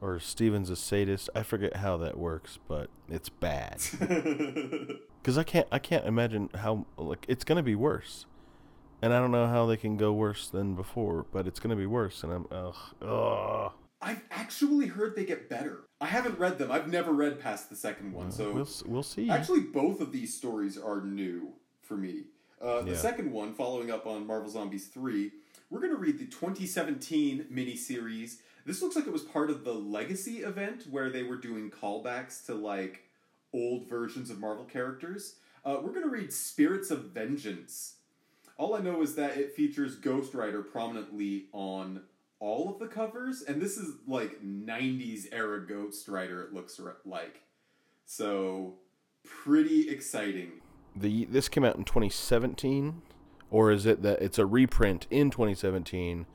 or 0.00 0.18
Steven's 0.20 0.70
a 0.70 0.76
sadist. 0.76 1.30
I 1.34 1.42
forget 1.42 1.76
how 1.76 1.96
that 1.98 2.16
works, 2.18 2.58
but 2.68 2.88
it's 3.08 3.28
bad. 3.28 3.80
Because 5.24 5.38
I 5.38 5.42
can't 5.42 5.66
I 5.72 5.78
can't 5.78 6.04
imagine 6.04 6.50
how 6.54 6.84
like 6.98 7.24
it's 7.28 7.44
gonna 7.44 7.62
be 7.62 7.74
worse. 7.74 8.26
And 9.00 9.14
I 9.14 9.18
don't 9.20 9.30
know 9.30 9.46
how 9.46 9.64
they 9.64 9.78
can 9.78 9.96
go 9.96 10.12
worse 10.12 10.48
than 10.50 10.74
before, 10.74 11.24
but 11.32 11.46
it's 11.46 11.58
gonna 11.58 11.76
be 11.76 11.86
worse. 11.86 12.22
And 12.22 12.30
I'm 12.30 12.46
ugh, 12.50 12.76
ugh. 13.00 13.72
I've 14.04 14.22
actually 14.30 14.86
heard 14.86 15.16
they 15.16 15.24
get 15.24 15.48
better. 15.48 15.80
I 16.00 16.06
haven't 16.06 16.38
read 16.38 16.58
them. 16.58 16.70
I've 16.70 16.88
never 16.88 17.12
read 17.12 17.40
past 17.40 17.70
the 17.70 17.76
second 17.76 18.12
one, 18.12 18.30
so 18.30 18.52
we'll 18.52 18.68
we'll 18.86 19.02
see. 19.02 19.30
Actually, 19.30 19.60
both 19.60 20.00
of 20.00 20.12
these 20.12 20.34
stories 20.34 20.76
are 20.78 21.00
new 21.00 21.52
for 21.80 21.96
me. 21.96 22.24
Uh, 22.60 22.82
the 22.82 22.92
Yeah. 22.92 22.96
second 22.96 23.32
one, 23.32 23.54
following 23.54 23.90
up 23.90 24.06
on 24.06 24.26
Marvel 24.26 24.48
Zombies 24.50 24.86
3, 24.88 25.32
we're 25.70 25.80
going 25.80 25.92
to 25.92 25.98
read 25.98 26.18
the 26.18 26.26
2017 26.26 27.46
miniseries. 27.52 28.36
This 28.66 28.80
looks 28.82 28.96
like 28.96 29.06
it 29.06 29.12
was 29.12 29.22
part 29.22 29.50
of 29.50 29.64
the 29.64 29.74
Legacy 29.74 30.38
event 30.38 30.84
where 30.90 31.10
they 31.10 31.22
were 31.22 31.36
doing 31.36 31.70
callbacks 31.70 32.44
to 32.46 32.54
like 32.54 33.04
old 33.52 33.88
versions 33.88 34.30
of 34.30 34.38
Marvel 34.40 34.64
characters. 34.64 35.36
Uh, 35.64 35.78
we're 35.82 35.90
going 35.90 36.02
to 36.02 36.08
read 36.10 36.32
Spirits 36.32 36.90
of 36.90 37.06
Vengeance. 37.12 37.96
All 38.56 38.74
I 38.74 38.80
know 38.80 39.02
is 39.02 39.14
that 39.16 39.36
it 39.36 39.54
features 39.54 39.96
Ghost 39.96 40.32
Rider 40.34 40.62
prominently 40.62 41.46
on 41.52 42.02
all 42.44 42.70
of 42.70 42.78
the 42.78 42.86
covers, 42.86 43.42
and 43.42 43.60
this 43.60 43.78
is 43.78 43.94
like 44.06 44.42
90s 44.44 45.26
era 45.32 45.66
Ghost 45.66 46.08
Rider, 46.08 46.42
it 46.42 46.52
looks 46.52 46.78
like. 47.06 47.40
So, 48.04 48.74
pretty 49.24 49.88
exciting. 49.88 50.52
the 50.94 51.24
this 51.24 51.48
came 51.48 51.64
out 51.64 51.76
in 51.76 51.84
2017 51.84 53.00
or 53.50 53.70
is 53.70 53.86
it 53.86 54.02
that 54.02 54.20
it's 54.20 54.38
a 54.38 54.44
reprint 54.44 55.06
in 55.10 55.30
2017 55.30 56.26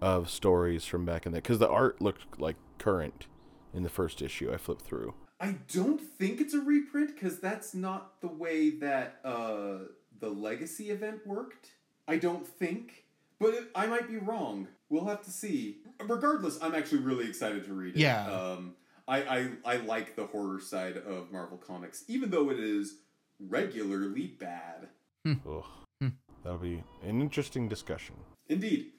of 0.00 0.30
stories 0.30 0.84
from 0.84 1.04
back 1.04 1.26
in 1.26 1.32
that? 1.32 1.42
because 1.42 1.58
the 1.58 1.68
art 1.68 2.00
looked 2.00 2.38
like 2.38 2.56
current 2.78 3.26
in 3.74 3.82
the 3.82 3.88
first 3.88 4.22
issue 4.22 4.52
i 4.52 4.56
flipped 4.56 4.82
through 4.82 5.12
I 5.38 5.56
don't 5.72 6.00
think 6.00 6.40
it's 6.40 6.54
a 6.54 6.60
reprint 6.60 7.14
because 7.14 7.40
that's 7.40 7.74
not 7.74 8.20
the 8.20 8.28
way 8.28 8.70
that 8.70 9.20
uh, 9.24 9.78
the 10.18 10.30
Legacy 10.30 10.90
event 10.90 11.26
worked. 11.26 11.72
I 12.08 12.16
don't 12.16 12.46
think, 12.46 13.04
but 13.40 13.54
it, 13.54 13.64
I 13.74 13.86
might 13.86 14.08
be 14.08 14.16
wrong. 14.18 14.68
We'll 14.88 15.06
have 15.06 15.22
to 15.22 15.30
see. 15.30 15.78
Regardless, 16.04 16.58
I'm 16.62 16.74
actually 16.74 17.02
really 17.02 17.26
excited 17.28 17.64
to 17.64 17.72
read 17.72 17.96
it. 17.96 18.00
Yeah. 18.00 18.30
Um, 18.30 18.74
I, 19.08 19.22
I 19.22 19.48
I 19.64 19.76
like 19.78 20.16
the 20.16 20.26
horror 20.26 20.60
side 20.60 20.96
of 20.96 21.30
Marvel 21.32 21.58
Comics, 21.58 22.04
even 22.08 22.30
though 22.30 22.50
it 22.50 22.58
is 22.58 22.96
regularly 23.38 24.26
bad. 24.38 24.88
Ugh. 25.26 25.64
Hmm. 26.00 26.08
that'll 26.44 26.58
be 26.58 26.82
an 27.02 27.20
interesting 27.20 27.68
discussion 27.68 28.14
Indeed, 28.48 28.92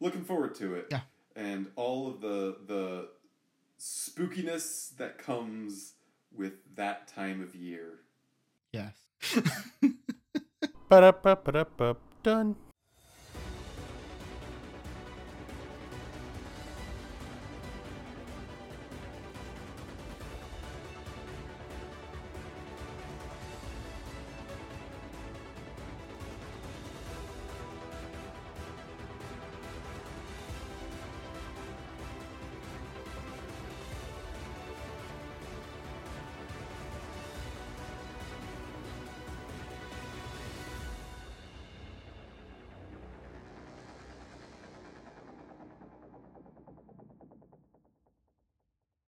looking 0.00 0.22
forward 0.24 0.54
to 0.56 0.74
it. 0.74 0.86
Yeah. 0.90 1.00
and 1.34 1.66
all 1.76 2.08
of 2.08 2.20
the 2.20 2.56
the 2.66 3.08
spookiness 3.80 4.96
that 4.96 5.18
comes 5.18 5.94
with 6.36 6.52
that 6.76 7.08
time 7.08 7.42
of 7.42 7.54
year. 7.54 8.00
Yes. 8.72 8.94
Ba-da-ba-ba-da-ba. 10.88 11.96
done 12.22 12.56